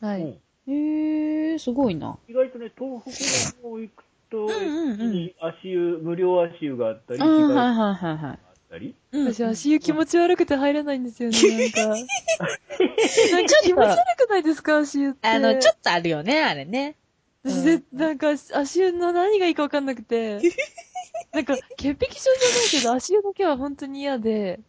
[0.00, 0.38] はい。
[0.66, 2.18] うんへー、すごいな。
[2.28, 8.20] 意外とね、東北の方行くと、うんうんうん駅に足湯、無料足湯があったり、はいはいはいはい。
[8.24, 8.38] あっ
[8.70, 11.88] たり、うん私、足湯気持ち悪くて入れないんですよね、なんか。
[11.88, 15.28] なんか気持ち悪くないですか、足湯って。
[15.28, 16.96] あの、ちょっとあるよね、あれね。
[17.44, 20.40] 私で、なんか、足湯の何がいいかわかんなくて。
[21.32, 24.60] なんか、潔癖症じゃないけど、足湯だけは本当に嫌で。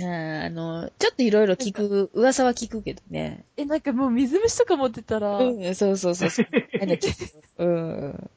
[0.00, 3.44] あーあの、ちょっといろいろ聞く、噂は聞くけどね。
[3.56, 6.46] え、なんかもう水虫とか持ってたら、うん、そうそうそうそう。
[6.78, 7.10] なんだっけ
[7.58, 8.30] うん。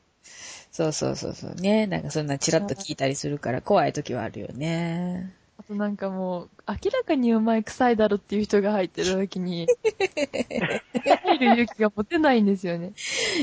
[0.72, 1.56] そうそうそうそう。
[1.56, 1.86] ね。
[1.88, 5.34] なんかそんなチラッと聞いたりするから怖い時はあるよね。
[5.60, 9.68] あとなんかもう、明らかにお前臭いだろっていう人が入ってる時に、
[11.24, 12.94] 入る勇気が持てないんですよね。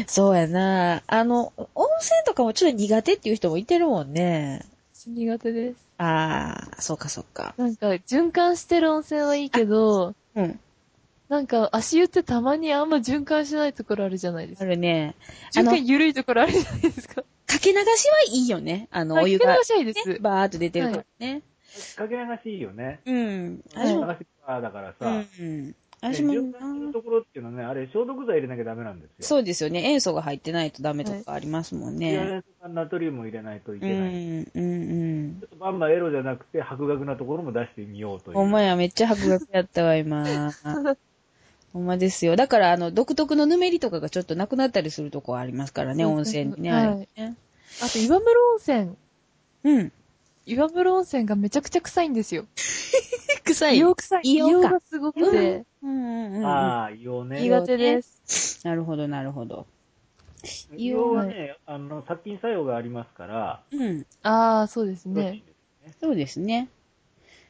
[0.06, 1.02] そうやな。
[1.06, 4.64] あの、温泉とかもちょっと苦手っていう人もいてるもんね。
[5.08, 5.86] 私苦手です。
[5.98, 7.54] ああ、そうかそうか。
[7.56, 10.60] なんか、循環してる温泉はいいけど、うん。
[11.28, 14.70] なんか、足湯ってたまにあんま循環しないところあるじゃないですあか。
[14.70, 15.14] るね。
[15.56, 17.22] あ循の、環緩いところあるじゃないですか。
[17.46, 18.88] かけ流しはいいよね。
[18.90, 20.18] あの、お湯が、かけ流しはいいです。
[20.20, 21.42] バーっと出てるからね。
[21.96, 23.00] かけ流しいいよね。
[23.06, 23.64] うん。
[23.74, 25.10] はい私も、流しバーだからうさ、
[25.42, 25.66] ん。
[25.68, 29.14] ね私も循環するところっていうのはね、あれ消毒剤入れなきゃダメなんですよ。
[29.20, 29.82] そうですよね。
[29.84, 32.42] 塩素が入ってないとダメとかありますもんね。
[32.74, 34.14] ナトリウムを入れないというん、けない。
[34.14, 35.46] うん、うんちょ。
[35.46, 38.36] っとバンバンエロじゃなくて、白学なところも出してみようという。
[38.36, 40.52] ほんまや、めっちゃ白学やったわ、今。
[41.72, 42.36] ほんまですよ。
[42.36, 47.36] だから、あの、独特のぬめりとかがちょっとなくなったりするとこありますからね、温泉にね、はいあれね。
[47.82, 48.96] あと、岩室温泉。
[49.64, 49.92] うん。
[50.46, 52.46] 岩室温泉がめちゃくちゃ臭いんですよ。
[53.44, 53.78] 臭い。
[53.78, 54.22] 硫黄臭い。
[54.22, 56.46] 硫がすごくて、うんうんうん。
[56.46, 57.40] ああ、いいよね。
[57.42, 58.60] 苦手です。
[58.64, 59.66] なるほど、なるほど。
[60.70, 64.06] 硫黄はね、あの、殺菌作用がありますから、うん。
[64.22, 65.42] ああ、そうですね。
[66.00, 66.68] そうですね。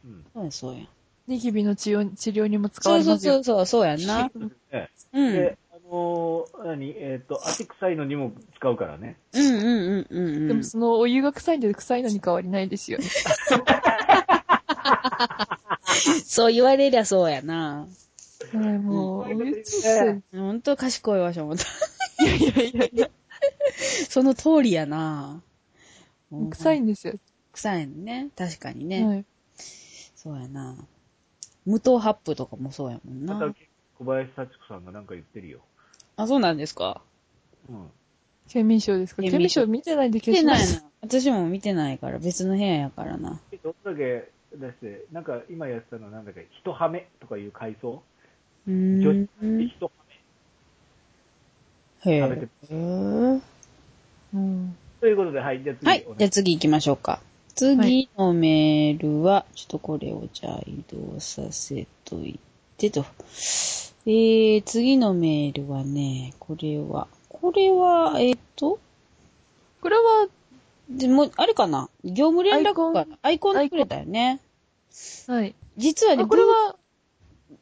[0.05, 0.25] うん。
[0.33, 0.87] そうや、そうや。
[1.27, 3.35] ニキビの治療治療にも使そうそうわれますよ。
[3.35, 4.31] そうそう、そうやんな。
[4.73, 5.33] ねうん。
[5.35, 9.19] で、あのー何、えっ、と、汗臭いのにも使うからね。
[9.35, 10.49] うんうんうんうんうん。
[10.49, 13.05] でもそのお湯が臭いんで臭いのに変わりないですよね。
[16.25, 17.87] そう言われりゃそうやな。
[18.55, 21.65] はい、もう、うんお湯ついほんと賢いわ、しょ、思った。
[22.21, 23.11] いやいやいやいや、
[24.09, 25.43] その通りやな。
[26.51, 27.15] 臭いんですよ。
[27.53, 28.31] 臭いのね。
[28.37, 29.07] 確かにね。
[29.07, 29.25] はい。
[30.15, 30.77] そうやな。
[31.65, 33.55] 無糖ハップとかもそうやもんまたな。
[33.99, 35.61] 小林幸子さんがなんか言ってるよ。
[36.17, 37.03] あ、そうなんですか？
[37.69, 37.91] うん。
[38.49, 39.23] 県民賞ですか？
[39.23, 40.83] 県民賞見てないんで見てない消します。
[40.83, 40.91] な。
[41.03, 43.41] 私も見てないから、別の部屋やからな。
[43.63, 48.03] どんだけ出して、なんか今やってたのはなんだっけ、一ハメとかいう階層
[48.67, 49.89] う女ー子ん。
[52.03, 52.75] 食べてえ。
[52.75, 53.41] は
[54.35, 54.67] うん。
[54.69, 54.75] メ。
[55.01, 55.91] ということで、はい、じゃあ次。
[55.95, 56.05] い。
[56.19, 57.21] じゃあ次行きましょうか。
[57.55, 62.39] 次のメールは、ちょっとこれをじゃあ移動させとい
[62.77, 63.05] てと。
[64.07, 68.79] えー、次のメールはね、これは、これは、えっ、と、
[69.83, 70.29] これは、
[70.89, 71.91] でも、あれかな？
[72.05, 73.19] 業務連絡かな？
[73.23, 74.41] アイコンでくれたよね。
[75.27, 75.55] はい。
[75.77, 76.77] 実はね、あこれは、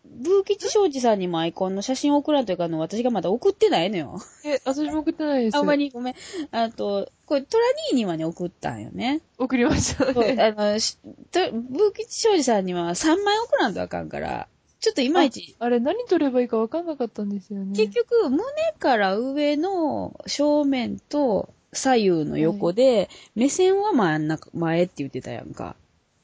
[0.05, 4.21] ブー吉昌司さんにもアイコンの写真を送らんというかの、私がまだ送ってないのよ。
[4.45, 5.57] え、私も送ってないです。
[5.57, 6.15] あんまりごめん。
[6.51, 9.21] あと、これトラニーにはね、送ったんよね。
[9.39, 10.37] 送りましたね。
[10.43, 10.99] あの、し
[11.31, 14.49] とブー吉昌司さんには3枚送らんとあかんから、
[14.81, 17.77] ちょっといまいち、あれ、何取ればいいか分かんなかったんですよね。
[17.77, 18.43] 結局、胸
[18.79, 25.77] から上の正面と左右の横で、目線は真ん中、前って言ってたやんか。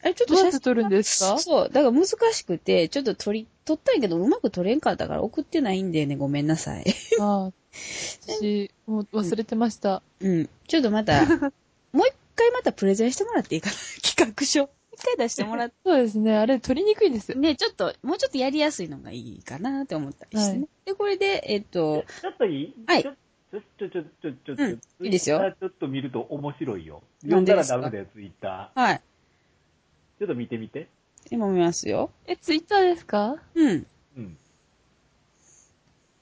[0.03, 1.39] あれ、ちょっと写真って撮るんですか？
[1.39, 1.71] そう。
[1.71, 6.85] だから難しくて、ちょっと撮り、撮ったんやけど、うまく撮れんかったから送ってないんでね、ごめんなさい。
[7.21, 7.53] ああ。
[8.27, 10.03] 私、もう忘れてました。
[10.21, 10.49] うん。
[10.67, 11.25] ちょっとまた、
[11.93, 13.77] もう一回またプレゼンしてもらっていいかな？
[14.03, 14.69] 企画書。
[14.95, 15.75] 一回出してもらって。
[15.87, 16.37] そうですね。
[16.37, 17.35] あれ、取りにくいです。
[17.39, 20.59] ね、ちょっと、もうちょっとやりやすいのがいいかなって思ったりしてね。
[20.59, 22.75] はいで、これで、えっと、ちょっといい？
[22.87, 23.13] はいちょ
[23.53, 27.03] ちょ、ちょ、ちょ、ちょ、ちょ、ちょ、うんいいですよちょっと見ると面白いよ。
[27.23, 27.77] 読んなんでですか？
[27.77, 29.01] だらダメだよ、ツイッタはい。
[30.23, 30.27] ー。
[30.27, 30.89] ちょっと見てみて。
[31.31, 32.11] 今見ますよ。
[32.27, 33.37] え、ツイッターですか？
[33.55, 33.87] うん。
[34.17, 34.37] うん。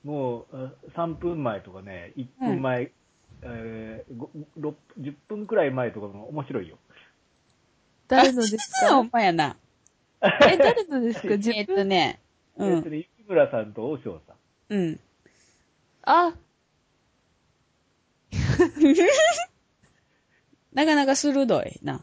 [0.04, 2.90] もう、あ3分前とかね、1分前、
[3.42, 6.78] えー、ごろ10分くらい前とかも面白いよ。
[8.08, 9.56] 誰のですあ、ほかんまやな。
[10.22, 11.28] え、誰のですか？
[11.32, 11.88] えっ ?10 と分？
[11.88, 12.20] ね、
[12.56, 12.90] うんえっと。
[12.90, 14.36] ね、雪村さんと大翔さん。
[14.74, 15.00] うん。
[16.02, 16.34] あ、
[20.72, 22.00] なかなか鋭いな。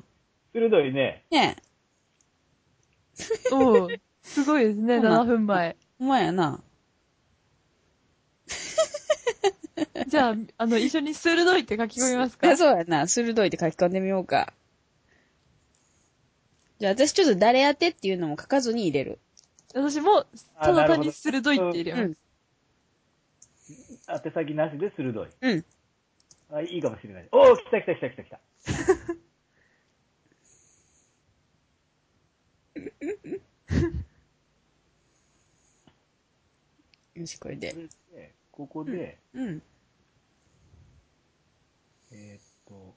[0.53, 1.23] 鋭いね。
[1.31, 1.66] ねえ。
[3.51, 3.88] おう
[4.24, 5.76] すごいですね、そうな7分前。
[5.99, 6.61] ほんまやな。
[10.07, 12.49] じゃあ、あの、一緒に鋭いって書き込みますか？
[12.49, 13.07] あ そうやな。
[13.07, 14.53] 鋭いって書き込んでみようか。
[16.80, 19.20] じゃあ私ちょっと誰当てっていうのも書かずに入れる。
[19.74, 20.26] 私も、
[20.57, 22.03] あただ単に鋭いって入れます。
[22.03, 22.18] うん。
[24.26, 25.28] 宛先なしで鋭い。
[25.41, 25.65] うん。
[26.51, 27.28] あ、いいかもしれない。
[27.32, 28.39] おー、来た来た来た来た来た。
[37.15, 37.73] よし、これで
[38.11, 39.59] で、ここで、うん。
[42.11, 42.95] えーっと、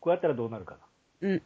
[0.00, 0.80] こうやったらどうなるかな。
[1.28, 1.42] うん。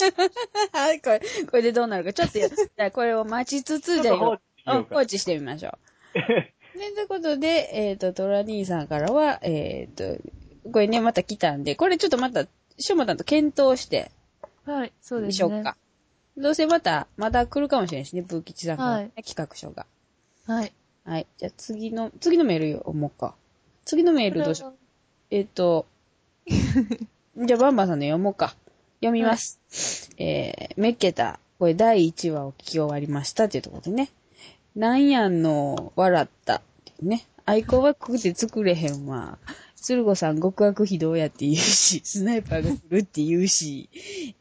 [0.72, 1.20] はい、これ、
[1.50, 2.12] これでどうなるか。
[2.12, 5.78] ちょっとや、じゃあこれを待ちつつ、じゃあちょっと放置しようかうん放置してみましょう。
[6.74, 10.16] で、ということで、えっ、と、トラ兄さんからは、えっ、と、
[10.70, 12.46] これね、また来たんで、これちょっとまた、
[12.78, 14.10] しょもたんと検討して
[14.64, 15.48] はい、そうみですね。
[15.48, 15.76] しょうか。
[16.36, 19.86] どうせまた、また来るかもしれないしね、ブーキチさんから、ねはい企画書が。
[20.46, 20.72] はい。
[21.04, 21.26] はい。
[21.38, 23.34] じゃあ次の、次のメール読もうか。
[23.84, 24.74] 次のメールどうしよう。
[25.30, 25.86] えっ、と、
[26.46, 28.54] じゃあバンバンさんの読もうか。
[29.00, 29.60] 読みます。
[30.18, 34.10] えー、めっけた、これ第1話を聞き終わりましたっていうところでね。
[34.76, 36.62] なんやんの、笑った
[37.02, 37.26] ね。
[37.44, 39.38] アイコンは濃くて作れへんわ。
[39.74, 43.88] 鶴子さん極悪非道やって言うし、 スナイパーが来るって言うし、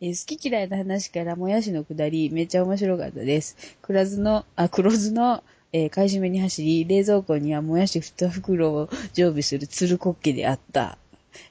[0.01, 3.57] え好き嫌いの話からもやしのくだり、めっちゃ面白かったです。
[3.81, 10.97] 黒酢の、あ、黒酢の、えー買い占めに走り、冷蔵庫にはもやし2袋を常備する鶴コッケであった。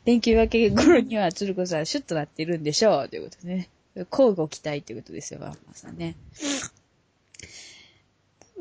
[0.04, 3.08] 連休明け頃には鶴子さんシュッとなってるんでしょう。
[3.08, 3.68] ということでね。
[4.12, 6.14] 交互期待ということですよ、バンバンさんね。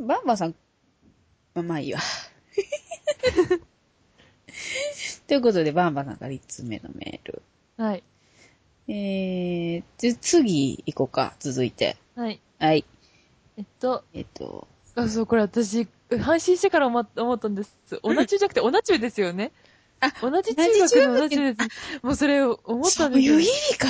[0.07, 0.55] バンバンさん、
[1.53, 1.99] まあ、まあいいわ。
[5.27, 7.41] ということで、バンバンさんから1つ目のメール。
[7.77, 8.03] はい。
[8.87, 11.97] えー、じゃ、次行こうか、続いて。
[12.15, 12.39] はい。
[12.57, 12.85] はい。
[13.57, 15.87] えっと、えっと、あ、そう、これ私、
[16.21, 17.07] 配信してから思っ
[17.39, 17.75] たんです。
[18.01, 19.51] オナチュじゃなくて、オナチュですよね。
[19.99, 21.57] あ同じ中学の同じです。
[22.03, 23.45] もうそれを思ったそうんですよいう意。
[23.45, 23.87] 味か。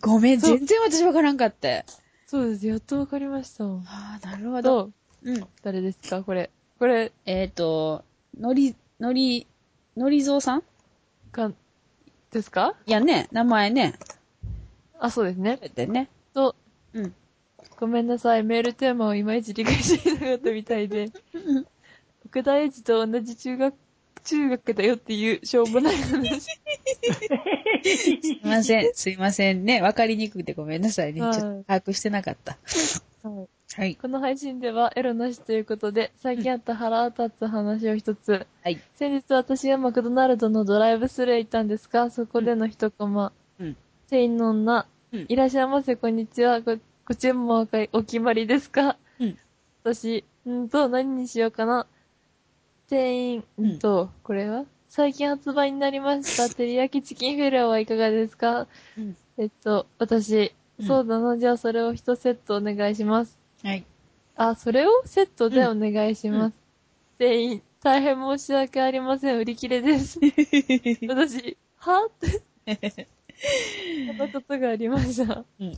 [0.00, 1.84] ごめん、そう全然私わからんかった。
[2.26, 2.66] そうです。
[2.66, 3.64] やっとわかりました。
[3.64, 4.90] ああ、なるほど。
[5.24, 5.46] と、うん。
[5.62, 6.22] 誰ですか？
[6.22, 6.50] これ。
[6.78, 8.04] これ、えっ、と、
[8.38, 9.46] のり、のり、
[9.96, 10.62] のりぞうさん？
[11.32, 11.52] か、
[12.30, 12.74] ですか？
[12.86, 13.94] いやね、名前ね。
[14.98, 15.56] あ、そうですね。
[15.60, 16.08] だってね。
[16.34, 16.54] と、
[16.94, 17.14] うん。
[17.78, 18.42] ごめんなさい。
[18.42, 21.10] メールテーマをいまいち理解していなかったみたいで。
[22.26, 23.74] 奥田英二と同じ中学、
[24.24, 26.40] 中学だよっていうしょうもない話。
[27.82, 29.80] すいません、すいませんね。
[29.80, 31.20] わかりにくくてごめんなさいね。
[31.20, 32.58] ちょはいっと把握してなかった。
[33.22, 33.94] はいはい。
[33.94, 38.46] この配信ではエロなしということで、最近あった腹立つ話を一つ。
[38.64, 38.80] はい。
[38.96, 43.32] 先日私がマクドナルドのドライブスルーへ行ったんですが、そこでの一コマ。
[43.60, 43.76] うん。
[44.08, 46.60] 店員の女、うんいらっしゃいませ、こんにちは。
[46.60, 46.76] ご、
[47.06, 48.96] ご注文はお決まりですか？
[49.20, 49.38] うん。
[49.84, 51.86] 私、んと、何にしようかな。
[52.88, 54.64] 店員、うんんと、これは？
[54.88, 56.48] 最近発売になりました。
[56.48, 58.66] 照り焼きチキンフィレオはいかがですか？
[58.98, 59.16] うん。
[59.38, 61.38] えっと、私、うんそうだな。
[61.38, 63.39] じゃあそれを一セットお願いします。
[63.62, 63.84] はい。
[64.36, 66.54] あ、それをセットでお願いします。
[67.18, 69.36] 店員、大変申し訳ありません。
[69.38, 70.18] 売り切れです。
[71.08, 72.42] 私、はって。
[74.06, 75.44] そんなことがありました。
[75.60, 75.76] うん。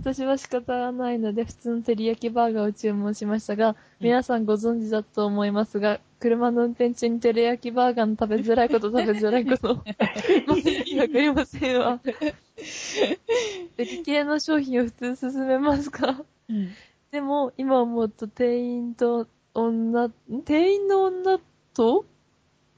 [0.00, 9.76] 私は仕方がないので、普通の照り焼きバーガーを注文しましたが、うん皆さんご存知だと思いますが、車の運転中に照り焼きバーガーの食べづらいこと食べづらいこと、
[10.46, 12.00] まず意味わかりませんわ。
[13.76, 16.22] デリ系の商品を普通進めますか？
[16.50, 16.70] うん。
[17.14, 20.12] でも、今思うと店員と女、ん
[20.44, 21.38] 店員の女
[21.72, 22.04] と？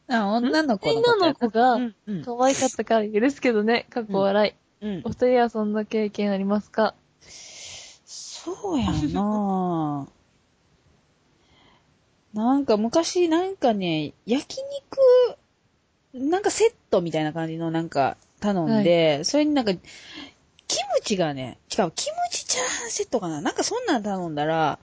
[0.08, 1.94] あ、女の子の女の子がうん。
[2.06, 2.22] うん。
[2.22, 4.50] 可愛かったから許すけどね、過去笑
[4.82, 4.84] い。
[4.84, 5.08] うんお。
[5.08, 6.94] 二人はそんな経験ありますか？
[7.24, 10.10] そうやなぁ。
[12.36, 14.58] なんか昔なんかね、焼
[16.12, 19.72] 肉、なんかセットみたいな感じのなんか頼んで、それになんか、
[20.68, 23.40] キムチがね、しかもキムチチャーハンセットかな？
[23.40, 24.78] なんかそんなん頼んだら、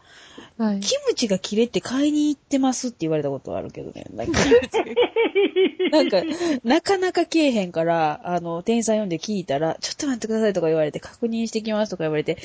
[0.57, 0.79] はい。
[0.79, 4.05] キムチが切れて買いに行ってますって言われたことあるけどね。
[4.13, 4.39] なんか、
[5.91, 6.21] なんか
[6.63, 12.37] なかなかけえへんから、あの、店員さん読んで聞いたら、ちょっと待ってくださいとか言われて、確認してきますとか言われて、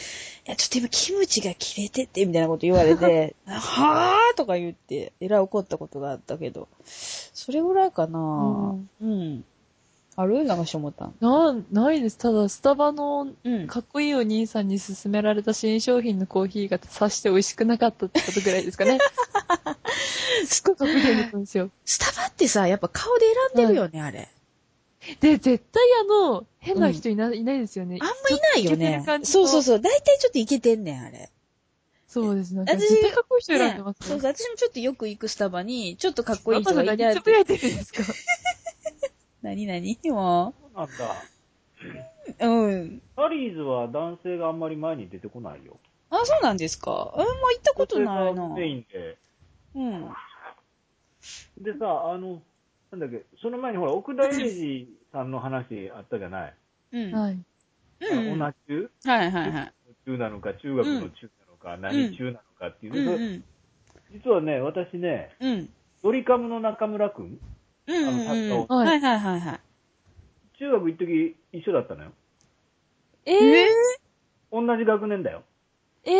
[0.46, 8.78] いや、ちょっと今キムチが切れてて、みたいなこと言われて、 はぁーとか言って、えらい怒ったことがあったけど、それぐらいかなぁ。
[9.02, 9.44] うん。
[10.20, 10.42] ある？
[10.44, 11.14] なんかしょもたん。
[11.20, 12.18] な、ないです。
[12.18, 13.68] ただ、スタバのうん。
[13.68, 18.98] かっこいいお兄さんに勧められた新商品のコーヒーがさして美味しくなかったってことぐらいですかね。
[20.44, 21.70] すっごい格言だったんですよ。
[21.84, 24.28] スタバってさ、やっぱ顔で選んでるよね、あれ。
[25.20, 27.98] で、絶対あの、変な人いな,、いないですよね。
[28.02, 29.80] あんまいないよねそうそうそう。
[29.80, 31.30] 大体ちょっといけてんねん、あれ。
[32.08, 32.54] そうです。
[32.54, 34.06] なんか私絶対かっこいい人選んでますね。
[34.06, 37.04] ねそうそう、私もちょっとよく行くスタバに、ちょっとかっこいい人がいてあって。
[37.04, 38.02] 何つぶやいてるんですか？
[39.42, 39.66] 何？
[39.66, 39.98] 何？
[40.10, 40.92] もなんだ。
[42.40, 42.48] う。
[42.48, 43.02] うん。
[43.16, 45.78] タリーズは男性があんまり前に出てこないよ。
[46.10, 46.90] あ、そうなんですか？
[47.16, 48.48] うん、もう行ったことないな。
[48.48, 49.18] メインで。
[49.74, 50.08] うん。
[51.62, 52.42] でさ、あの、
[52.90, 56.54] なんだっけ、その前にほら、奥田英二さんの話あったじゃない？
[56.92, 57.12] うん。
[57.12, 57.38] はい。
[58.00, 58.38] うん。
[58.38, 59.72] 同はいじ中はいはい。
[60.06, 63.44] 中なのか、中学の中なのか、何中なのかっていううんね、うん。
[64.24, 65.68] 実はね、私ね、うん。
[66.02, 67.38] ドリカムの中村くん、
[67.88, 68.28] うんうんうん。
[68.28, 69.60] あのはいはいはいはい。
[70.58, 72.12] 中学一時一緒だったのよ。
[73.24, 73.66] えー、
[74.50, 75.42] 同じ学年だよ。
[76.04, 76.16] えー、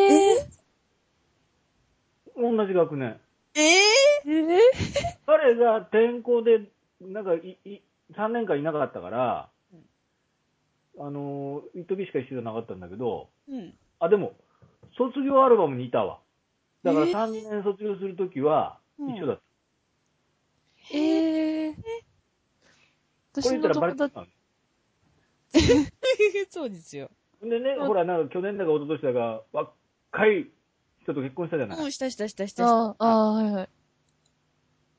[2.37, 3.21] 同じ学年。
[3.55, 3.79] ええ
[4.27, 4.59] えー、
[5.27, 6.71] 彼が転校で、
[7.01, 7.81] なんかい、い、
[8.17, 9.49] 3年間いなかったから、
[11.01, 13.75] あのー、一時しか一緒じゃなかったんだけど、うん。
[14.01, 14.33] あ、でも、
[14.97, 16.19] 卒業アルバムにいたわ。
[16.83, 19.43] だからえー？3年卒業するときはうん一緒だった。
[20.93, 21.75] えー。
[21.75, 21.81] こ
[23.43, 24.31] 私れ言ったの友らバレてた達、
[25.75, 25.87] の？
[26.51, 27.11] そうですよ。
[27.43, 29.73] でね、うんほら、なんか去年だか一昨年だか、若
[30.27, 30.51] い
[31.03, 31.79] 人と結婚したじゃない。
[31.79, 32.69] うん、したしたしたしたした。
[32.69, 33.69] ああ、はいはい。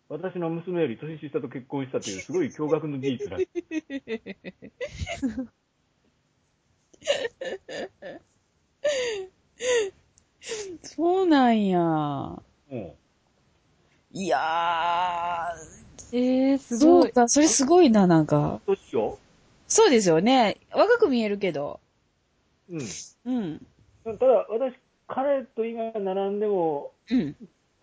[0.10, 3.38] 私の娘より年下と結婚したという、すごい驚愕の事実だ。
[10.82, 11.80] そうなんや。
[11.80, 12.42] も
[14.20, 15.48] いや
[16.12, 17.04] えー、ー、すごい。
[17.04, 18.60] そうか、それすごいな、なんか。
[18.68, 19.18] う、年よ。
[19.66, 20.58] そうですよね。
[20.74, 21.80] 若く見えるけど。
[22.70, 22.82] うん。
[23.26, 23.66] うん。
[24.04, 24.76] ただ、私、
[25.08, 27.36] 彼と今並んでも、うん。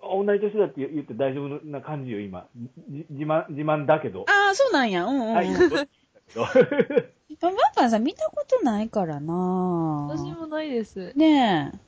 [0.02, 2.46] 同じ年だって言って大丈夫な感じよ、今。
[2.90, 4.26] じ自慢、自慢だけど。
[4.28, 5.06] ああ、そうなんや。
[5.06, 5.34] うんうん、うん。
[5.36, 6.44] はい、どっちだけど。
[7.40, 9.34] バンバンさん見たことないからな
[10.10, 11.12] 私もないです。
[11.16, 11.78] ねえ。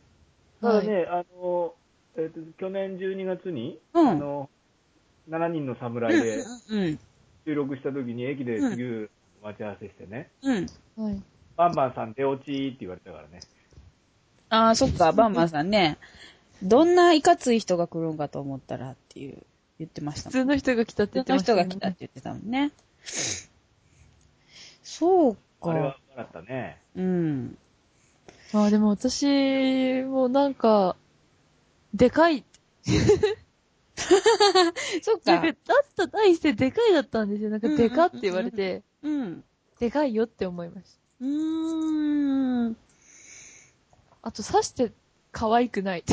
[0.63, 1.75] ただね、あの、
[2.19, 4.51] えっ、と、去年12月に、うんあの、
[5.31, 6.99] 7人の侍でうん。
[7.47, 9.09] 収録した時に駅で次
[9.43, 10.67] 待ち合わせしてね、うん。
[10.97, 11.23] はい。
[11.57, 13.41] バンバンさん出落ちって言われたからね。
[14.51, 15.99] ああ、そっか、バンバンさんね。
[16.63, 19.39] どんないかつい人が来るんかと思ったらっていう、
[19.79, 22.73] 言ってましたもん普通の人が来たって言ってのました、人が来たって言ってたもんね。
[24.83, 25.99] そうかあれは。
[26.11, 26.79] 笑ったね。
[26.97, 27.59] うん。
[28.53, 30.97] ああ、でも私もなんか、
[31.95, 32.45] でかい。
[35.03, 35.59] そっかなんか、。
[35.65, 37.51] だった第一声でかいだったんですよ。
[37.51, 39.45] なんか、でかって言われて、うん。
[39.79, 41.01] でかいよって思いました。
[41.21, 42.77] うーん。
[44.23, 44.93] あと、刺して
[45.33, 46.05] 可愛くない。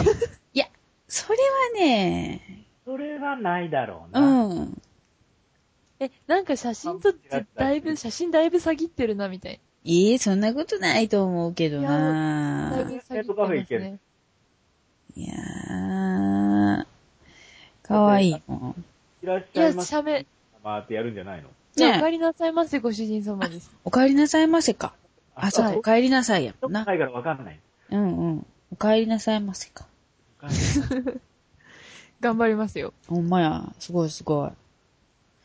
[1.07, 4.47] それはね、それはないだろううな。
[4.47, 4.81] ん。
[5.99, 12.71] え、なんか写真撮って、だいぶ、写真だいぶ詐欺ってるな、みたいいえ、そんなことないと思うけどな。
[12.71, 13.99] だいなぶ詐欺ってますね。
[15.17, 16.85] いやー、
[17.87, 18.85] かわいいもん。
[19.23, 19.89] いらっしいや、ゃいます。
[19.89, 20.25] 写メ、
[20.63, 23.71] 回ってやるんじゃないのじゃあ、おね帰りなさいませ、ご主人様です。
[23.83, 24.93] お帰りなさいませか。
[25.35, 26.83] あ、そう、はいお帰りなさいやもんな。
[26.85, 27.59] ないからわかんない。
[27.91, 28.45] うんうん。
[28.71, 29.85] お帰りなさいませか。
[32.21, 32.93] 頑張りますよ。
[33.07, 33.73] ほんまや。
[33.79, 34.51] すごいすごい。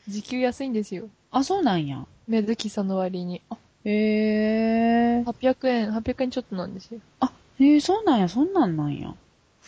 [0.08, 1.08] 時給安いんですよ。
[1.30, 2.06] あ、そうなんや。
[2.26, 3.42] メドキさんの割に。
[3.84, 5.24] へー。
[5.24, 7.00] 800円、800円ちょっとなんですよ。
[7.20, 9.14] あ、へー、そうなんや、そんなんなんや。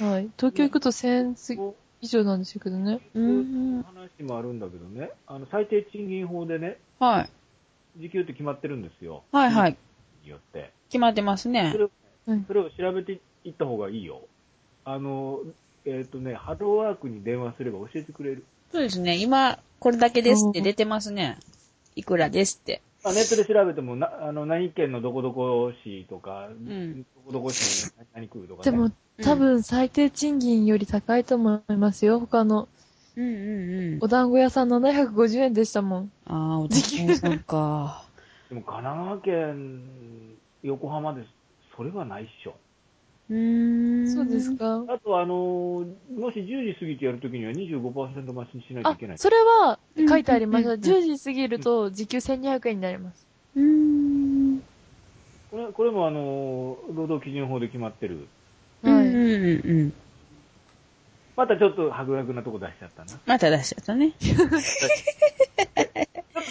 [0.02, 0.28] はい。
[0.36, 1.36] 東京行くと1000円
[2.00, 3.00] 以上なんですけどね。
[3.14, 3.82] うーん。
[3.82, 7.22] 話もあるんだけどね、あの、最低賃金法でね、は
[7.96, 8.00] い。
[8.00, 9.22] 時給って決まってるんですよ。
[9.30, 9.76] はいはい。
[10.24, 10.72] によって。
[10.88, 11.78] 決まってますねそ。
[11.78, 11.88] れ。
[12.46, 14.22] それを調べていった方がいいよ。
[14.84, 15.40] あの、
[15.84, 18.44] えっ、とね、ハローワークに電話すれば教えてくれる。
[18.72, 19.16] そうですね。
[19.16, 21.38] 今、これだけですって出てますね。
[21.94, 22.82] いくらですって。
[23.04, 28.70] まあ、ネットで調べても、なあの何県のどこどこ市とか、んどこどこ市の何区とか、ね。
[28.70, 28.92] でも、
[29.22, 32.20] 多分最低賃金より高いと思いますよ。
[32.20, 32.68] 他の、
[33.16, 33.98] うんうんうん。
[34.02, 36.12] お団子屋さん750円でしたもん。
[36.26, 38.04] あー、お時間さんか。
[38.48, 39.82] でも神奈川県、
[40.62, 41.28] 横浜です。
[41.76, 42.54] それはないっしょ。
[43.31, 44.09] うーん。
[44.15, 44.85] そうですか？
[44.89, 45.85] あと、あの、
[46.16, 49.19] もし10時過ぎてやるときには25%増しにしないといあけない、。
[49.19, 49.78] それは
[50.09, 50.70] 書いてありました。
[50.74, 53.27] うんうんうん10時過ぎると時給1200円になります。
[53.57, 54.62] うーん。
[55.51, 58.27] これこれもあの、労働基準法で決まってる。
[58.82, 58.93] はい。
[58.93, 59.93] うんうんうん。
[61.36, 63.09] またちょっと白学なとこ出しちゃったな。
[63.09, 64.12] ちまた出しちゃったね。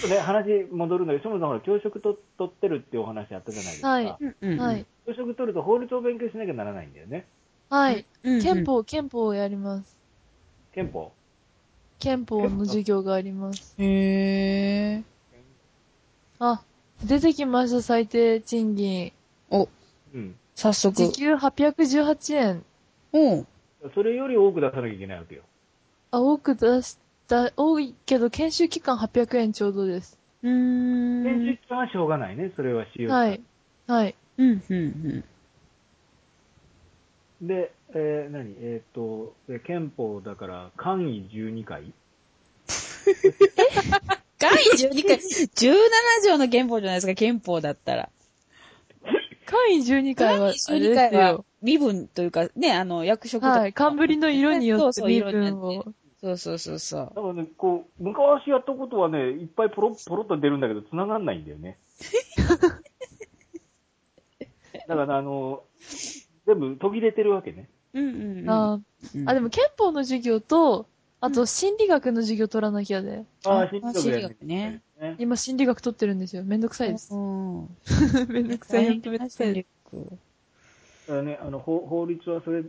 [0.07, 3.89] 話戻るんだけど、そもそもほら教職と取ってるっていうお話あったじゃないですか。
[3.89, 4.85] はい。
[5.05, 7.25] 教職取ると法律を勉強しなきゃならないんだよね。
[7.69, 8.05] はい。
[8.23, 8.65] うんうん憲。
[8.65, 9.97] 法、憲法をやります。
[10.73, 11.11] 憲法？
[11.99, 13.75] 憲法の授業があります。
[13.77, 15.03] へー。
[16.39, 16.63] あ、
[17.03, 19.11] 出てきました、最低賃金。
[19.51, 19.69] お、
[20.13, 20.35] うん。
[20.55, 21.11] 早速時。
[21.11, 22.65] 給818円。
[23.13, 23.47] おう。
[23.93, 25.43] それより多く出さなきゃいけないわけよ。
[26.11, 26.97] あ、多く出し
[27.31, 30.19] た、多いけど、研修期間800円ちょうどです。
[30.43, 31.23] うーん。
[31.23, 32.51] 研修期間はしょうがないね。
[32.55, 33.41] それは使用者はい。
[33.87, 34.15] はい。
[34.37, 35.23] うん、うん、
[37.41, 38.55] で、えー何？
[38.59, 41.81] えっ、と、で憲法だから、簡易12回？
[41.83, 41.91] うん。
[44.41, 45.75] 会12回、17
[46.25, 48.09] 条の憲法じゃないですか、憲法だったら。
[49.45, 51.45] 会員12回は、あれ12です回はよ。
[51.61, 53.59] 身分というか、ね、あの、役職とか。
[53.59, 53.73] はい。
[53.73, 55.93] 冠の色によってそうそう身色によ分ってを。
[56.22, 57.11] そうそうそうそう。
[57.15, 61.77] だからね、こう、昔やったことはね、いっぱいポロッポロッと出るんだけど、繋がんないんだよね。
[64.88, 65.64] だから、あの、
[66.45, 67.69] 全部途切れてるわけね。
[67.93, 68.49] うんうんうん。
[68.49, 68.81] あ
[69.15, 70.88] うんあ、でも憲法の授業と、
[71.22, 73.26] あと心理学の授業取らなきゃで。
[73.45, 74.81] ああ、あ心理学ね。
[74.99, 75.15] ね。
[75.19, 76.43] 今心理学取ってるんですよ。
[76.43, 77.14] めんどくさいです。
[77.14, 77.77] うん。
[78.30, 78.85] めんどくさい。
[78.85, 79.53] めんどくさい。
[79.53, 79.68] だか
[81.07, 82.64] らね、あの、法法律はそれ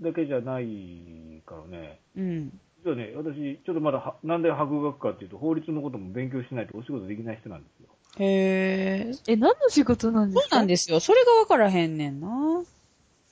[0.00, 2.00] だけじゃないからね。
[2.16, 2.60] うん。
[2.86, 7.88] 実はね、私、ちょっとまだは、なんで博学かっていうと、法律のことも勉強しないとお仕事できない人なんですよ。
[8.20, 9.32] へー。
[9.32, 11.00] え、何の仕事なんでそうすかなんですよ。
[11.00, 12.62] それがわからへんねんな。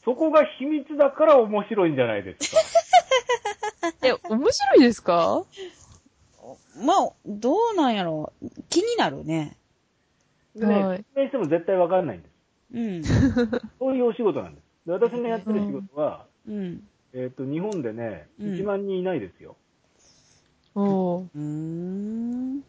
[0.04, 2.60] そこが秘密だから面白いんじゃないですか。
[4.02, 5.44] え、面白いですか？
[6.84, 8.48] まあ、どうなんやろう。
[8.68, 9.56] 気になるね。
[10.56, 12.32] でね、はい説明しても絶対わかんないんです。
[12.74, 13.04] うん。
[13.78, 14.64] そういうお仕事なんです。
[14.86, 16.88] で私のやってる仕事は、うん。
[17.14, 19.56] えっ、と、日本でね、うん1万人いないですよ。
[20.74, 21.24] おー。
[21.34, 22.64] うーん。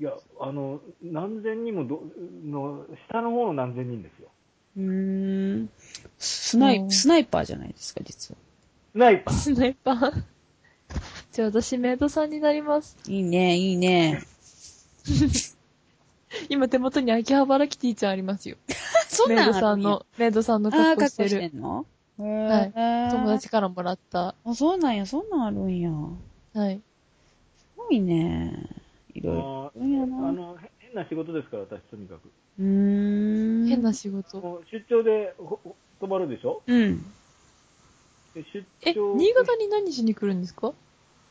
[0.00, 2.02] いや、あの、何千人もど、
[2.44, 4.28] の、下の方の何千人ですよ。
[4.76, 5.70] うーん。
[6.18, 8.38] スナイ、うんスナイパーじゃないですか、実は。
[8.92, 9.34] スナイパー。
[9.34, 10.22] スナイパー？
[11.32, 12.96] じゃあ私メイドさんになります。
[13.06, 14.22] いいね、いいね。
[15.06, 18.56] い 今手元に秋葉原キティちゃんありますよ。
[19.08, 21.54] そんメイドなんあるんやさんの、メイドさんのああ、格好して格好してる。
[21.54, 21.86] んの？
[21.86, 24.34] へはいー友達からもらった。
[24.44, 25.90] あ、そうなんや、そんなんあるんや。
[26.54, 26.80] はい。
[27.58, 28.52] すごいね。
[29.14, 29.42] いろいろ。
[29.42, 30.28] ああるんやな。
[30.28, 32.30] あの、へ変な仕事ですから、私とにかく。
[32.58, 33.66] うーん。
[33.68, 34.62] 変な仕事。
[34.70, 35.34] 出張で
[36.00, 36.62] 泊まるでしょ？
[36.66, 37.04] うん。
[38.34, 38.42] で
[38.84, 40.72] 出え、張新潟に何しに来るんですか？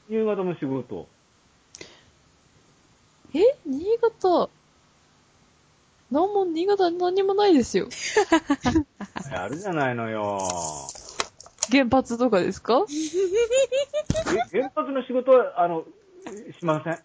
[0.09, 1.07] 夕方の仕事。
[3.33, 4.49] え新潟。
[6.11, 7.87] なんも、新潟に何もないですよ。
[9.33, 10.39] あるじゃないのよ。
[11.71, 12.85] 原発とかですか？
[14.33, 15.85] え原発の仕事は、あの、
[16.59, 16.99] しません。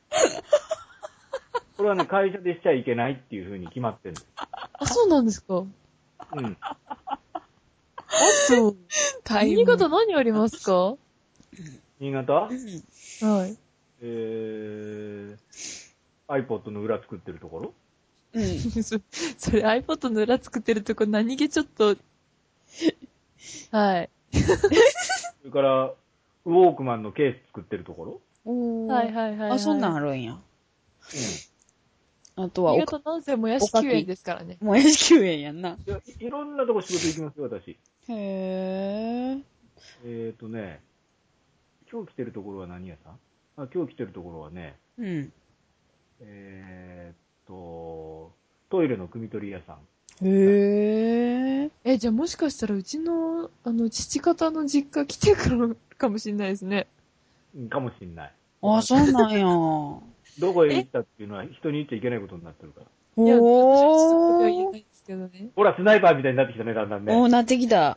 [1.76, 4.26] これはね、会社でしちゃいけないっていう風に決まってるんです。
[4.36, 5.58] あ、そうなんですか？
[5.58, 5.66] う
[6.40, 6.56] ん。
[6.60, 6.78] あ
[8.48, 8.74] と、
[9.44, 10.72] 新潟何ありますか？
[10.92, 10.96] は
[12.00, 12.48] 新潟？
[12.50, 12.58] うん。
[13.48, 13.56] い。
[14.02, 15.36] えー、
[16.28, 17.74] iPod の裏作ってるところ？
[18.32, 18.58] うん。
[18.82, 18.98] そ
[19.38, 21.96] それ iPod の裏作ってるとこ何気ちょっと、
[23.70, 24.10] はい。
[24.32, 28.20] それから、ウォークマンのケース作ってるところ？
[28.44, 29.50] おーはいはいはい、はい。
[29.52, 30.06] あ、そんなんある。
[30.06, 30.32] るんや。
[30.34, 30.36] う
[32.38, 34.58] あとは新おか、潟なんせもやし9円ですからね。
[34.60, 35.74] もやし救援やんな。
[35.74, 35.80] ん。
[35.80, 37.78] いやいいろんなとこ仕事行きますよ、私。
[38.08, 39.42] へー。
[40.04, 40.80] えーとね、
[41.90, 43.18] 今日来てるところは何屋さん？
[43.62, 45.32] あ、今日来てるところはね、うん。
[46.20, 47.16] えーっ
[47.46, 48.32] と、
[48.70, 49.78] トイレの汲み取り屋さん。
[50.22, 51.70] へー。
[51.84, 56.86] え、じゃあもしかしたらうちの、あの、父方の実家来てくるかもしれないですね。
[57.54, 58.32] うんかもしんない。
[58.62, 59.46] あ、そうなんや。
[60.38, 62.80] どこへ行ったっていうのは人に言っちゃいけないことになってるか
[63.16, 63.24] ら。
[63.24, 64.84] いや、おは言えないー。
[64.84, 65.48] ですけどね。
[65.56, 67.14] ほら、スナイパーみたいになってきたね、だんだんね。
[67.14, 67.96] おー、なってきた。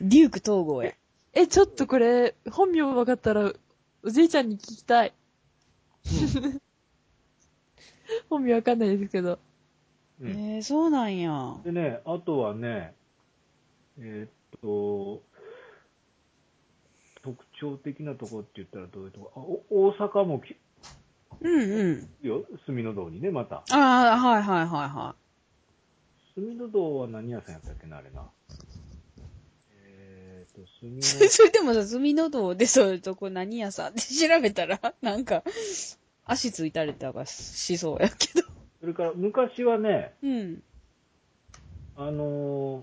[0.00, 0.92] デューク統合や。
[1.34, 3.52] え、ちょっとこれ、本名分かったら、
[4.02, 5.12] おじいちゃんに聞きたい。
[8.30, 9.38] 本名分かんないですけど。
[10.20, 11.56] うんへー、そうなんや。
[11.64, 12.94] でね、あとはね、
[13.98, 15.22] えーっと、
[17.22, 19.32] 特徴的なとこって言ったらどういうとこ？
[19.36, 19.40] あ
[19.74, 20.54] お大阪もき
[21.40, 22.08] うんうん。
[22.22, 23.62] よ、住の道にね、また。
[23.70, 25.14] ああ、はいはいはいは
[26.36, 28.22] 住の道は何屋さんやったっけな、あれな。
[29.72, 30.94] えーっと、住い。
[30.96, 33.92] の それでもさ、住の道でそういうとこ何屋さん？
[33.92, 35.42] って調べたら、なんか、
[36.24, 38.46] 足ついたりとかしそうやけど。
[38.80, 40.62] それから昔はね、うん。
[41.96, 42.80] あの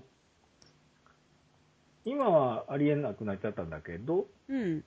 [2.06, 4.84] 今はありえなくなっちゃったんだけど、うん。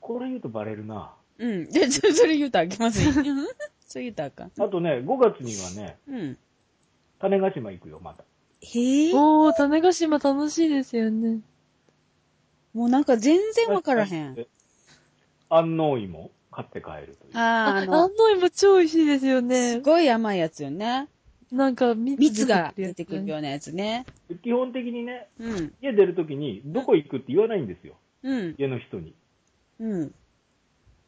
[0.00, 1.14] これ言うとバレるな。
[1.38, 1.70] うん。
[1.70, 3.12] で、そそれ言うたらあきません。
[3.86, 4.52] それ言うたらあかん。
[4.62, 6.38] あとね、5月にはね、うん。
[7.20, 8.24] 種子島行くよ、また。
[8.60, 9.12] へえ。
[9.14, 11.40] おー、種子島楽しいですよね。
[12.74, 14.46] もうなんか全然わからへん。。
[15.48, 17.30] 安納芋買って帰るという。
[17.34, 19.80] あー、ああ、の安、納芋超美味しいですよすね。
[19.80, 21.08] ごい甘いやつよね。
[21.50, 23.34] なんか蜜蜜が出てくるよ。
[23.34, 24.06] ようなやつね。
[24.42, 25.72] 基本的にね、うん。
[25.82, 27.94] 家出るときに、どこ行くって言わないんですよ。
[28.22, 28.54] うん。
[28.56, 29.14] 家の人に。
[29.80, 30.14] うん。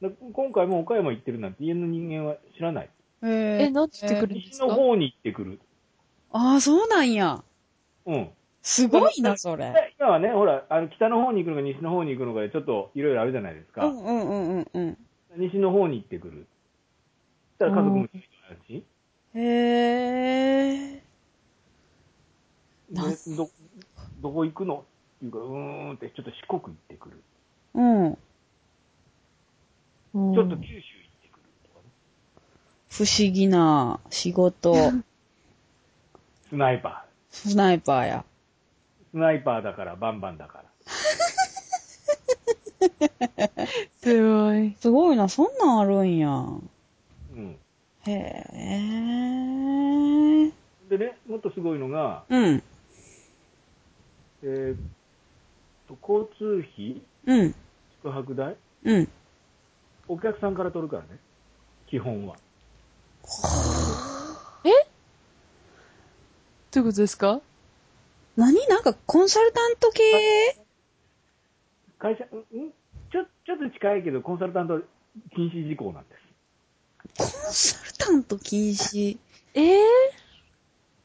[0.02, 2.90] だ今回も岡山行ってるなんて家の人間は知らない。
[3.23, 3.70] へえ、え。
[3.70, 5.60] なんて言ってくるんです西かの方に行ってくる。
[6.32, 7.43] ああ、そうなんや。
[8.06, 8.31] うん。
[8.62, 9.73] すごいな、それ。
[9.73, 13.86] で今はね、ほら、あの北の方に行くのか西の方に行くのかでちょっといろいろあるじゃないですか。
[13.86, 14.98] うんうんうんうんうん。
[15.36, 16.46] 西の方に行ってくる。
[17.58, 18.84] そしたら家族も一緒になるし。
[19.34, 19.40] へ
[20.94, 21.02] え。
[22.90, 23.50] でど、
[24.22, 24.84] どこ行くの？
[25.16, 25.52] っていうから、うー
[25.92, 27.22] んってちょっと四国行ってくる。
[27.74, 28.06] うん。
[30.14, 30.80] うんちょっと九州行っ
[31.22, 31.90] てくるとかね。
[32.88, 34.74] 不思議な仕事。
[36.48, 38.16] スナイパスナイパーや。
[38.18, 39.10] ー。
[39.10, 40.64] スナイパーだから、バンバンだから。
[44.06, 44.76] すごい。
[44.78, 46.28] すごいな、そんなんあるんや。
[46.28, 46.32] う
[47.34, 47.58] ん。
[48.06, 48.12] へ
[48.52, 48.52] え。
[50.88, 52.62] でね、もっとすごいのが、うん。
[54.44, 54.78] えーっ
[55.88, 57.54] と、交通費、うん。
[58.00, 59.08] 宿泊代、うん。
[60.06, 61.18] お客さんから取るからね。
[61.88, 62.36] 基本は。
[66.70, 67.40] どういうことですか？
[68.36, 68.68] 何？
[68.68, 70.02] なんかコンサルタント系？
[71.98, 72.72] 会社、んん？
[73.12, 74.80] ちょ、ちょっと近いけど、コンサルタント
[75.34, 76.20] 禁止事項なんです。
[77.18, 79.18] コンサルタント禁止？
[79.54, 79.84] ええ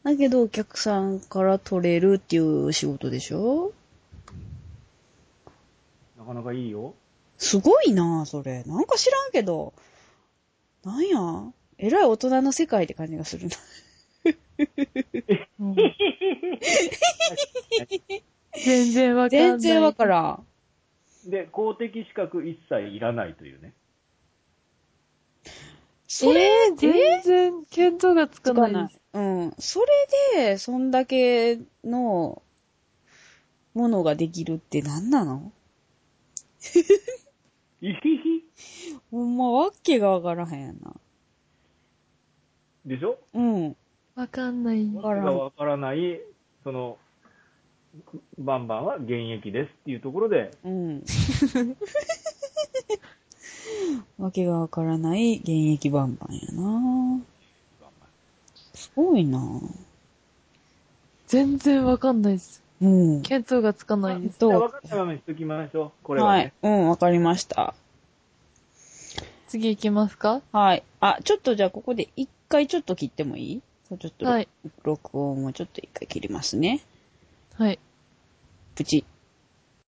[0.04, 3.72] だけどお客さんから取れるっていう仕事でしょ？
[6.18, 6.96] なかなかいいよ。
[7.38, 8.64] すごいなそれ。
[8.64, 9.74] なんか知らんけど。
[10.84, 11.18] なんや？
[11.78, 13.56] えらい大人の世界って感じがするな。
[15.60, 15.76] うん
[18.64, 19.50] 全然わかんない。
[19.52, 20.46] 全然わからん。
[21.30, 23.74] で、公的資格一切いらないというね。
[26.08, 29.00] それえー、全然見当がつかないないです。。
[29.14, 29.54] うん。
[29.58, 29.88] それ
[30.36, 32.42] で、そんだけの
[33.74, 35.52] ものができるって何なの？
[37.82, 39.00] いひひ？
[39.10, 40.96] ほんま、わけがわからへんやな。
[42.86, 43.18] でしょ？
[43.34, 43.76] うん。
[44.16, 44.86] わかんない。
[44.94, 46.20] わけがわからない、
[46.64, 46.98] その、
[48.38, 51.04] バンバンは現役ですっていうところで、うん。
[54.18, 57.22] わけがわからない現役バンバンやな
[58.74, 59.42] すごいな
[61.28, 62.62] 全然わかんないです。
[62.82, 63.22] うん。
[63.22, 64.40] 見当がつかないです。
[64.40, 65.92] どうじゃあ分かったままにしときましょう。
[66.04, 66.54] これははね。
[66.64, 66.68] い。
[66.68, 67.74] うん、わかりました。
[69.48, 70.42] 次行きますか？
[70.52, 70.84] はい。
[71.00, 73.62] あ、ちょっとじゃあここで一回ちょっと切ってもいい？
[74.00, 74.48] ちょっと、はい。
[74.84, 76.82] 録音をちょっと一回切りますね。
[77.58, 77.80] はい。
[78.76, 79.06] プチ。